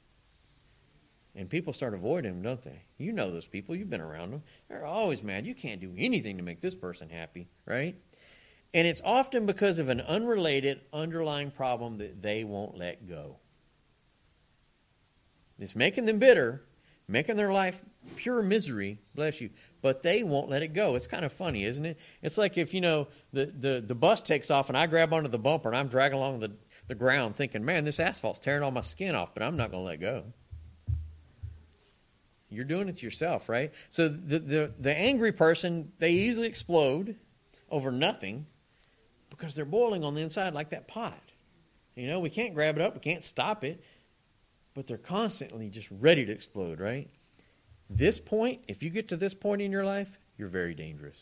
And 1.35 1.49
people 1.49 1.73
start 1.73 1.93
avoiding 1.93 2.33
them, 2.33 2.41
don't 2.41 2.61
they? 2.63 2.83
You 2.97 3.13
know 3.13 3.31
those 3.31 3.47
people. 3.47 3.75
You've 3.75 3.89
been 3.89 4.01
around 4.01 4.31
them. 4.31 4.43
They're 4.67 4.85
always 4.85 5.23
mad. 5.23 5.45
You 5.45 5.55
can't 5.55 5.79
do 5.79 5.93
anything 5.97 6.37
to 6.37 6.43
make 6.43 6.59
this 6.59 6.75
person 6.75 7.09
happy, 7.09 7.47
right? 7.65 7.95
And 8.73 8.87
it's 8.87 9.01
often 9.03 9.45
because 9.45 9.79
of 9.79 9.89
an 9.89 10.01
unrelated 10.01 10.81
underlying 10.91 11.51
problem 11.51 11.97
that 11.99 12.21
they 12.21 12.43
won't 12.43 12.77
let 12.77 13.07
go. 13.07 13.37
It's 15.59 15.75
making 15.75 16.05
them 16.05 16.19
bitter, 16.19 16.63
making 17.07 17.35
their 17.35 17.51
life 17.51 17.83
pure 18.15 18.41
misery, 18.41 18.99
bless 19.15 19.41
you, 19.41 19.49
but 19.81 20.03
they 20.03 20.23
won't 20.23 20.49
let 20.49 20.63
it 20.63 20.73
go. 20.73 20.95
It's 20.95 21.07
kind 21.07 21.25
of 21.25 21.33
funny, 21.33 21.65
isn't 21.65 21.85
it? 21.85 21.97
It's 22.21 22.37
like 22.37 22.57
if, 22.57 22.73
you 22.73 22.81
know, 22.81 23.07
the, 23.33 23.45
the, 23.45 23.83
the 23.85 23.95
bus 23.95 24.21
takes 24.21 24.49
off 24.51 24.69
and 24.69 24.77
I 24.77 24.87
grab 24.87 25.13
onto 25.13 25.29
the 25.29 25.39
bumper 25.39 25.69
and 25.69 25.77
I'm 25.77 25.87
dragging 25.87 26.17
along 26.17 26.39
the, 26.39 26.51
the 26.89 26.95
ground 26.95 27.35
thinking, 27.35 27.63
man, 27.63 27.85
this 27.85 27.99
asphalt's 27.99 28.39
tearing 28.39 28.63
all 28.63 28.71
my 28.71 28.81
skin 28.81 29.13
off, 29.13 29.33
but 29.35 29.43
I'm 29.43 29.55
not 29.55 29.71
going 29.71 29.83
to 29.83 29.87
let 29.87 30.01
go. 30.01 30.23
You're 32.49 32.65
doing 32.65 32.89
it 32.89 32.97
to 32.97 33.05
yourself, 33.05 33.47
right? 33.47 33.71
So 33.91 34.09
the, 34.09 34.39
the, 34.39 34.73
the 34.77 34.97
angry 34.97 35.31
person, 35.31 35.91
they 35.99 36.11
easily 36.11 36.47
explode 36.47 37.15
over 37.69 37.91
nothing 37.91 38.47
because 39.29 39.53
they're 39.53 39.65
boiling 39.65 40.03
on 40.03 40.15
the 40.15 40.21
inside 40.21 40.55
like 40.55 40.71
that 40.71 40.87
pot. 40.87 41.21
You 41.95 42.07
know, 42.07 42.19
we 42.19 42.31
can't 42.31 42.55
grab 42.55 42.75
it 42.75 42.81
up, 42.81 42.95
we 42.95 43.01
can't 43.01 43.23
stop 43.23 43.63
it, 43.63 43.83
but 44.73 44.87
they're 44.87 44.97
constantly 44.97 45.69
just 45.69 45.89
ready 45.91 46.25
to 46.25 46.31
explode, 46.31 46.79
right? 46.79 47.07
This 47.87 48.19
point, 48.19 48.61
if 48.67 48.81
you 48.81 48.89
get 48.89 49.09
to 49.09 49.17
this 49.17 49.35
point 49.35 49.61
in 49.61 49.71
your 49.71 49.85
life, 49.85 50.09
you're 50.39 50.47
very 50.47 50.73
dangerous. 50.73 51.19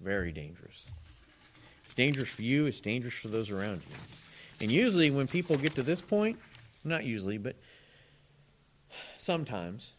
Very 0.00 0.30
dangerous. 0.30 0.86
It's 1.84 1.94
dangerous 1.94 2.28
for 2.28 2.42
you, 2.42 2.66
it's 2.66 2.80
dangerous 2.80 3.14
for 3.14 3.28
those 3.28 3.50
around 3.50 3.82
you. 3.90 4.25
And 4.60 4.72
usually, 4.72 5.10
when 5.10 5.26
people 5.26 5.56
get 5.56 5.74
to 5.74 5.82
this 5.82 6.00
point, 6.00 6.38
not 6.82 7.04
usually, 7.04 7.36
but 7.38 7.56
sometimes, 9.18 9.92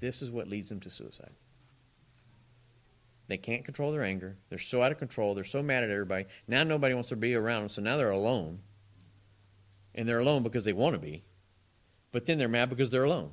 this 0.00 0.22
is 0.22 0.30
what 0.30 0.48
leads 0.48 0.68
them 0.68 0.80
to 0.80 0.90
suicide. 0.90 1.32
They 3.28 3.36
can't 3.36 3.64
control 3.64 3.92
their 3.92 4.02
anger. 4.02 4.36
They're 4.48 4.58
so 4.58 4.82
out 4.82 4.90
of 4.90 4.98
control. 4.98 5.34
They're 5.34 5.44
so 5.44 5.62
mad 5.62 5.84
at 5.84 5.90
everybody. 5.90 6.26
Now 6.48 6.64
nobody 6.64 6.94
wants 6.94 7.10
to 7.10 7.16
be 7.16 7.34
around 7.34 7.60
them, 7.60 7.68
so 7.68 7.82
now 7.82 7.96
they're 7.96 8.10
alone. 8.10 8.60
And 9.94 10.08
they're 10.08 10.18
alone 10.18 10.42
because 10.42 10.64
they 10.64 10.72
want 10.72 10.94
to 10.94 10.98
be. 10.98 11.22
But 12.10 12.26
then 12.26 12.38
they're 12.38 12.48
mad 12.48 12.70
because 12.70 12.90
they're 12.90 13.04
alone. 13.04 13.30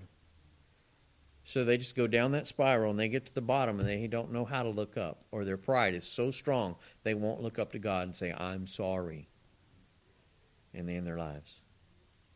So 1.46 1.64
they 1.64 1.78
just 1.78 1.96
go 1.96 2.08
down 2.08 2.32
that 2.32 2.48
spiral 2.48 2.92
and 2.92 3.00
they 3.00 3.08
get 3.08 3.28
to 3.28 3.34
the 3.34 3.42
bottom 3.42 3.80
and 3.80 3.88
they 3.88 4.08
don't 4.08 4.34
know 4.34 4.46
how 4.46 4.64
to 4.64 4.70
look 4.70 4.98
up. 4.98 5.24
Or 5.32 5.46
their 5.46 5.58
pride 5.58 5.94
is 5.94 6.06
so 6.06 6.32
strong 6.32 6.76
they 7.04 7.14
won't 7.14 7.42
look 7.42 7.60
up 7.60 7.72
to 7.74 7.80
God 7.80 8.08
and 8.08 8.16
say, 8.16 8.34
I'm 8.34 8.68
sorry 8.68 9.30
and 10.76 10.88
they 10.88 10.96
end 10.96 11.08
their 11.08 11.18
lives. 11.18 11.56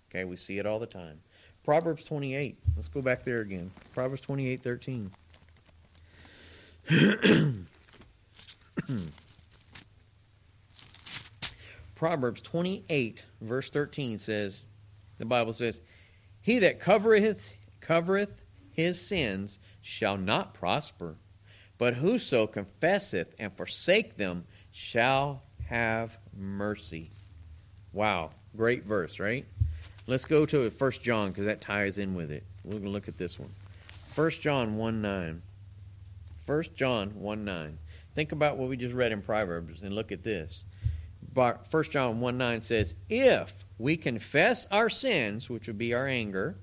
Okay, 0.09 0.23
we 0.23 0.35
see 0.35 0.57
it 0.57 0.65
all 0.65 0.79
the 0.79 0.87
time. 0.87 1.21
Proverbs 1.63 2.03
28. 2.03 2.57
Let's 2.75 2.87
go 2.87 3.01
back 3.01 3.23
there 3.25 3.41
again. 3.41 3.71
Proverbs 3.93 4.21
28 4.21 4.61
13. 4.61 5.11
Proverbs 11.95 12.41
28, 12.41 13.25
verse 13.41 13.69
13 13.69 14.19
says, 14.19 14.63
the 15.17 15.25
Bible 15.25 15.51
says, 15.51 15.81
He 16.41 16.57
that 16.59 16.79
covereth, 16.79 17.51
covereth 17.81 18.41
his 18.71 19.05
sins 19.05 19.59
shall 19.81 20.17
not 20.17 20.53
prosper, 20.53 21.17
but 21.77 21.95
whoso 21.95 22.47
confesseth 22.47 23.35
and 23.37 23.51
forsake 23.55 24.15
them 24.15 24.45
shall 24.71 25.43
have 25.67 26.17
mercy. 26.33 27.11
Wow, 27.93 28.31
great 28.55 28.85
verse, 28.85 29.19
right? 29.19 29.45
Let's 30.07 30.25
go 30.25 30.45
to 30.47 30.69
1 30.69 30.91
John 31.03 31.29
because 31.29 31.45
that 31.45 31.61
ties 31.61 31.97
in 31.97 32.15
with 32.15 32.31
it. 32.31 32.43
We're 32.63 32.73
going 32.73 32.83
to 32.85 32.89
look 32.89 33.07
at 33.07 33.17
this 33.17 33.39
one. 33.39 33.51
1 34.15 34.31
John 34.31 34.77
1 34.77 35.01
9. 35.01 35.41
1 36.45 36.63
John 36.75 37.09
1 37.09 37.45
9. 37.45 37.77
Think 38.15 38.31
about 38.31 38.57
what 38.57 38.69
we 38.69 38.77
just 38.77 38.95
read 38.95 39.11
in 39.11 39.21
Proverbs 39.21 39.81
and 39.81 39.93
look 39.93 40.11
at 40.11 40.23
this. 40.23 40.65
1 41.33 41.57
John 41.89 42.19
1 42.19 42.37
9 42.37 42.61
says, 42.61 42.95
If 43.07 43.65
we 43.77 43.97
confess 43.97 44.67
our 44.71 44.89
sins, 44.89 45.49
which 45.49 45.67
would 45.67 45.77
be 45.77 45.93
our 45.93 46.07
anger, 46.07 46.57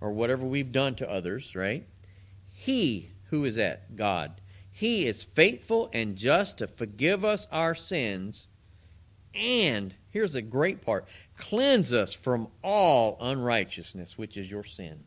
or 0.00 0.10
whatever 0.10 0.44
we've 0.44 0.72
done 0.72 0.94
to 0.96 1.10
others, 1.10 1.54
right? 1.54 1.86
He, 2.52 3.10
who 3.30 3.44
is 3.44 3.56
that? 3.56 3.96
God. 3.96 4.40
He 4.70 5.06
is 5.06 5.24
faithful 5.24 5.90
and 5.92 6.16
just 6.16 6.58
to 6.58 6.66
forgive 6.66 7.24
us 7.24 7.46
our 7.50 7.74
sins 7.74 8.46
and, 9.36 9.94
here's 10.10 10.32
the 10.32 10.42
great 10.42 10.82
part, 10.82 11.06
cleanse 11.36 11.92
us 11.92 12.12
from 12.12 12.48
all 12.62 13.16
unrighteousness, 13.20 14.16
which 14.16 14.36
is 14.36 14.50
your 14.50 14.64
sin. 14.64 15.04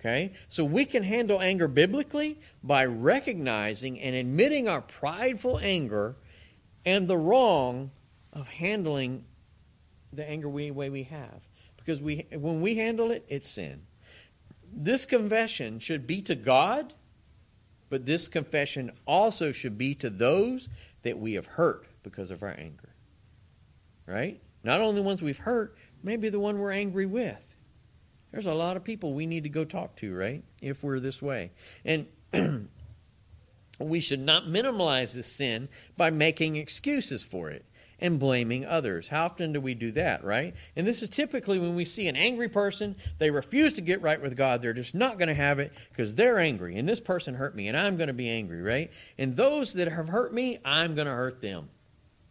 Okay? 0.00 0.32
So 0.48 0.64
we 0.64 0.84
can 0.84 1.04
handle 1.04 1.40
anger 1.40 1.68
biblically 1.68 2.40
by 2.62 2.84
recognizing 2.84 4.00
and 4.00 4.16
admitting 4.16 4.68
our 4.68 4.80
prideful 4.80 5.60
anger 5.62 6.16
and 6.84 7.06
the 7.06 7.16
wrong 7.16 7.92
of 8.32 8.48
handling 8.48 9.24
the 10.12 10.28
anger 10.28 10.48
we, 10.48 10.70
way 10.70 10.90
we 10.90 11.04
have. 11.04 11.42
Because 11.76 12.00
we, 12.00 12.26
when 12.32 12.60
we 12.60 12.76
handle 12.76 13.10
it, 13.10 13.24
it's 13.28 13.48
sin. 13.48 13.82
This 14.72 15.06
confession 15.06 15.78
should 15.78 16.06
be 16.06 16.22
to 16.22 16.34
God, 16.34 16.94
but 17.90 18.06
this 18.06 18.26
confession 18.26 18.90
also 19.06 19.52
should 19.52 19.76
be 19.76 19.94
to 19.96 20.10
those 20.10 20.68
that 21.02 21.18
we 21.18 21.34
have 21.34 21.46
hurt 21.46 21.86
because 22.02 22.30
of 22.30 22.42
our 22.42 22.54
anger. 22.58 22.91
Right? 24.06 24.40
Not 24.64 24.80
only 24.80 24.96
the 24.96 25.02
ones 25.02 25.22
we've 25.22 25.38
hurt, 25.38 25.76
maybe 26.02 26.28
the 26.28 26.40
one 26.40 26.58
we're 26.58 26.72
angry 26.72 27.06
with. 27.06 27.56
There's 28.30 28.46
a 28.46 28.54
lot 28.54 28.76
of 28.76 28.84
people 28.84 29.12
we 29.12 29.26
need 29.26 29.42
to 29.42 29.48
go 29.48 29.64
talk 29.64 29.96
to, 29.96 30.14
right? 30.14 30.42
If 30.60 30.82
we're 30.82 31.00
this 31.00 31.20
way. 31.20 31.50
And 31.84 32.06
we 33.78 34.00
should 34.00 34.20
not 34.20 34.48
minimize 34.48 35.12
this 35.12 35.26
sin 35.26 35.68
by 35.96 36.10
making 36.10 36.56
excuses 36.56 37.22
for 37.22 37.50
it 37.50 37.64
and 38.02 38.18
blaming 38.18 38.64
others. 38.64 39.08
How 39.08 39.26
often 39.26 39.52
do 39.52 39.60
we 39.60 39.74
do 39.74 39.92
that, 39.92 40.24
right? 40.24 40.54
And 40.74 40.86
this 40.86 41.02
is 41.02 41.08
typically 41.08 41.58
when 41.58 41.76
we 41.76 41.84
see 41.84 42.08
an 42.08 42.16
angry 42.16 42.48
person, 42.48 42.96
they 43.18 43.30
refuse 43.30 43.74
to 43.74 43.80
get 43.80 44.02
right 44.02 44.20
with 44.20 44.36
God. 44.36 44.60
They're 44.60 44.72
just 44.72 44.94
not 44.94 45.18
going 45.18 45.28
to 45.28 45.34
have 45.34 45.60
it 45.60 45.72
because 45.90 46.16
they're 46.16 46.40
angry. 46.40 46.76
And 46.76 46.88
this 46.88 46.98
person 46.98 47.34
hurt 47.34 47.54
me, 47.54 47.68
and 47.68 47.76
I'm 47.76 47.96
going 47.96 48.08
to 48.08 48.12
be 48.12 48.28
angry, 48.28 48.60
right? 48.60 48.90
And 49.18 49.36
those 49.36 49.74
that 49.74 49.86
have 49.86 50.08
hurt 50.08 50.34
me, 50.34 50.58
I'm 50.64 50.96
going 50.96 51.06
to 51.06 51.12
hurt 51.12 51.40
them. 51.40 51.68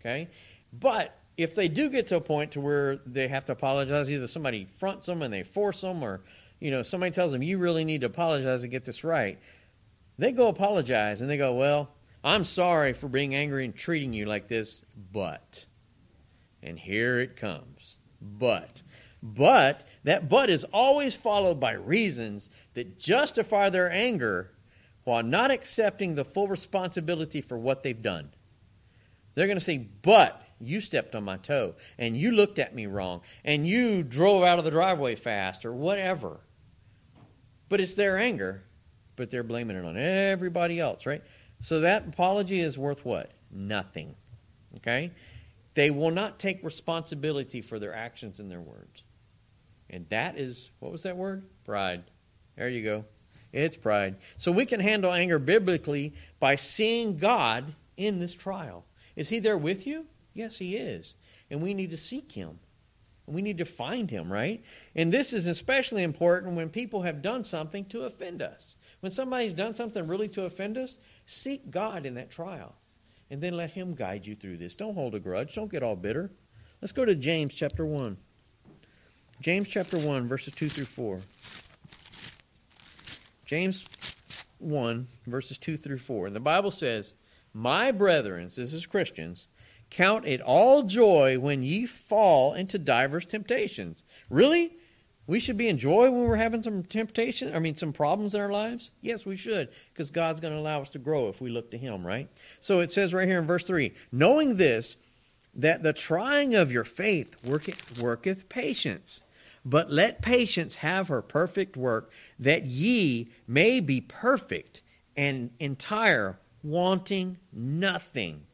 Okay? 0.01 0.27
But 0.73 1.17
if 1.41 1.55
they 1.55 1.67
do 1.67 1.89
get 1.89 2.07
to 2.07 2.17
a 2.17 2.21
point 2.21 2.51
to 2.51 2.61
where 2.61 2.97
they 3.05 3.27
have 3.27 3.45
to 3.45 3.51
apologize, 3.51 4.09
either 4.09 4.27
somebody 4.27 4.65
fronts 4.65 5.07
them 5.07 5.21
and 5.21 5.33
they 5.33 5.43
force 5.43 5.81
them, 5.81 6.03
or 6.03 6.21
you 6.59 6.71
know 6.71 6.83
somebody 6.83 7.11
tells 7.11 7.31
them 7.31 7.43
you 7.43 7.57
really 7.57 7.83
need 7.83 8.01
to 8.01 8.07
apologize 8.07 8.63
and 8.63 8.71
get 8.71 8.85
this 8.85 9.03
right, 9.03 9.39
they 10.17 10.31
go 10.31 10.47
apologize 10.47 11.21
and 11.21 11.29
they 11.29 11.37
go, 11.37 11.53
well, 11.53 11.89
I'm 12.23 12.43
sorry 12.43 12.93
for 12.93 13.07
being 13.07 13.33
angry 13.33 13.65
and 13.65 13.75
treating 13.75 14.13
you 14.13 14.25
like 14.25 14.47
this, 14.47 14.81
but, 15.11 15.65
and 16.61 16.77
here 16.77 17.19
it 17.19 17.35
comes, 17.35 17.97
but. 18.21 18.81
But 19.23 19.87
that 20.03 20.29
but 20.29 20.49
is 20.49 20.63
always 20.73 21.13
followed 21.13 21.59
by 21.59 21.73
reasons 21.73 22.49
that 22.73 22.97
justify 22.97 23.69
their 23.69 23.91
anger 23.91 24.51
while 25.03 25.21
not 25.21 25.51
accepting 25.51 26.15
the 26.15 26.25
full 26.25 26.47
responsibility 26.47 27.41
for 27.41 27.57
what 27.57 27.83
they've 27.83 28.01
done. 28.01 28.31
They're 29.35 29.47
going 29.47 29.59
to 29.59 29.63
say, 29.63 29.77
but 29.77 30.40
you 30.61 30.81
stepped 30.81 31.15
on 31.15 31.23
my 31.23 31.37
toe, 31.37 31.75
and 31.97 32.15
you 32.15 32.31
looked 32.31 32.59
at 32.59 32.75
me 32.75 32.85
wrong, 32.85 33.21
and 33.43 33.67
you 33.67 34.03
drove 34.03 34.43
out 34.43 34.59
of 34.59 34.65
the 34.65 34.71
driveway 34.71 35.15
fast, 35.15 35.65
or 35.65 35.73
whatever. 35.73 36.39
But 37.69 37.81
it's 37.81 37.93
their 37.93 38.17
anger, 38.17 38.63
but 39.15 39.31
they're 39.31 39.43
blaming 39.43 39.77
it 39.77 39.85
on 39.85 39.97
everybody 39.97 40.79
else, 40.79 41.05
right? 41.05 41.23
So 41.61 41.81
that 41.81 42.07
apology 42.07 42.59
is 42.59 42.77
worth 42.77 43.05
what? 43.05 43.31
Nothing. 43.51 44.15
Okay? 44.77 45.11
They 45.73 45.89
will 45.89 46.11
not 46.11 46.39
take 46.39 46.63
responsibility 46.63 47.61
for 47.61 47.79
their 47.79 47.93
actions 47.93 48.39
and 48.39 48.51
their 48.51 48.61
words. 48.61 49.03
And 49.89 50.05
that 50.09 50.37
is, 50.37 50.71
what 50.79 50.91
was 50.91 51.03
that 51.03 51.17
word? 51.17 51.45
Pride. 51.65 52.03
There 52.55 52.69
you 52.69 52.83
go. 52.83 53.05
It's 53.53 53.77
pride. 53.77 54.15
So 54.37 54.51
we 54.51 54.65
can 54.65 54.79
handle 54.79 55.13
anger 55.13 55.39
biblically 55.39 56.13
by 56.39 56.55
seeing 56.55 57.17
God 57.17 57.75
in 57.97 58.19
this 58.19 58.33
trial. 58.33 58.85
Is 59.15 59.29
He 59.29 59.39
there 59.39 59.57
with 59.57 59.85
you? 59.85 60.05
Yes, 60.33 60.57
He 60.57 60.75
is. 60.75 61.15
And 61.49 61.61
we 61.61 61.73
need 61.73 61.89
to 61.91 61.97
seek 61.97 62.31
Him. 62.31 62.59
And 63.25 63.35
We 63.35 63.41
need 63.41 63.57
to 63.59 63.65
find 63.65 64.09
Him, 64.09 64.31
right? 64.31 64.63
And 64.95 65.13
this 65.13 65.33
is 65.33 65.47
especially 65.47 66.03
important 66.03 66.55
when 66.55 66.69
people 66.69 67.03
have 67.03 67.21
done 67.21 67.43
something 67.43 67.85
to 67.85 68.03
offend 68.03 68.41
us. 68.41 68.75
When 69.01 69.11
somebody's 69.11 69.53
done 69.53 69.75
something 69.75 70.07
really 70.07 70.29
to 70.29 70.45
offend 70.45 70.77
us, 70.77 70.97
seek 71.25 71.71
God 71.71 72.05
in 72.05 72.15
that 72.15 72.29
trial. 72.29 72.75
And 73.29 73.41
then 73.41 73.55
let 73.55 73.71
Him 73.71 73.93
guide 73.95 74.25
you 74.25 74.35
through 74.35 74.57
this. 74.57 74.75
Don't 74.75 74.95
hold 74.95 75.15
a 75.15 75.19
grudge. 75.19 75.55
Don't 75.55 75.71
get 75.71 75.83
all 75.83 75.95
bitter. 75.95 76.31
Let's 76.81 76.91
go 76.91 77.05
to 77.05 77.15
James 77.15 77.53
chapter 77.53 77.85
1. 77.85 78.17
James 79.39 79.67
chapter 79.67 79.97
1, 79.97 80.27
verses 80.27 80.53
2 80.53 80.69
through 80.69 80.85
4. 80.85 81.19
James 83.45 83.85
1, 84.59 85.07
verses 85.25 85.57
2 85.57 85.77
through 85.77 85.97
4. 85.97 86.27
And 86.27 86.35
the 86.35 86.39
Bible 86.39 86.71
says, 86.71 87.13
My 87.53 87.91
brethren, 87.91 88.49
this 88.55 88.73
is 88.73 88.85
Christians, 88.85 89.47
Count 89.91 90.25
it 90.25 90.41
all 90.41 90.83
joy 90.83 91.37
when 91.37 91.61
ye 91.61 91.85
fall 91.85 92.53
into 92.53 92.79
divers 92.79 93.25
temptations. 93.25 94.03
Really? 94.29 94.77
We 95.27 95.39
should 95.39 95.57
be 95.57 95.67
in 95.67 95.77
joy 95.77 96.09
when 96.09 96.23
we're 96.23 96.37
having 96.37 96.63
some 96.63 96.83
temptation, 96.83 97.53
I 97.53 97.59
mean, 97.59 97.75
some 97.75 97.93
problems 97.93 98.33
in 98.33 98.41
our 98.41 98.51
lives? 98.51 98.89
Yes, 99.01 99.25
we 99.25 99.35
should, 99.35 99.69
because 99.93 100.09
God's 100.09 100.39
going 100.39 100.53
to 100.53 100.59
allow 100.59 100.81
us 100.81 100.89
to 100.89 100.99
grow 100.99 101.29
if 101.29 101.39
we 101.39 101.49
look 101.49 101.69
to 101.71 101.77
Him, 101.77 102.07
right? 102.07 102.27
So 102.59 102.79
it 102.79 102.91
says 102.91 103.13
right 103.13 103.27
here 103.27 103.39
in 103.39 103.45
verse 103.45 103.63
3 103.63 103.93
knowing 104.11 104.57
this, 104.57 104.95
that 105.53 105.83
the 105.83 105.93
trying 105.93 106.55
of 106.55 106.71
your 106.71 106.85
faith 106.85 107.35
worketh, 107.45 108.01
worketh 108.01 108.49
patience. 108.49 109.21
But 109.63 109.91
let 109.91 110.21
patience 110.21 110.77
have 110.77 111.09
her 111.09 111.21
perfect 111.21 111.77
work, 111.77 112.09
that 112.39 112.65
ye 112.65 113.29
may 113.47 113.79
be 113.79 114.01
perfect 114.01 114.81
and 115.15 115.51
entire, 115.59 116.39
wanting 116.63 117.37
nothing. 117.53 118.45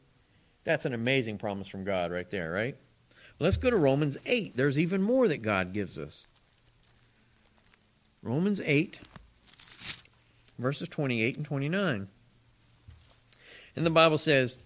That's 0.68 0.84
an 0.84 0.92
amazing 0.92 1.38
promise 1.38 1.66
from 1.66 1.84
God 1.84 2.12
right 2.12 2.30
there, 2.30 2.52
right? 2.52 2.76
Let's 3.38 3.56
go 3.56 3.70
to 3.70 3.76
Romans 3.78 4.18
8. 4.26 4.54
There's 4.54 4.78
even 4.78 5.00
more 5.00 5.26
that 5.26 5.40
God 5.40 5.72
gives 5.72 5.96
us. 5.96 6.26
Romans 8.22 8.60
8, 8.62 9.00
verses 10.58 10.90
28 10.90 11.38
and 11.38 11.46
29. 11.46 12.08
And 13.76 13.86
the 13.86 13.90
Bible 13.90 14.18
says, 14.18 14.60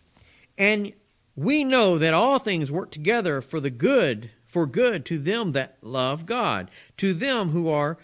And 0.58 0.92
we 1.36 1.62
know 1.62 1.98
that 1.98 2.14
all 2.14 2.40
things 2.40 2.72
work 2.72 2.90
together 2.90 3.40
for 3.40 3.60
the 3.60 3.70
good, 3.70 4.32
for 4.44 4.66
good 4.66 5.04
to 5.04 5.18
them 5.18 5.52
that 5.52 5.76
love 5.82 6.26
God, 6.26 6.68
to 6.96 7.14
them 7.14 7.50
who 7.50 7.68
are 7.68 7.96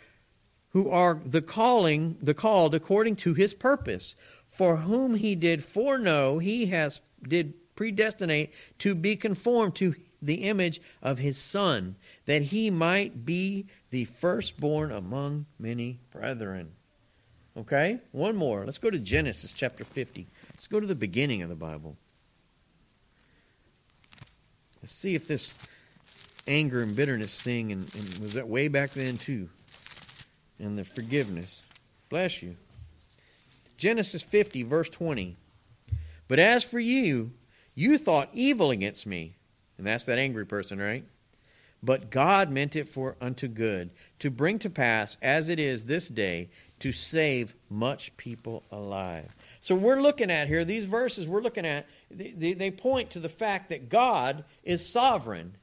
who 0.69 0.89
are 0.89 1.21
the 1.27 1.43
calling, 1.43 2.17
the 2.23 2.33
called 2.33 2.77
according 2.77 3.17
to 3.17 3.35
his 3.35 3.55
purpose, 3.55 4.15
for 4.53 4.77
whom 4.77 5.17
he 5.17 5.35
did 5.35 5.65
foreknow, 5.65 6.39
he 6.39 6.67
has 6.67 7.01
did 7.27 7.55
predestinate 7.79 8.53
to 8.81 8.93
be 8.93 9.15
conformed 9.15 9.73
to 9.77 9.95
the 10.21 10.49
image 10.49 10.81
of 11.01 11.21
his 11.21 11.39
Son, 11.39 11.95
that 12.27 12.43
he 12.43 12.71
might 12.71 13.25
be 13.25 13.67
the 13.91 14.05
firstborn 14.05 14.91
among 14.91 15.47
many 15.61 16.01
brethren. 16.11 16.73
Okay? 17.57 18.01
One 18.11 18.35
more. 18.35 18.65
Let's 18.65 18.79
go 18.79 18.91
to 18.91 18.99
Genesis 18.99 19.53
chapter 19.53 19.85
50. 19.85 20.27
Let's 20.51 20.67
go 20.67 20.81
to 20.81 20.89
the 20.89 20.97
beginning 20.97 21.41
of 21.43 21.49
the 21.49 21.55
Bible. 21.55 21.97
Let's 24.83 24.93
see 24.93 25.15
if 25.15 25.29
this 25.29 25.55
anger 26.49 26.83
and 26.83 26.97
bitterness 26.97 27.41
thing 27.41 27.71
and, 27.71 27.95
and 27.95 28.19
was 28.19 28.35
that 28.35 28.49
way 28.49 28.67
back 28.67 28.91
then 28.91 29.17
too. 29.19 29.51
And 30.59 30.77
the 30.77 30.85
forgiveness. 30.85 31.61
Bless 32.09 32.43
you. 32.43 32.57
Genesis 33.77 34.23
50, 34.23 34.65
verse 34.65 34.89
20. 34.89 35.37
But 36.27 36.41
as 36.41 36.65
for 36.65 36.81
you, 36.81 37.31
you 37.79 37.97
thought 37.97 38.29
evil 38.33 38.73
against 38.73 39.07
me. 39.07 39.37
And 39.77 39.87
that's 39.87 40.03
that 40.05 40.19
angry 40.19 40.45
person, 40.45 40.81
right? 40.81 41.05
But 41.81 42.11
God 42.11 42.51
meant 42.51 42.75
it 42.75 42.89
for 42.89 43.15
unto 43.21 43.47
good, 43.47 43.91
to 44.19 44.31
bring 44.33 44.59
to 44.59 44.69
pass, 44.69 45.17
as 45.23 45.49
it 45.49 45.61
is 45.61 45.85
this 45.85 46.09
day, 46.09 46.51
to 46.81 46.91
save 46.91 47.55
much 47.71 48.17
people 48.17 48.65
alive. 48.73 49.33
So 49.61 49.77
we're 49.77 50.03
looking 50.03 50.29
at 50.29 50.49
here, 50.49 50.65
these 50.65 50.87
verses 50.87 51.29
we're 51.29 51.41
looking 51.41 51.65
at, 51.65 51.87
they, 52.11 52.53
they 52.53 52.73
point 52.73 53.11
to 53.11 53.21
the 53.21 53.29
fact 53.29 53.69
that 53.69 53.89
God 53.89 54.43
is 54.65 54.85
sovereign. 54.85 55.55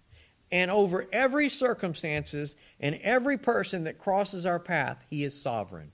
And 0.49 0.71
over 0.71 1.07
every 1.11 1.49
circumstances 1.49 2.55
and 2.79 2.97
every 3.03 3.37
person 3.37 3.83
that 3.83 3.99
crosses 3.99 4.45
our 4.45 4.59
path, 4.59 5.03
he 5.09 5.25
is 5.25 5.41
sovereign. 5.41 5.91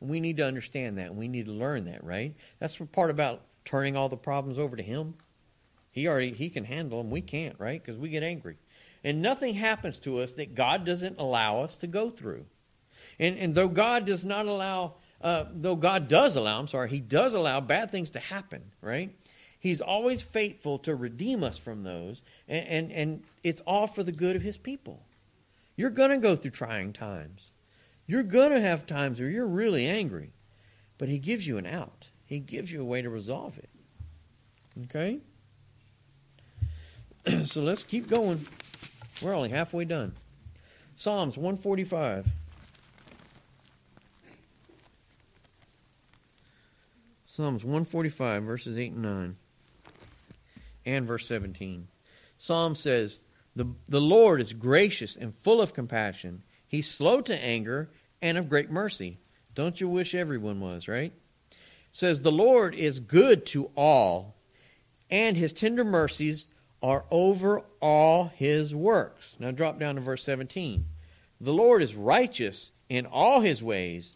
We 0.00 0.18
need 0.18 0.38
to 0.38 0.46
understand 0.46 0.96
that. 0.96 1.14
We 1.14 1.28
need 1.28 1.44
to 1.44 1.52
learn 1.52 1.84
that, 1.84 2.02
right? 2.02 2.34
That's 2.58 2.76
part 2.92 3.10
about 3.10 3.42
turning 3.66 3.98
all 3.98 4.08
the 4.08 4.16
problems 4.16 4.58
over 4.58 4.76
to 4.76 4.82
him. 4.82 5.14
He 5.96 6.06
already 6.06 6.32
he 6.32 6.50
can 6.50 6.64
handle 6.64 6.98
them. 6.98 7.10
We 7.10 7.22
can't, 7.22 7.58
right? 7.58 7.82
Because 7.82 7.98
we 7.98 8.10
get 8.10 8.22
angry. 8.22 8.58
And 9.02 9.22
nothing 9.22 9.54
happens 9.54 9.98
to 10.00 10.20
us 10.20 10.32
that 10.32 10.54
God 10.54 10.84
doesn't 10.84 11.18
allow 11.18 11.62
us 11.62 11.76
to 11.76 11.86
go 11.86 12.10
through. 12.10 12.44
And, 13.18 13.38
and 13.38 13.54
though 13.54 13.68
God 13.68 14.04
does 14.04 14.24
not 14.24 14.46
allow 14.46 14.94
uh, 15.20 15.44
though 15.50 15.76
God 15.76 16.08
does 16.08 16.36
allow, 16.36 16.58
I'm 16.58 16.68
sorry, 16.68 16.90
He 16.90 17.00
does 17.00 17.34
allow 17.34 17.60
bad 17.60 17.90
things 17.90 18.10
to 18.10 18.20
happen, 18.20 18.72
right? 18.80 19.10
He's 19.58 19.80
always 19.80 20.22
faithful 20.22 20.78
to 20.80 20.94
redeem 20.94 21.42
us 21.42 21.58
from 21.58 21.82
those, 21.82 22.22
and, 22.46 22.66
and, 22.68 22.92
and 22.92 23.22
it's 23.42 23.62
all 23.62 23.86
for 23.86 24.02
the 24.02 24.12
good 24.12 24.36
of 24.36 24.42
His 24.42 24.58
people. 24.58 25.02
You're 25.74 25.90
going 25.90 26.10
to 26.10 26.18
go 26.18 26.36
through 26.36 26.52
trying 26.52 26.92
times. 26.92 27.50
You're 28.06 28.22
going 28.22 28.50
to 28.50 28.60
have 28.60 28.86
times 28.86 29.18
where 29.18 29.30
you're 29.30 29.46
really 29.46 29.86
angry, 29.86 30.32
but 30.98 31.08
He 31.08 31.18
gives 31.18 31.46
you 31.46 31.56
an 31.56 31.66
out. 31.66 32.08
He 32.26 32.38
gives 32.38 32.70
you 32.70 32.82
a 32.82 32.84
way 32.84 33.02
to 33.02 33.08
resolve 33.08 33.58
it. 33.58 33.70
Okay? 34.84 35.20
so 37.44 37.62
let's 37.62 37.84
keep 37.84 38.08
going. 38.08 38.46
We're 39.22 39.34
only 39.34 39.50
halfway 39.50 39.84
done. 39.84 40.12
Psalms 40.94 41.36
145. 41.36 42.28
Psalms 47.26 47.64
145, 47.64 48.44
verses 48.44 48.78
8 48.78 48.92
and 48.92 49.02
9, 49.02 49.36
and 50.86 51.06
verse 51.06 51.26
17. 51.26 51.86
Psalm 52.38 52.74
says, 52.74 53.20
the, 53.56 53.66
the 53.88 54.00
Lord 54.00 54.40
is 54.40 54.52
gracious 54.52 55.16
and 55.16 55.34
full 55.42 55.60
of 55.60 55.74
compassion. 55.74 56.44
He's 56.66 56.90
slow 56.90 57.22
to 57.22 57.44
anger 57.44 57.90
and 58.22 58.38
of 58.38 58.48
great 58.48 58.70
mercy. 58.70 59.18
Don't 59.54 59.80
you 59.80 59.88
wish 59.88 60.14
everyone 60.14 60.60
was, 60.60 60.88
right? 60.88 61.12
Says, 61.90 62.20
The 62.20 62.32
Lord 62.32 62.74
is 62.74 63.00
good 63.00 63.46
to 63.46 63.70
all, 63.74 64.36
and 65.10 65.36
his 65.36 65.54
tender 65.54 65.84
mercies 65.84 66.46
are 66.82 67.04
over 67.10 67.62
all 67.80 68.26
his 68.34 68.74
works. 68.74 69.34
Now 69.38 69.50
drop 69.50 69.78
down 69.78 69.96
to 69.96 70.00
verse 70.00 70.24
17. 70.24 70.86
The 71.40 71.52
Lord 71.52 71.82
is 71.82 71.94
righteous 71.94 72.72
in 72.88 73.06
all 73.06 73.40
his 73.40 73.62
ways 73.62 74.14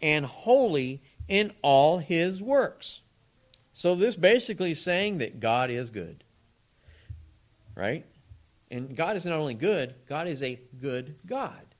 and 0.00 0.26
holy 0.26 1.02
in 1.28 1.52
all 1.62 1.98
his 1.98 2.42
works. 2.42 3.00
So 3.74 3.94
this 3.94 4.16
basically 4.16 4.72
is 4.72 4.80
saying 4.80 5.18
that 5.18 5.40
God 5.40 5.70
is 5.70 5.90
good. 5.90 6.24
Right? 7.74 8.04
And 8.70 8.94
God 8.96 9.16
is 9.16 9.24
not 9.24 9.38
only 9.38 9.54
good, 9.54 9.94
God 10.08 10.28
is 10.28 10.42
a 10.42 10.60
good 10.80 11.16
God 11.26 11.71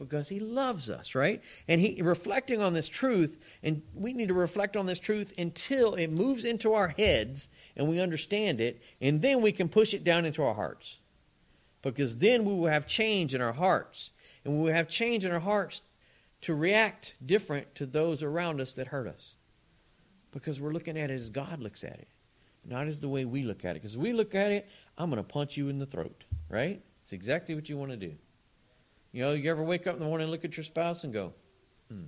because 0.00 0.30
he 0.30 0.40
loves 0.40 0.88
us, 0.88 1.14
right? 1.14 1.42
And 1.68 1.78
he 1.80 2.00
reflecting 2.00 2.62
on 2.62 2.72
this 2.72 2.88
truth, 2.88 3.38
and 3.62 3.82
we 3.94 4.14
need 4.14 4.28
to 4.28 4.34
reflect 4.34 4.74
on 4.74 4.86
this 4.86 4.98
truth 4.98 5.34
until 5.36 5.94
it 5.94 6.10
moves 6.10 6.44
into 6.44 6.72
our 6.72 6.88
heads 6.88 7.50
and 7.76 7.86
we 7.86 8.00
understand 8.00 8.62
it, 8.62 8.82
and 9.00 9.20
then 9.20 9.42
we 9.42 9.52
can 9.52 9.68
push 9.68 9.92
it 9.92 10.02
down 10.02 10.24
into 10.24 10.42
our 10.42 10.54
hearts. 10.54 10.96
Because 11.82 12.16
then 12.16 12.46
we 12.46 12.54
will 12.54 12.68
have 12.68 12.86
change 12.86 13.34
in 13.34 13.42
our 13.42 13.52
hearts. 13.52 14.10
And 14.44 14.54
we 14.54 14.64
will 14.64 14.72
have 14.72 14.88
change 14.88 15.24
in 15.24 15.32
our 15.32 15.40
hearts 15.40 15.82
to 16.42 16.54
react 16.54 17.14
different 17.24 17.74
to 17.74 17.84
those 17.84 18.22
around 18.22 18.60
us 18.60 18.72
that 18.72 18.88
hurt 18.88 19.06
us. 19.06 19.34
Because 20.32 20.60
we're 20.60 20.72
looking 20.72 20.98
at 20.98 21.10
it 21.10 21.14
as 21.14 21.28
God 21.28 21.60
looks 21.60 21.84
at 21.84 21.98
it, 21.98 22.08
not 22.64 22.88
as 22.88 23.00
the 23.00 23.08
way 23.08 23.26
we 23.26 23.42
look 23.42 23.66
at 23.66 23.76
it. 23.76 23.82
Because 23.82 23.98
we 23.98 24.14
look 24.14 24.34
at 24.34 24.50
it, 24.50 24.66
I'm 24.96 25.10
going 25.10 25.22
to 25.22 25.28
punch 25.28 25.58
you 25.58 25.68
in 25.68 25.78
the 25.78 25.86
throat, 25.86 26.24
right? 26.48 26.80
It's 27.02 27.12
exactly 27.12 27.54
what 27.54 27.68
you 27.68 27.76
want 27.76 27.90
to 27.90 27.98
do. 27.98 28.14
You 29.12 29.22
know, 29.22 29.32
you 29.32 29.50
ever 29.50 29.62
wake 29.62 29.86
up 29.86 29.94
in 29.94 30.00
the 30.00 30.06
morning 30.06 30.24
and 30.24 30.30
look 30.30 30.44
at 30.44 30.56
your 30.56 30.64
spouse 30.64 31.04
and 31.04 31.12
go, 31.12 31.32
hmm, 31.88 32.04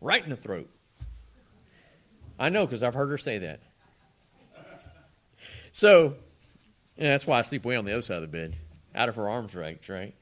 right 0.00 0.22
in 0.22 0.30
the 0.30 0.36
throat. 0.36 0.70
I 2.38 2.48
know 2.48 2.66
because 2.66 2.82
I've 2.82 2.94
heard 2.94 3.10
her 3.10 3.18
say 3.18 3.38
that. 3.38 3.60
So, 5.72 6.16
that's 6.96 7.26
why 7.26 7.38
I 7.38 7.42
sleep 7.42 7.64
way 7.64 7.76
on 7.76 7.84
the 7.84 7.92
other 7.92 8.02
side 8.02 8.16
of 8.16 8.22
the 8.22 8.28
bed, 8.28 8.56
out 8.94 9.08
of 9.08 9.16
her 9.16 9.28
arms 9.28 9.54
reach, 9.54 9.88
right? 9.88 10.14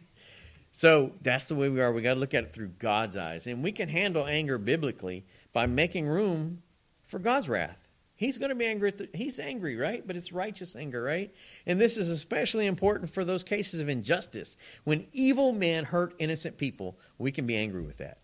So 0.79 1.11
that's 1.23 1.47
the 1.47 1.57
way 1.57 1.69
we 1.69 1.81
are. 1.81 1.91
We 1.93 2.03
got 2.03 2.15
to 2.15 2.21
look 2.21 2.35
at 2.35 2.45
it 2.45 2.53
through 2.53 2.69
God's 2.79 3.17
eyes. 3.17 3.49
And 3.49 3.65
we 3.65 3.73
can 3.73 3.89
handle 3.89 4.29
anger 4.29 4.59
biblically 4.59 5.25
by 5.53 5.67
making 5.67 6.07
room 6.07 6.63
for 7.05 7.19
God's 7.19 7.49
wrath. 7.49 7.88
He's 8.19 8.37
going 8.37 8.49
to 8.49 8.57
be 8.57 8.67
angry. 8.67 8.91
The, 8.91 9.09
he's 9.15 9.39
angry, 9.39 9.77
right? 9.77 10.05
But 10.05 10.17
it's 10.17 10.33
righteous 10.33 10.75
anger, 10.75 11.01
right? 11.01 11.33
And 11.67 11.81
this 11.81 11.97
is 11.97 12.11
especially 12.11 12.67
important 12.67 13.15
for 13.15 13.25
those 13.25 13.45
cases 13.45 13.81
of 13.81 13.89
injustice. 13.89 14.57
When 14.83 15.07
evil 15.13 15.53
men 15.53 15.85
hurt 15.85 16.15
innocent 16.19 16.59
people, 16.59 16.99
we 17.17 17.31
can 17.31 17.47
be 17.47 17.55
angry 17.55 17.83
with 17.83 17.99
that. 17.99 18.19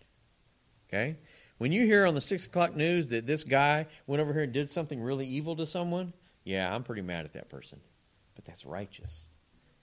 Okay? 0.89 1.15
When 1.59 1.71
you 1.71 1.85
hear 1.85 2.05
on 2.05 2.13
the 2.13 2.19
6 2.19 2.45
o'clock 2.45 2.75
news 2.75 3.07
that 3.07 3.25
this 3.25 3.45
guy 3.45 3.87
went 4.05 4.21
over 4.21 4.33
here 4.33 4.43
and 4.43 4.51
did 4.51 4.69
something 4.69 5.01
really 5.01 5.25
evil 5.25 5.55
to 5.55 5.65
someone, 5.65 6.11
yeah, 6.43 6.75
I'm 6.75 6.83
pretty 6.83 7.01
mad 7.01 7.23
at 7.23 7.31
that 7.31 7.47
person. 7.47 7.79
But 8.35 8.43
that's 8.43 8.65
righteous 8.65 9.27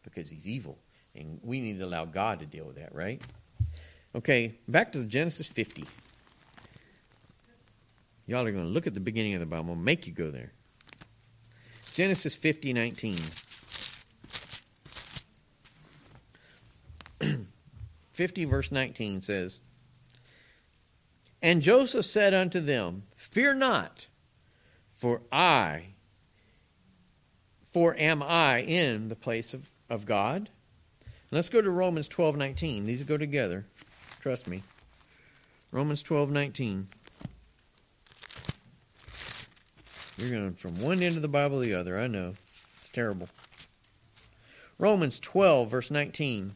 because 0.03 0.29
he's 0.29 0.47
evil. 0.47 0.79
And 1.15 1.41
we 1.43 1.63
need 1.63 1.79
to 1.79 1.87
allow 1.87 2.05
God 2.05 2.41
to 2.41 2.47
deal 2.47 2.67
with 2.67 2.77
that, 2.77 2.95
right? 2.95 3.23
Okay, 4.15 4.57
back 4.69 4.93
to 4.93 4.99
the 4.99 5.07
Genesis 5.07 5.47
50. 5.47 5.87
Y'all 8.27 8.47
are 8.47 8.53
going 8.53 8.64
to 8.64 8.70
look 8.70 8.87
at 8.87 8.95
the 8.95 9.01
beginning 9.01 9.35
of 9.35 9.41
the 9.41 9.47
Bible. 9.47 9.73
and 9.73 9.85
make 9.85 10.07
you 10.07 10.12
go 10.12 10.31
there. 10.31 10.53
Genesis 11.93 12.35
50, 12.35 12.73
19. 12.73 13.18
50 18.12 18.45
verse 18.45 18.70
19 18.73 19.20
says, 19.20 19.61
And 21.43 21.62
Joseph 21.62 22.07
said 22.07 22.33
unto 22.35 22.61
them, 22.61 23.05
Fear 23.16 23.55
not, 23.55 24.07
for 24.93 25.23
I, 25.31 25.95
for 27.73 27.97
am 27.97 28.23
I 28.23 28.61
in 28.61 29.09
the 29.09 29.16
place 29.16 29.55
of, 29.55 29.70
of 29.91 30.07
God? 30.07 30.51
Let's 31.31 31.49
go 31.49 31.62
to 31.62 31.70
Romans 31.70 32.09
12 32.09 32.37
19. 32.37 32.85
These 32.85 33.03
go 33.05 33.16
together. 33.16 33.64
Trust 34.20 34.47
me. 34.47 34.62
Romans 35.70 36.03
12 36.03 36.31
19. 36.31 36.89
You're 40.19 40.31
going 40.31 40.55
from 40.55 40.81
one 40.81 41.03
end 41.03 41.17
of 41.17 41.23
the 41.23 41.29
Bible 41.29 41.61
to 41.61 41.67
the 41.67 41.75
other. 41.75 41.99
I 41.99 42.07
know. 42.07 42.35
It's 42.79 42.89
terrible. 42.89 43.29
Romans 44.79 45.19
12, 45.21 45.71
verse 45.71 45.91
19. 45.91 46.55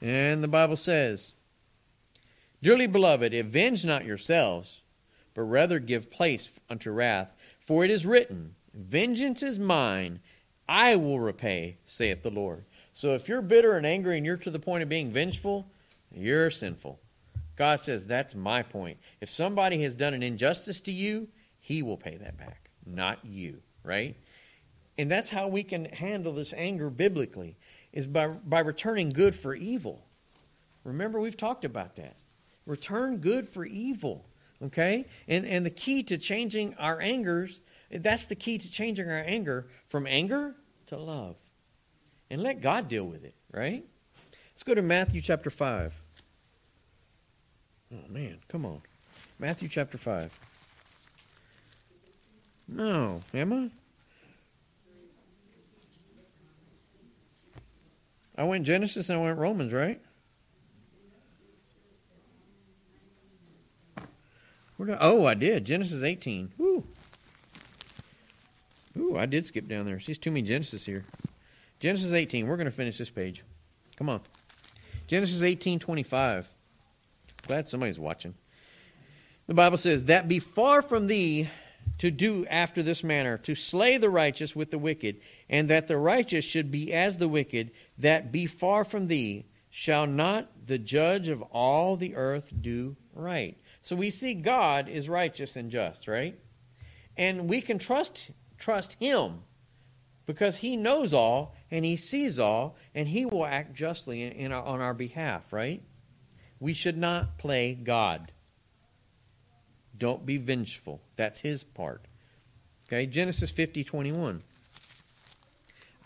And 0.00 0.42
the 0.42 0.48
Bible 0.48 0.76
says, 0.76 1.34
Dearly 2.62 2.86
beloved, 2.86 3.34
avenge 3.34 3.84
not 3.84 4.04
yourselves, 4.04 4.80
but 5.34 5.42
rather 5.42 5.78
give 5.78 6.10
place 6.10 6.48
unto 6.70 6.90
wrath. 6.90 7.34
For 7.60 7.84
it 7.84 7.90
is 7.90 8.06
written, 8.06 8.54
Vengeance 8.74 9.42
is 9.42 9.58
mine, 9.58 10.20
I 10.68 10.96
will 10.96 11.20
repay, 11.20 11.78
saith 11.86 12.22
the 12.22 12.30
Lord. 12.30 12.64
So 12.92 13.14
if 13.14 13.28
you're 13.28 13.42
bitter 13.42 13.76
and 13.76 13.86
angry 13.86 14.16
and 14.16 14.26
you're 14.26 14.36
to 14.38 14.50
the 14.50 14.58
point 14.58 14.82
of 14.82 14.88
being 14.88 15.10
vengeful, 15.10 15.66
you're 16.12 16.50
sinful. 16.50 16.98
God 17.56 17.80
says, 17.80 18.06
That's 18.06 18.34
my 18.34 18.62
point. 18.62 18.98
If 19.20 19.30
somebody 19.30 19.82
has 19.82 19.94
done 19.94 20.14
an 20.14 20.22
injustice 20.22 20.80
to 20.82 20.92
you, 20.92 21.28
he 21.68 21.82
will 21.82 21.98
pay 21.98 22.16
that 22.16 22.38
back, 22.38 22.70
not 22.86 23.22
you, 23.26 23.60
right? 23.84 24.16
And 24.96 25.10
that's 25.10 25.28
how 25.28 25.48
we 25.48 25.62
can 25.62 25.84
handle 25.84 26.32
this 26.32 26.54
anger 26.56 26.88
biblically, 26.88 27.58
is 27.92 28.06
by, 28.06 28.28
by 28.28 28.60
returning 28.60 29.10
good 29.10 29.34
for 29.34 29.54
evil. 29.54 30.06
Remember, 30.82 31.20
we've 31.20 31.36
talked 31.36 31.66
about 31.66 31.96
that. 31.96 32.16
Return 32.64 33.18
good 33.18 33.46
for 33.46 33.66
evil, 33.66 34.24
okay? 34.64 35.04
And, 35.28 35.44
and 35.44 35.66
the 35.66 35.70
key 35.70 36.02
to 36.04 36.16
changing 36.16 36.74
our 36.76 37.02
angers, 37.02 37.60
that's 37.90 38.24
the 38.24 38.34
key 38.34 38.56
to 38.56 38.70
changing 38.70 39.10
our 39.10 39.22
anger 39.26 39.68
from 39.88 40.06
anger 40.06 40.56
to 40.86 40.96
love 40.96 41.36
and 42.30 42.42
let 42.42 42.62
God 42.62 42.88
deal 42.88 43.04
with 43.04 43.24
it, 43.24 43.34
right? 43.52 43.84
Let's 44.52 44.62
go 44.62 44.74
to 44.74 44.80
Matthew 44.80 45.20
chapter 45.20 45.50
5. 45.50 46.00
Oh, 47.92 48.08
man, 48.08 48.38
come 48.48 48.64
on. 48.64 48.80
Matthew 49.38 49.68
chapter 49.68 49.98
5. 49.98 50.57
No, 52.68 53.22
Emma? 53.32 53.70
I 58.36 58.42
I 58.42 58.44
went 58.44 58.66
Genesis 58.66 59.08
and 59.08 59.18
I 59.18 59.22
went 59.22 59.38
Romans, 59.38 59.72
right? 59.72 60.00
oh, 65.00 65.26
I 65.26 65.34
did. 65.34 65.64
Genesis 65.64 66.02
18. 66.02 66.52
Woo. 66.56 66.84
Ooh, 68.96 69.16
I 69.16 69.26
did 69.26 69.44
skip 69.46 69.66
down 69.66 69.86
there. 69.86 69.98
She's 69.98 70.18
too 70.18 70.30
many 70.30 70.42
Genesis 70.42 70.84
here. 70.84 71.04
Genesis 71.80 72.12
18. 72.12 72.46
We're 72.46 72.56
going 72.56 72.66
to 72.66 72.70
finish 72.70 72.98
this 72.98 73.10
page. 73.10 73.42
Come 73.96 74.08
on. 74.08 74.20
Genesis 75.08 75.42
18 75.42 75.78
25. 75.80 76.48
Glad 77.46 77.68
somebody's 77.68 77.98
watching. 77.98 78.34
The 79.46 79.54
Bible 79.54 79.78
says, 79.78 80.04
That 80.04 80.28
be 80.28 80.38
far 80.38 80.82
from 80.82 81.06
thee 81.06 81.48
to 81.98 82.10
do 82.10 82.46
after 82.46 82.82
this 82.82 83.02
manner, 83.02 83.38
to 83.38 83.54
slay 83.54 83.98
the 83.98 84.10
righteous 84.10 84.54
with 84.54 84.70
the 84.70 84.78
wicked, 84.78 85.20
and 85.48 85.68
that 85.68 85.88
the 85.88 85.96
righteous 85.96 86.44
should 86.44 86.70
be 86.70 86.92
as 86.92 87.18
the 87.18 87.28
wicked, 87.28 87.70
that 87.98 88.32
be 88.32 88.46
far 88.46 88.84
from 88.84 89.06
thee. 89.08 89.46
Shall 89.70 90.06
not 90.06 90.66
the 90.66 90.78
judge 90.78 91.28
of 91.28 91.42
all 91.42 91.96
the 91.96 92.16
earth 92.16 92.52
do 92.60 92.96
right? 93.18 93.58
So 93.82 93.96
we 93.96 94.10
see 94.10 94.34
God 94.34 94.88
is 94.88 95.08
righteous 95.08 95.56
and 95.56 95.70
just, 95.70 96.08
right? 96.08 96.38
And 97.16 97.48
we 97.48 97.60
can 97.60 97.78
trust 97.78 98.30
trust 98.56 98.94
him 98.94 99.40
because 100.24 100.58
he 100.58 100.76
knows 100.76 101.12
all 101.12 101.54
and 101.70 101.84
he 101.84 101.96
sees 101.96 102.38
all, 102.38 102.76
and 102.94 103.08
he 103.08 103.26
will 103.26 103.44
act 103.44 103.74
justly 103.74 104.22
in, 104.22 104.32
in 104.32 104.52
our, 104.52 104.62
on 104.62 104.80
our 104.80 104.94
behalf, 104.94 105.52
right? 105.52 105.82
We 106.60 106.72
should 106.72 106.96
not 106.96 107.38
play 107.38 107.74
God. 107.74 108.32
Don't 109.98 110.24
be 110.24 110.36
vengeful. 110.36 111.00
That's 111.16 111.40
his 111.40 111.64
part. 111.64 112.02
Okay, 112.86 113.06
Genesis 113.06 113.50
50, 113.50 113.84
21. 113.84 114.42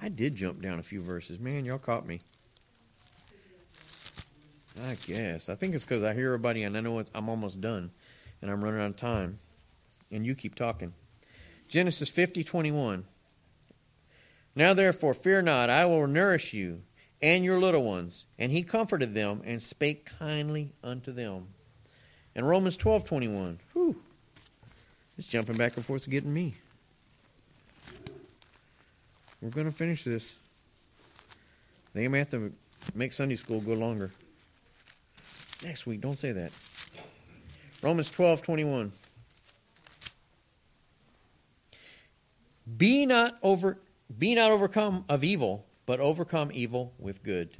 I 0.00 0.08
did 0.08 0.34
jump 0.34 0.60
down 0.60 0.80
a 0.80 0.82
few 0.82 1.00
verses. 1.00 1.38
Man, 1.38 1.64
y'all 1.64 1.78
caught 1.78 2.06
me. 2.06 2.20
I 4.84 4.96
guess. 5.06 5.48
I 5.48 5.54
think 5.54 5.74
it's 5.74 5.84
because 5.84 6.02
I 6.02 6.14
hear 6.14 6.26
everybody 6.26 6.62
and 6.64 6.76
I 6.76 6.80
know 6.80 7.04
I'm 7.14 7.28
almost 7.28 7.60
done 7.60 7.90
and 8.40 8.50
I'm 8.50 8.64
running 8.64 8.80
out 8.80 8.90
of 8.90 8.96
time. 8.96 9.38
And 10.10 10.26
you 10.26 10.34
keep 10.34 10.54
talking. 10.54 10.92
Genesis 11.68 12.08
50, 12.08 12.42
21. 12.42 13.04
Now 14.54 14.74
therefore, 14.74 15.14
fear 15.14 15.40
not, 15.40 15.70
I 15.70 15.86
will 15.86 16.06
nourish 16.06 16.52
you 16.52 16.82
and 17.20 17.44
your 17.44 17.60
little 17.60 17.84
ones. 17.84 18.24
And 18.38 18.50
he 18.50 18.62
comforted 18.62 19.14
them 19.14 19.42
and 19.44 19.62
spake 19.62 20.10
kindly 20.18 20.72
unto 20.82 21.12
them. 21.12 21.48
And 22.34 22.48
Romans 22.48 22.76
12, 22.76 23.04
21. 23.04 23.60
Whew. 23.72 23.96
It's 25.18 25.26
jumping 25.26 25.56
back 25.56 25.76
and 25.76 25.84
forth 25.84 26.08
getting 26.08 26.32
me. 26.32 26.54
We're 29.40 29.50
going 29.50 29.66
to 29.66 29.72
finish 29.72 30.04
this. 30.04 30.34
They 31.94 32.08
may 32.08 32.18
have 32.18 32.30
to 32.30 32.52
make 32.94 33.12
Sunday 33.12 33.36
school 33.36 33.60
go 33.60 33.74
longer. 33.74 34.12
Next 35.64 35.86
week, 35.86 36.00
don't 36.00 36.18
say 36.18 36.32
that. 36.32 36.52
Romans 37.82 38.08
12, 38.08 38.42
21. 38.42 38.92
Be 42.76 43.04
not 43.06 43.38
over 43.42 43.78
be 44.18 44.34
not 44.34 44.50
overcome 44.50 45.04
of 45.08 45.24
evil, 45.24 45.66
but 45.86 46.00
overcome 46.00 46.50
evil 46.52 46.92
with 46.98 47.22
good. 47.22 47.56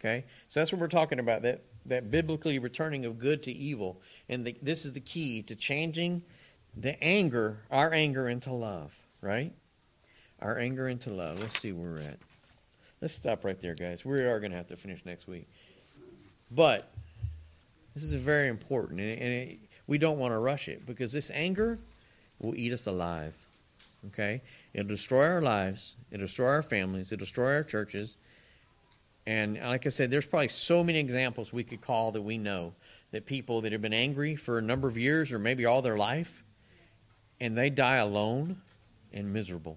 Okay? 0.00 0.24
So 0.48 0.60
that's 0.60 0.72
what 0.72 0.80
we're 0.80 0.88
talking 0.88 1.18
about, 1.18 1.42
that, 1.42 1.62
that 1.88 2.10
biblically 2.10 2.58
returning 2.58 3.04
of 3.04 3.18
good 3.18 3.42
to 3.44 3.52
evil. 3.52 4.00
And 4.28 4.46
the, 4.46 4.56
this 4.62 4.84
is 4.84 4.92
the 4.92 5.00
key 5.00 5.42
to 5.42 5.54
changing 5.54 6.22
the 6.76 7.02
anger, 7.02 7.58
our 7.70 7.92
anger 7.92 8.28
into 8.28 8.52
love, 8.52 8.98
right? 9.20 9.52
Our 10.40 10.58
anger 10.58 10.88
into 10.88 11.10
love. 11.10 11.40
Let's 11.40 11.58
see 11.60 11.72
where 11.72 11.90
we're 11.90 12.00
at. 12.02 12.18
Let's 13.00 13.14
stop 13.14 13.44
right 13.44 13.60
there, 13.60 13.74
guys. 13.74 14.04
We 14.04 14.20
are 14.20 14.40
going 14.40 14.50
to 14.50 14.56
have 14.56 14.68
to 14.68 14.76
finish 14.76 15.04
next 15.04 15.26
week. 15.26 15.48
But 16.50 16.90
this 17.94 18.02
is 18.02 18.14
very 18.14 18.48
important, 18.48 19.00
and, 19.00 19.10
and 19.10 19.32
it, 19.32 19.58
we 19.86 19.98
don't 19.98 20.18
want 20.18 20.32
to 20.32 20.38
rush 20.38 20.68
it 20.68 20.86
because 20.86 21.12
this 21.12 21.30
anger 21.32 21.78
will 22.38 22.54
eat 22.54 22.72
us 22.72 22.86
alive. 22.86 23.34
Okay? 24.08 24.42
It'll 24.72 24.88
destroy 24.88 25.26
our 25.26 25.42
lives, 25.42 25.94
it'll 26.10 26.26
destroy 26.26 26.48
our 26.48 26.62
families, 26.62 27.12
it'll 27.12 27.24
destroy 27.24 27.54
our 27.54 27.64
churches. 27.64 28.16
And 29.28 29.58
like 29.58 29.84
I 29.84 29.90
said, 29.90 30.10
there's 30.10 30.24
probably 30.24 30.48
so 30.48 30.82
many 30.82 30.98
examples 30.98 31.52
we 31.52 31.62
could 31.62 31.82
call 31.82 32.12
that 32.12 32.22
we 32.22 32.38
know 32.38 32.72
that 33.10 33.26
people 33.26 33.60
that 33.60 33.72
have 33.72 33.82
been 33.82 33.92
angry 33.92 34.36
for 34.36 34.56
a 34.56 34.62
number 34.62 34.88
of 34.88 34.96
years 34.96 35.32
or 35.32 35.38
maybe 35.38 35.66
all 35.66 35.82
their 35.82 35.98
life, 35.98 36.42
and 37.38 37.56
they 37.56 37.68
die 37.68 37.96
alone 37.96 38.62
and 39.12 39.30
miserable. 39.30 39.76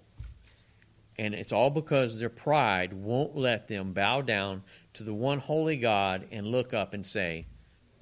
And 1.19 1.33
it's 1.33 1.51
all 1.51 1.69
because 1.69 2.17
their 2.17 2.29
pride 2.29 2.93
won't 2.93 3.35
let 3.35 3.67
them 3.67 3.91
bow 3.91 4.21
down 4.21 4.63
to 4.93 5.03
the 5.03 5.13
one 5.13 5.39
holy 5.39 5.75
God 5.75 6.29
and 6.31 6.47
look 6.47 6.73
up 6.73 6.93
and 6.93 7.05
say, 7.05 7.45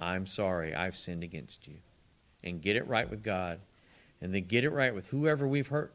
I'm 0.00 0.28
sorry, 0.28 0.72
I've 0.72 0.96
sinned 0.96 1.24
against 1.24 1.66
you. 1.66 1.78
And 2.44 2.62
get 2.62 2.76
it 2.76 2.86
right 2.86 3.10
with 3.10 3.24
God. 3.24 3.58
And 4.20 4.32
then 4.32 4.44
get 4.44 4.62
it 4.62 4.70
right 4.70 4.94
with 4.94 5.08
whoever 5.08 5.48
we've 5.48 5.66
hurt 5.66 5.94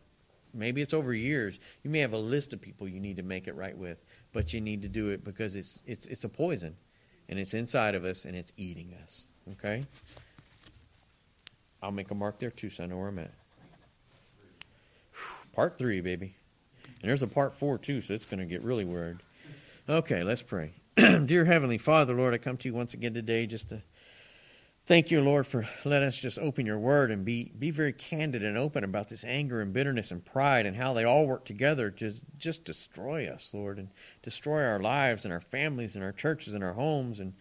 Maybe 0.56 0.82
it's 0.82 0.93
over 0.93 1.14
years. 1.14 1.60
You 1.84 1.89
may 1.89 1.99
have 1.99 2.14
a 2.14 2.18
list 2.18 2.53
of 2.53 2.62
people 2.62 2.88
you 2.88 2.99
need 2.99 3.18
to 3.18 3.24
make 3.24 3.47
it 3.47 3.56
right 3.56 3.78
with, 3.78 3.97
but 4.36 4.51
you 4.51 4.59
need 4.59 4.81
to 4.81 4.89
do 4.89 5.07
it 5.07 5.23
because 5.23 5.55
it's 5.55 5.79
it's 5.88 6.05
it's 6.07 6.25
a 6.25 6.29
poison, 6.29 6.75
and 7.29 7.39
it's 7.39 7.53
inside 7.53 7.95
of 7.95 8.03
us 8.03 8.25
and 8.25 8.36
it's 8.36 8.51
eating 8.57 8.93
us. 9.01 9.23
Okay. 9.53 9.86
I'll 11.81 11.91
make 11.91 12.11
a 12.11 12.15
mark 12.15 12.39
there 12.39 12.51
too, 12.51 12.69
so 12.69 12.83
I 12.83 12.88
know 12.88 12.97
where 12.97 13.07
I'm 13.07 13.19
at. 13.19 13.31
Part 15.53 15.77
three, 15.77 16.01
baby, 16.01 16.36
and 17.01 17.09
there's 17.09 17.21
a 17.21 17.27
part 17.27 17.53
four 17.53 17.77
too, 17.77 18.01
so 18.01 18.13
it's 18.13 18.25
going 18.25 18.39
to 18.41 18.45
get 18.45 18.61
really 18.61 18.83
weird. 18.83 19.23
Okay, 19.88 20.21
let's 20.21 20.41
pray. 20.41 20.73
Dear 20.97 21.45
Heavenly 21.45 21.77
Father, 21.77 22.13
Lord, 22.13 22.33
I 22.33 22.38
come 22.38 22.57
to 22.57 22.67
you 22.67 22.73
once 22.73 22.93
again 22.93 23.13
today 23.13 23.47
just 23.47 23.69
to 23.69 23.83
Thank 24.88 25.09
you, 25.09 25.19
Lord, 25.19 25.47
for 25.47 25.67
letting 25.83 26.09
us 26.09 26.15
just 26.15 26.38
open 26.38 26.67
your 26.67 26.77
word 26.77 27.09
and 27.09 27.25
be, 27.25 27.51
be 27.57 27.71
very 27.71 27.91
candid 27.91 28.43
and 28.43 28.55
open 28.55 28.83
about 28.83 29.09
this 29.09 29.23
anger 29.23 29.59
and 29.59 29.73
bitterness 29.73 30.11
and 30.11 30.23
pride 30.23 30.67
and 30.67 30.77
how 30.77 30.93
they 30.93 31.03
all 31.03 31.25
work 31.25 31.43
together 31.43 31.89
to 31.89 32.13
just 32.38 32.65
destroy 32.65 33.27
us, 33.27 33.49
Lord, 33.51 33.79
and 33.79 33.89
destroy 34.21 34.63
our 34.63 34.79
lives 34.79 35.25
and 35.25 35.33
our 35.33 35.41
families 35.41 35.95
and 35.95 36.03
our 36.03 36.11
churches 36.11 36.53
and 36.53 36.63
our 36.63 36.73
homes 36.73 37.19
and 37.19 37.33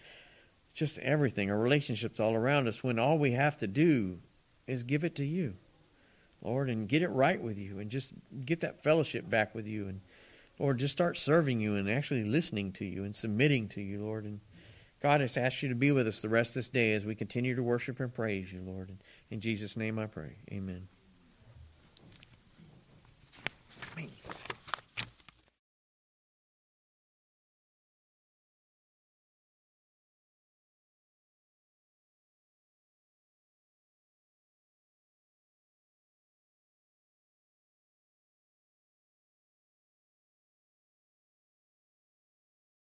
just 0.73 0.99
everything, 1.01 1.51
our 1.51 1.59
relationships 1.59 2.19
all 2.19 2.35
around 2.35 2.67
us, 2.67 2.83
when 2.83 2.99
all 2.99 3.19
we 3.19 3.33
have 3.33 3.59
to 3.59 3.67
do 3.67 4.21
is 4.67 4.83
give 4.83 5.05
it 5.05 5.15
to 5.17 5.25
you, 5.27 5.53
Lord, 6.41 6.71
and 6.71 6.89
get 6.89 7.03
it 7.03 7.09
right 7.09 7.43
with 7.43 7.59
you 7.59 7.79
and 7.79 7.91
just 7.91 8.13
get 8.47 8.63
that 8.63 8.83
fellowship 8.83 9.29
back 9.29 9.55
with 9.55 9.67
you 9.67 9.87
and, 9.87 10.01
Lord, 10.59 10.79
just 10.79 10.93
start 10.93 11.19
serving 11.19 11.61
you 11.61 11.77
and 11.77 11.91
actually 11.91 12.25
listening 12.25 12.73
to 12.73 12.87
you 12.87 13.05
and 13.05 13.15
submitting 13.15 13.69
to 13.69 13.83
you, 13.83 14.03
Lord, 14.03 14.25
and 14.25 14.41
God, 15.05 15.21
has 15.21 15.37
asked 15.37 15.63
you 15.63 15.69
to 15.69 15.75
be 15.75 15.93
with 15.93 16.09
us 16.09 16.23
the 16.23 16.31
rest 16.31 16.53
of 16.53 16.55
this 16.55 16.71
day 16.71 16.95
as 16.95 17.05
we 17.05 17.15
continue 17.15 17.55
to 17.55 17.63
worship 17.63 18.01
and 18.01 18.11
praise 18.11 18.51
you, 18.51 18.63
Lord. 18.63 18.91
In 19.31 19.39
Jesus' 19.39 19.77
name 19.77 19.99
I 19.99 20.07
pray. 20.07 20.37
Amen. 20.51 20.89